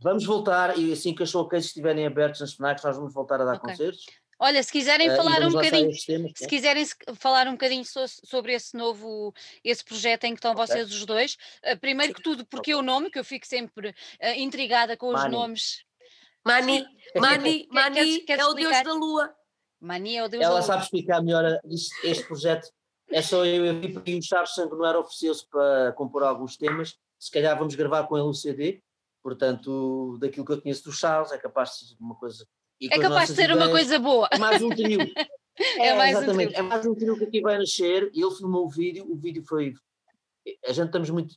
Vamos 0.00 0.24
voltar 0.24 0.78
e 0.78 0.92
assim 0.92 1.14
que 1.14 1.22
as 1.22 1.28
showcases 1.28 1.66
estiverem 1.66 2.06
abertos 2.06 2.40
nas 2.40 2.54
FNACs, 2.54 2.82
nós 2.82 2.96
vamos 2.96 3.12
voltar 3.12 3.38
a 3.40 3.44
dar 3.44 3.56
okay. 3.56 3.70
concertos. 3.70 4.06
Olha, 4.38 4.62
se 4.62 4.72
quiserem 4.72 5.10
uh, 5.10 5.16
falar 5.16 5.42
um 5.42 5.50
bocadinho, 5.50 5.90
temas, 6.06 6.32
se 6.34 6.42
né? 6.42 6.48
quiserem 6.48 6.86
falar 7.16 7.46
um 7.48 7.52
bocadinho 7.52 7.84
so, 7.84 8.00
sobre 8.24 8.54
esse 8.54 8.76
novo, 8.76 9.32
esse 9.62 9.84
projeto 9.84 10.24
em 10.24 10.32
que 10.32 10.38
estão 10.38 10.52
okay. 10.52 10.66
vocês 10.66 10.90
os 10.92 11.04
dois, 11.04 11.36
uh, 11.64 11.78
primeiro 11.78 12.14
que 12.14 12.22
tudo, 12.22 12.44
porque 12.46 12.74
o 12.74 12.82
nome, 12.82 13.10
que 13.10 13.18
eu 13.18 13.24
fico 13.24 13.46
sempre 13.46 13.90
uh, 13.90 13.94
intrigada 14.36 14.96
com 14.96 15.08
os 15.08 15.20
Mani. 15.20 15.32
nomes. 15.32 15.84
Mani, 16.44 16.84
Mani, 17.16 17.68
Mani 17.72 18.24
é 18.26 18.46
o 18.46 18.54
deus 18.54 18.82
da 18.82 18.92
lua. 18.92 19.34
Mani 19.80 20.16
é 20.16 20.24
o 20.24 20.28
deus 20.28 20.42
Ela 20.42 20.54
da 20.54 20.60
lua. 20.60 20.66
sabe 20.66 20.82
explicar 20.82 21.22
melhor 21.22 21.60
este 22.02 22.24
projeto. 22.26 22.68
É 23.14 23.22
só 23.22 23.46
eu 23.46 23.64
e 23.64 24.18
o 24.18 24.22
Charles 24.22 24.54
Sanguinário 24.54 25.00
ofereceu-se 25.00 25.48
para 25.48 25.92
compor 25.92 26.24
alguns 26.24 26.56
temas. 26.56 26.96
Se 27.18 27.30
calhar 27.30 27.56
vamos 27.56 27.74
gravar 27.74 28.04
com 28.04 28.16
ele 28.16 28.26
o 28.26 28.34
CD 28.34 28.82
Portanto, 29.24 30.18
daquilo 30.20 30.44
que 30.44 30.52
eu 30.52 30.60
conheço 30.60 30.84
do 30.84 30.92
Charles, 30.92 31.32
é 31.32 31.38
capaz 31.38 31.70
de 31.70 31.88
ser 31.88 31.96
uma 31.98 32.14
coisa. 32.14 32.46
é 32.82 32.98
capaz 32.98 33.30
de 33.30 33.36
ser 33.36 33.50
uma 33.52 33.70
coisa 33.70 33.98
boa. 33.98 34.28
É 34.30 34.36
mais 34.36 34.60
um 34.60 34.68
trio. 34.68 34.98
é, 35.56 35.86
é, 35.86 35.96
mais 35.96 36.18
exatamente. 36.18 36.48
Um 36.48 36.52
trio. 36.52 36.58
É 36.58 36.62
mais 36.62 36.86
um 36.86 36.94
trio 36.94 37.16
que 37.16 37.24
aqui 37.24 37.40
vai 37.40 37.56
nascer. 37.56 38.10
Ele 38.12 38.30
filmou 38.36 38.66
o 38.66 38.68
vídeo. 38.68 39.10
O 39.10 39.16
vídeo 39.16 39.42
foi. 39.48 39.72
A 40.66 40.72
gente 40.72 40.86
estamos 40.86 41.08
muito. 41.08 41.34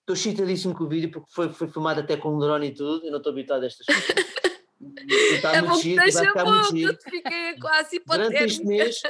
Estou 0.00 0.14
excitadíssimo 0.14 0.74
com 0.74 0.84
o 0.84 0.88
vídeo 0.88 1.10
porque 1.10 1.28
foi, 1.30 1.52
foi 1.52 1.68
filmado 1.68 2.00
até 2.00 2.16
com 2.16 2.34
um 2.34 2.38
drone 2.38 2.68
e 2.68 2.74
tudo. 2.74 3.04
Eu 3.04 3.10
não 3.10 3.18
estou 3.18 3.32
habituado 3.32 3.64
a 3.64 3.66
estas 3.66 3.84
coisas. 3.84 4.06
está 5.36 5.56
é 5.56 5.60
muito 5.60 5.82
giro, 5.82 5.96
vai 5.96 6.26
ficar 6.26 6.44
muito 6.46 6.74
giro. 6.74 6.98
Fiquei 7.02 7.58
quase 7.60 7.98
Durante 7.98 8.44
este 8.44 8.64
mês. 8.64 9.02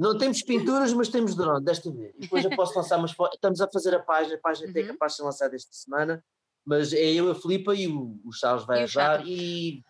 Não 0.00 0.16
temos 0.16 0.42
pinturas, 0.42 0.92
mas 0.92 1.08
temos 1.08 1.34
drone 1.34 1.64
desta 1.64 1.90
vez. 1.92 2.14
E 2.16 2.20
depois 2.22 2.44
eu 2.44 2.50
posso 2.56 2.76
lançar 2.76 2.98
umas 2.98 3.12
fotos. 3.12 3.36
Estamos 3.36 3.60
a 3.60 3.68
fazer 3.68 3.94
a 3.94 4.00
página, 4.00 4.36
a 4.36 4.38
página 4.38 4.72
uhum. 4.72 4.78
é 4.78 4.82
capaz 4.84 5.12
de 5.12 5.16
ser 5.16 5.22
lançada 5.24 5.54
esta 5.54 5.72
semana 5.72 6.24
mas 6.64 6.92
é 6.92 7.04
eu, 7.04 7.30
a 7.30 7.34
Filipa 7.34 7.74
e 7.74 7.88
o, 7.88 8.20
o 8.24 8.32
Charles 8.32 8.64
vai 8.64 8.80
e 8.80 8.82
ajudar 8.84 9.26
e 9.26 9.82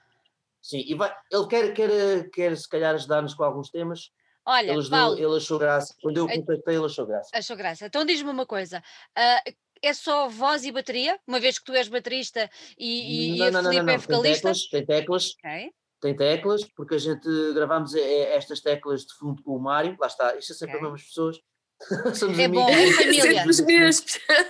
sim, 0.63 0.83
e 0.87 0.95
vai, 0.95 1.15
ele 1.31 1.47
quer, 1.47 1.75
quer, 1.75 2.31
quer 2.31 2.57
se 2.57 2.69
calhar 2.69 2.95
ajudar-nos 2.95 3.35
com 3.35 3.45
alguns 3.45 3.71
temas. 3.71 4.11
Olha, 4.47 4.73
ele, 4.73 4.89
Paulo, 4.89 5.19
ele 5.19 5.37
achou 5.37 5.59
graça. 5.59 5.95
Quando 6.01 6.17
eu 6.17 6.27
contactei, 6.27 6.77
ele 6.77 6.87
achou 6.87 7.07
graça. 7.07 7.31
Achou 7.35 7.57
graça. 7.57 7.87
Então 7.87 8.05
diz-me 8.05 8.31
uma 8.31 8.47
coisa: 8.47 8.79
uh, 8.79 9.53
é 9.83 9.93
só 9.93 10.29
voz 10.29 10.65
e 10.65 10.73
bateria? 10.73 11.19
Uma 11.27 11.39
vez 11.39 11.59
que 11.59 11.65
tu 11.65 11.73
és 11.73 11.89
baterista 11.89 12.49
e, 12.79 13.35
e, 13.35 13.39
não, 13.39 13.45
e 13.45 13.49
a 13.49 13.51
não, 13.51 13.63
Filipe 13.63 13.87
não, 13.87 13.93
é 13.93 13.99
vocalista? 13.99 14.53
Tem 14.53 14.55
teclas, 14.55 14.71
tem 14.71 14.87
teclas. 14.87 15.35
Okay. 15.39 15.73
Tem 16.01 16.17
teclas, 16.17 16.65
porque 16.65 16.95
a 16.95 16.99
gente 16.99 17.29
gravámos 17.53 17.95
é, 17.95 18.01
é, 18.01 18.37
estas 18.37 18.61
teclas 18.61 19.03
de 19.05 19.15
fundo 19.15 19.43
com 19.43 19.57
o 19.57 19.61
Mário, 19.61 19.97
lá 20.01 20.07
está, 20.07 20.35
isto 20.37 20.53
é 20.53 20.57
sempre 20.57 20.77
okay. 20.77 20.87
as 20.87 20.93
mesmas 20.93 21.03
pessoas, 21.03 21.41
Somos 22.15 22.39
é 22.39 22.47
bom, 22.47 22.69
é 22.69 22.93
família. 22.93 23.41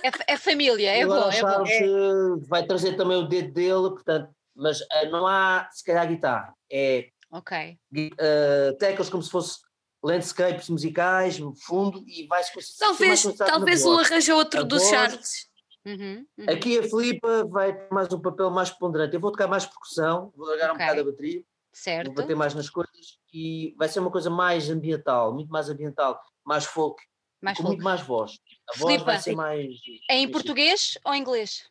É, 0.03 0.33
é, 0.33 0.37
família, 0.37 0.89
é 0.91 1.05
bom. 1.05 1.31
É 1.31 1.41
bom. 1.41 1.65
É. 1.65 2.45
vai 2.47 2.65
trazer 2.65 2.97
também 2.97 3.17
o 3.17 3.27
dedo 3.27 3.53
dele, 3.53 3.89
portanto, 3.89 4.29
mas 4.55 4.81
uh, 4.81 5.09
não 5.09 5.25
há 5.25 5.67
se 5.71 5.83
calhar 5.83 6.07
guitarra, 6.07 6.53
é 6.69 7.07
ok 7.31 7.77
uh, 7.95 8.77
teclas 8.77 9.09
como 9.09 9.23
se 9.23 9.29
fosse 9.29 9.59
landscapes 10.03 10.67
musicais, 10.67 11.39
fundo, 11.65 12.03
e 12.07 12.25
vai-se 12.27 12.51
Talvez, 12.77 13.23
talvez 13.37 13.85
o 13.85 13.99
arranja 13.99 14.35
outro 14.35 14.65
dos 14.65 14.83
Charles. 14.83 15.50
Uhum, 15.85 16.25
uhum. 16.37 16.45
Aqui 16.47 16.77
a 16.77 16.83
Filipa 16.83 17.43
vai 17.45 17.75
ter 17.75 17.91
mais 17.91 18.11
um 18.13 18.21
papel 18.21 18.51
mais 18.51 18.69
ponderante. 18.69 19.15
Eu 19.15 19.19
vou 19.19 19.31
tocar 19.31 19.47
mais 19.47 19.65
percussão, 19.65 20.31
vou 20.35 20.47
largar 20.47 20.71
okay. 20.71 20.85
um 20.85 20.87
bocado 20.87 21.01
a 21.01 21.11
bateria, 21.11 21.43
certo. 21.73 22.07
vou 22.07 22.15
bater 22.15 22.35
mais 22.35 22.53
nas 22.53 22.69
coisas 22.69 23.19
e 23.33 23.73
vai 23.77 23.89
ser 23.89 23.99
uma 23.99 24.11
coisa 24.11 24.29
mais 24.29 24.69
ambiental, 24.69 25.33
muito 25.33 25.49
mais 25.49 25.69
ambiental, 25.69 26.21
mais 26.45 26.65
folk 26.65 27.01
mais 27.41 27.57
com 27.57 27.63
muito 27.63 27.83
mais 27.83 28.01
voz. 28.01 28.39
A 28.69 28.77
voz 28.77 28.93
Filipa, 28.93 29.05
vai 29.05 29.19
ser 29.19 29.35
mais. 29.35 29.75
É 30.09 30.15
em 30.17 30.29
português 30.29 30.97
ou 31.03 31.13
em 31.13 31.21
inglês? 31.21 31.63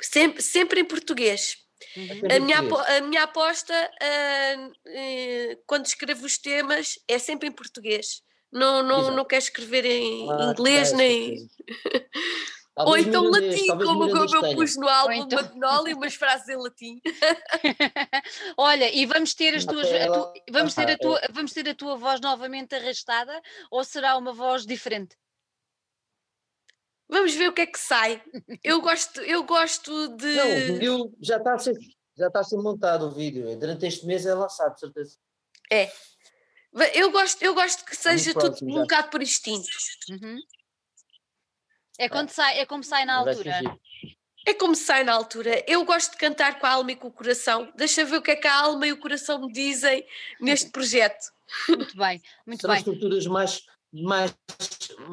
Sempre, 0.00 0.42
sempre 0.42 0.80
em 0.80 0.84
português. 0.84 1.56
Uhum. 1.96 2.20
A, 2.30 2.40
minha, 2.40 2.58
a 2.58 3.00
minha 3.00 3.22
aposta 3.24 3.74
uh, 3.74 4.68
uh, 4.68 5.62
quando 5.66 5.86
escrevo 5.86 6.24
os 6.24 6.38
temas 6.38 6.98
é 7.08 7.18
sempre 7.18 7.48
em 7.48 7.52
português. 7.52 8.22
Não, 8.52 8.84
não, 8.84 9.10
não 9.10 9.24
quero 9.24 9.42
escrever 9.42 9.84
em 9.84 10.30
ah, 10.30 10.52
inglês 10.52 10.92
é, 10.92 10.96
nem. 10.96 11.50
Ou 12.76 12.98
então 12.98 13.30
latim, 13.30 13.66
como 13.68 14.04
eu 14.04 14.54
pus 14.56 14.76
no 14.76 14.88
álbum 14.88 15.12
então... 15.12 15.40
Magnólia, 15.40 15.96
umas 15.96 16.14
frases 16.14 16.48
em 16.48 16.56
latim. 16.56 17.00
Olha, 18.58 18.92
e 18.92 19.06
vamos 19.06 19.32
ter 19.32 19.54
as 19.54 19.64
tuas. 19.64 19.86
Tu, 19.88 20.42
vamos, 20.50 20.74
ter 20.74 20.90
a 20.90 20.98
tua, 20.98 21.20
vamos 21.30 21.52
ter 21.52 21.68
a 21.68 21.74
tua 21.74 21.96
voz 21.96 22.20
novamente 22.20 22.74
arrastada 22.74 23.40
ou 23.70 23.84
será 23.84 24.16
uma 24.16 24.32
voz 24.32 24.66
diferente? 24.66 25.16
Vamos 27.08 27.34
ver 27.34 27.48
o 27.48 27.52
que 27.52 27.60
é 27.60 27.66
que 27.66 27.78
sai. 27.78 28.20
Eu 28.64 28.80
gosto, 28.80 29.20
eu 29.20 29.44
gosto 29.44 30.08
de. 30.16 30.34
Não, 30.34 30.46
o 30.46 30.66
vídeo 30.66 31.16
já 31.20 31.36
está 31.36 31.54
a 31.54 31.58
ser, 31.58 31.76
já 32.16 32.26
está 32.26 32.40
a 32.40 32.44
ser 32.44 32.56
montado 32.56 33.06
o 33.06 33.10
vídeo. 33.12 33.56
Durante 33.56 33.86
este 33.86 34.04
mês 34.04 34.26
é 34.26 34.34
lançado, 34.34 34.74
de 34.74 34.80
certeza. 34.80 35.16
É. 35.70 35.92
Eu 36.92 37.12
gosto, 37.12 37.40
eu 37.40 37.54
gosto 37.54 37.84
que 37.84 37.94
seja 37.94 38.34
tudo 38.34 38.56
um 38.62 38.80
bocado 38.80 39.10
por 39.10 39.22
instinto. 39.22 39.68
Uhum. 40.10 40.40
É, 41.98 42.08
quando 42.08 42.30
sai, 42.30 42.58
é 42.58 42.66
como 42.66 42.82
sai 42.82 43.04
na 43.04 43.16
altura. 43.16 43.60
É 44.46 44.52
como 44.52 44.74
sai 44.74 45.04
na 45.04 45.14
altura. 45.14 45.64
Eu 45.66 45.84
gosto 45.84 46.12
de 46.12 46.18
cantar 46.18 46.58
com 46.58 46.66
a 46.66 46.72
alma 46.72 46.92
e 46.92 46.96
com 46.96 47.08
o 47.08 47.12
coração. 47.12 47.72
Deixa 47.76 48.04
ver 48.04 48.18
o 48.18 48.22
que 48.22 48.32
é 48.32 48.36
que 48.36 48.46
a 48.46 48.62
alma 48.62 48.86
e 48.86 48.92
o 48.92 49.00
coração 49.00 49.40
me 49.40 49.52
dizem 49.52 50.04
neste 50.40 50.70
projeto. 50.70 51.32
Muito 51.68 51.96
bem, 51.96 52.22
muito 52.46 52.60
Serão 52.60 52.74
bem. 52.74 52.82
estruturas 52.82 53.26
mais, 53.26 53.64
mais, 53.92 54.34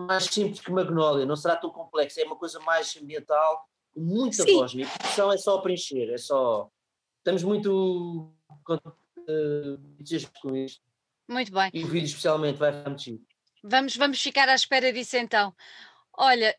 mais 0.08 0.26
simples 0.26 0.60
que 0.60 0.72
Magnólia, 0.72 1.26
não 1.26 1.36
será 1.36 1.56
tão 1.56 1.70
complexo, 1.70 2.20
é 2.20 2.24
uma 2.24 2.36
coisa 2.36 2.60
mais 2.62 2.98
ambiental, 2.98 3.68
com 3.94 4.02
muita 4.02 4.44
Sim. 4.44 4.56
voz. 4.56 4.74
A 4.74 4.98
produção 4.98 5.32
é 5.32 5.38
só 5.38 5.58
preencher, 5.60 6.10
é 6.12 6.18
só. 6.18 6.70
Estamos 7.20 7.44
muito 7.44 8.34
uh, 8.70 9.78
com 10.42 10.56
isto. 10.56 10.82
Muito 11.28 11.52
bem. 11.52 11.70
E 11.74 11.84
o 11.84 11.88
vídeo 11.88 12.08
especialmente 12.08 12.58
vai 12.58 12.74
ficar 12.74 12.90
muito 12.90 13.22
Vamos, 13.64 13.96
vamos 13.96 14.22
ficar 14.22 14.50
à 14.50 14.56
espera 14.56 14.92
disso 14.92 15.18
então. 15.18 15.54
Olha, 16.18 16.56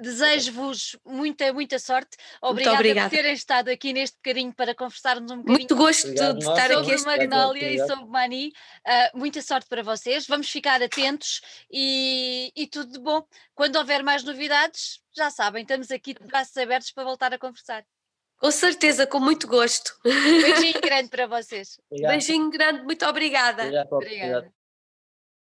Desejo-vos 0.00 0.96
muita, 1.04 1.52
muita 1.52 1.78
sorte. 1.78 2.16
Obrigada, 2.40 2.76
obrigada, 2.76 3.10
por 3.10 3.16
terem 3.16 3.32
estado 3.32 3.68
aqui 3.68 3.92
neste 3.92 4.16
bocadinho 4.16 4.54
para 4.54 4.74
conversarmos 4.74 5.30
um 5.30 5.38
bocadinho. 5.38 5.58
Muito 5.58 5.76
gosto 5.76 6.06
Obrigado, 6.06 6.38
de 6.38 6.44
estar 6.44 6.70
sobre 6.70 6.92
aqui. 6.92 6.98
Sobre 6.98 7.16
Magnólia 7.18 7.70
e 7.72 7.86
sobre 7.86 8.04
Mani. 8.06 8.52
Uh, 8.86 9.18
muita 9.18 9.42
sorte 9.42 9.68
para 9.68 9.82
vocês. 9.82 10.26
Vamos 10.26 10.48
ficar 10.48 10.80
atentos 10.80 11.40
e, 11.70 12.52
e 12.54 12.66
tudo 12.68 12.92
de 12.92 13.00
bom. 13.00 13.26
Quando 13.54 13.76
houver 13.76 14.04
mais 14.04 14.22
novidades, 14.22 15.00
já 15.16 15.30
sabem, 15.30 15.62
estamos 15.62 15.90
aqui 15.90 16.14
de 16.14 16.24
braços 16.24 16.56
abertos 16.56 16.92
para 16.92 17.04
voltar 17.04 17.34
a 17.34 17.38
conversar. 17.38 17.84
Com 18.38 18.52
certeza, 18.52 19.04
com 19.04 19.18
muito 19.18 19.48
gosto. 19.48 19.98
Beijinho 20.04 20.80
grande 20.80 21.08
para 21.08 21.26
vocês. 21.26 21.80
Obrigado. 21.90 22.12
Beijinho 22.12 22.50
grande, 22.50 22.82
muito 22.84 23.04
obrigada. 23.04 23.64
Obrigado. 23.64 23.92
obrigada. 23.92 24.57